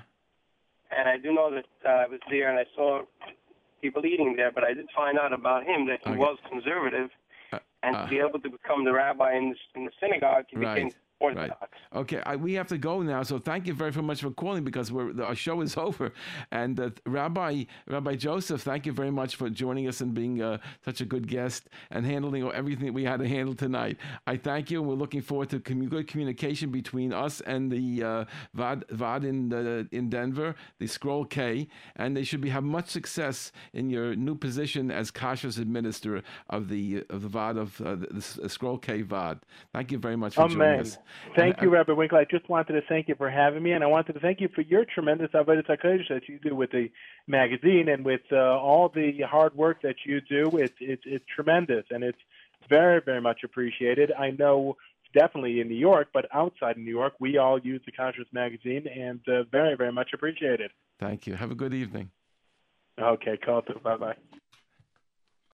And 0.96 1.08
I 1.08 1.16
do 1.18 1.32
know 1.32 1.50
that 1.54 1.66
uh, 1.88 1.92
I 2.04 2.06
was 2.08 2.20
there 2.30 2.50
and 2.50 2.58
I 2.58 2.64
saw 2.74 3.02
people 3.80 4.04
eating 4.04 4.34
there, 4.36 4.50
but 4.52 4.64
I 4.64 4.74
did 4.74 4.86
find 4.94 5.18
out 5.18 5.32
about 5.32 5.64
him 5.64 5.86
that 5.86 6.00
he 6.04 6.10
Okay. 6.10 6.18
was 6.18 6.38
conservative. 6.48 7.10
Uh, 7.52 7.58
and 7.82 7.96
uh, 7.96 8.04
to 8.04 8.10
be 8.10 8.18
able 8.18 8.40
to 8.40 8.50
become 8.50 8.84
the 8.84 8.92
rabbi 8.92 9.34
in 9.36 9.50
the, 9.50 9.56
in 9.78 9.84
the 9.84 9.92
synagogue, 10.00 10.44
he 10.48 10.56
Right, 10.56 10.74
became 10.74 10.90
Orthodox. 11.20 11.68
Okay, 11.94 12.22
I, 12.24 12.36
we 12.36 12.54
have 12.54 12.66
to 12.68 12.78
go 12.78 13.02
now. 13.02 13.22
So 13.22 13.38
thank 13.38 13.66
you 13.66 13.74
very, 13.74 13.92
very 13.92 14.04
much 14.04 14.22
for 14.22 14.30
calling 14.30 14.64
because 14.64 14.90
we're, 14.90 15.12
the, 15.12 15.24
our 15.24 15.34
show 15.34 15.60
is 15.60 15.76
over. 15.76 16.12
And 16.50 16.80
uh, 16.80 16.90
Rabbi 17.04 17.64
Rabbi 17.86 18.14
Joseph, 18.14 18.62
thank 18.62 18.86
you 18.86 18.92
very 18.92 19.10
much 19.10 19.36
for 19.36 19.50
joining 19.50 19.86
us 19.86 20.00
and 20.00 20.14
being 20.14 20.40
uh, 20.40 20.58
such 20.84 21.00
a 21.00 21.04
good 21.04 21.28
guest 21.28 21.68
and 21.90 22.06
handling 22.06 22.50
everything 22.52 22.86
that 22.86 22.92
we 22.92 23.04
had 23.04 23.20
to 23.20 23.28
handle 23.28 23.54
tonight. 23.54 23.98
I 24.26 24.36
thank 24.36 24.70
you, 24.70 24.80
and 24.80 24.88
we're 24.88 24.94
looking 24.94 25.20
forward 25.20 25.50
to 25.50 25.60
commu- 25.60 25.90
good 25.90 26.08
communication 26.08 26.70
between 26.70 27.12
us 27.12 27.40
and 27.42 27.70
the 27.70 28.02
uh, 28.02 28.24
Vaad, 28.56 28.84
Vaad 28.88 29.24
in 29.24 29.52
uh, 29.52 29.84
in 29.92 30.08
Denver, 30.08 30.54
the 30.78 30.86
Scroll 30.86 31.26
K, 31.26 31.68
and 31.96 32.16
they 32.16 32.24
should 32.24 32.40
be 32.40 32.48
have 32.48 32.64
much 32.64 32.88
success 32.88 33.52
in 33.74 33.90
your 33.90 34.16
new 34.16 34.34
position 34.34 34.90
as 34.90 35.10
Kashrus 35.10 35.58
administrator 35.58 36.22
of 36.48 36.68
the 36.68 37.04
of 37.10 37.22
the 37.22 37.28
Vaad 37.28 37.58
of 37.58 37.80
uh, 37.82 37.96
the, 37.96 38.40
the 38.42 38.48
Scroll 38.48 38.78
K 38.78 39.02
Vaad. 39.02 39.40
Thank 39.72 39.92
you 39.92 39.98
very 39.98 40.16
much 40.16 40.34
for 40.34 40.48
joining 40.48 40.62
Amen. 40.62 40.80
us. 40.80 40.98
Thank 41.36 41.56
And, 41.56 41.64
you, 41.64 41.70
Rabbi 41.70 41.92
Wikler. 41.92 42.18
I 42.18 42.24
just 42.24 42.48
wanted 42.48 42.72
to 42.74 42.82
thank 42.88 43.08
you 43.08 43.14
for 43.14 43.30
having 43.30 43.62
me, 43.62 43.72
and 43.72 43.84
I 43.84 43.86
wanted 43.86 44.14
to 44.14 44.20
thank 44.20 44.40
you 44.40 44.48
for 44.54 44.62
your 44.62 44.84
tremendous 44.84 45.30
avodah 45.30 45.64
hakodesh 45.64 46.08
that 46.08 46.28
you 46.28 46.38
do 46.38 46.54
with 46.54 46.70
the 46.72 46.90
magazine 47.26 47.88
and 47.88 48.04
with 48.04 48.22
uh, 48.32 48.36
all 48.36 48.88
the 48.88 49.20
hard 49.22 49.54
work 49.54 49.82
that 49.82 49.96
you 50.04 50.20
do. 50.20 50.50
It's 50.54 50.74
it's 50.80 51.02
it's 51.06 51.24
tremendous, 51.34 51.84
and 51.90 52.02
it's 52.02 52.18
very 52.68 53.00
very 53.00 53.20
much 53.20 53.40
appreciated. 53.44 54.12
I 54.12 54.30
know 54.30 54.76
it's 55.04 55.12
definitely 55.12 55.60
in 55.60 55.68
New 55.68 55.74
York, 55.74 56.08
but 56.12 56.26
outside 56.34 56.72
of 56.72 56.82
New 56.82 56.90
York, 56.90 57.14
we 57.20 57.38
all 57.38 57.58
use 57.58 57.80
the 57.86 57.92
Kashrus 57.92 58.32
magazine, 58.32 58.86
and 58.86 59.20
uh, 59.28 59.44
very 59.44 59.76
very 59.76 59.92
much 59.92 60.10
appreciated. 60.12 60.70
Thank 60.98 61.26
you. 61.26 61.34
Have 61.34 61.50
a 61.50 61.54
good 61.54 61.74
evening. 61.74 62.10
Okay, 63.00 63.36
call 63.36 63.62
to 63.62 63.78
bye 63.78 63.96
bye. 63.96 64.16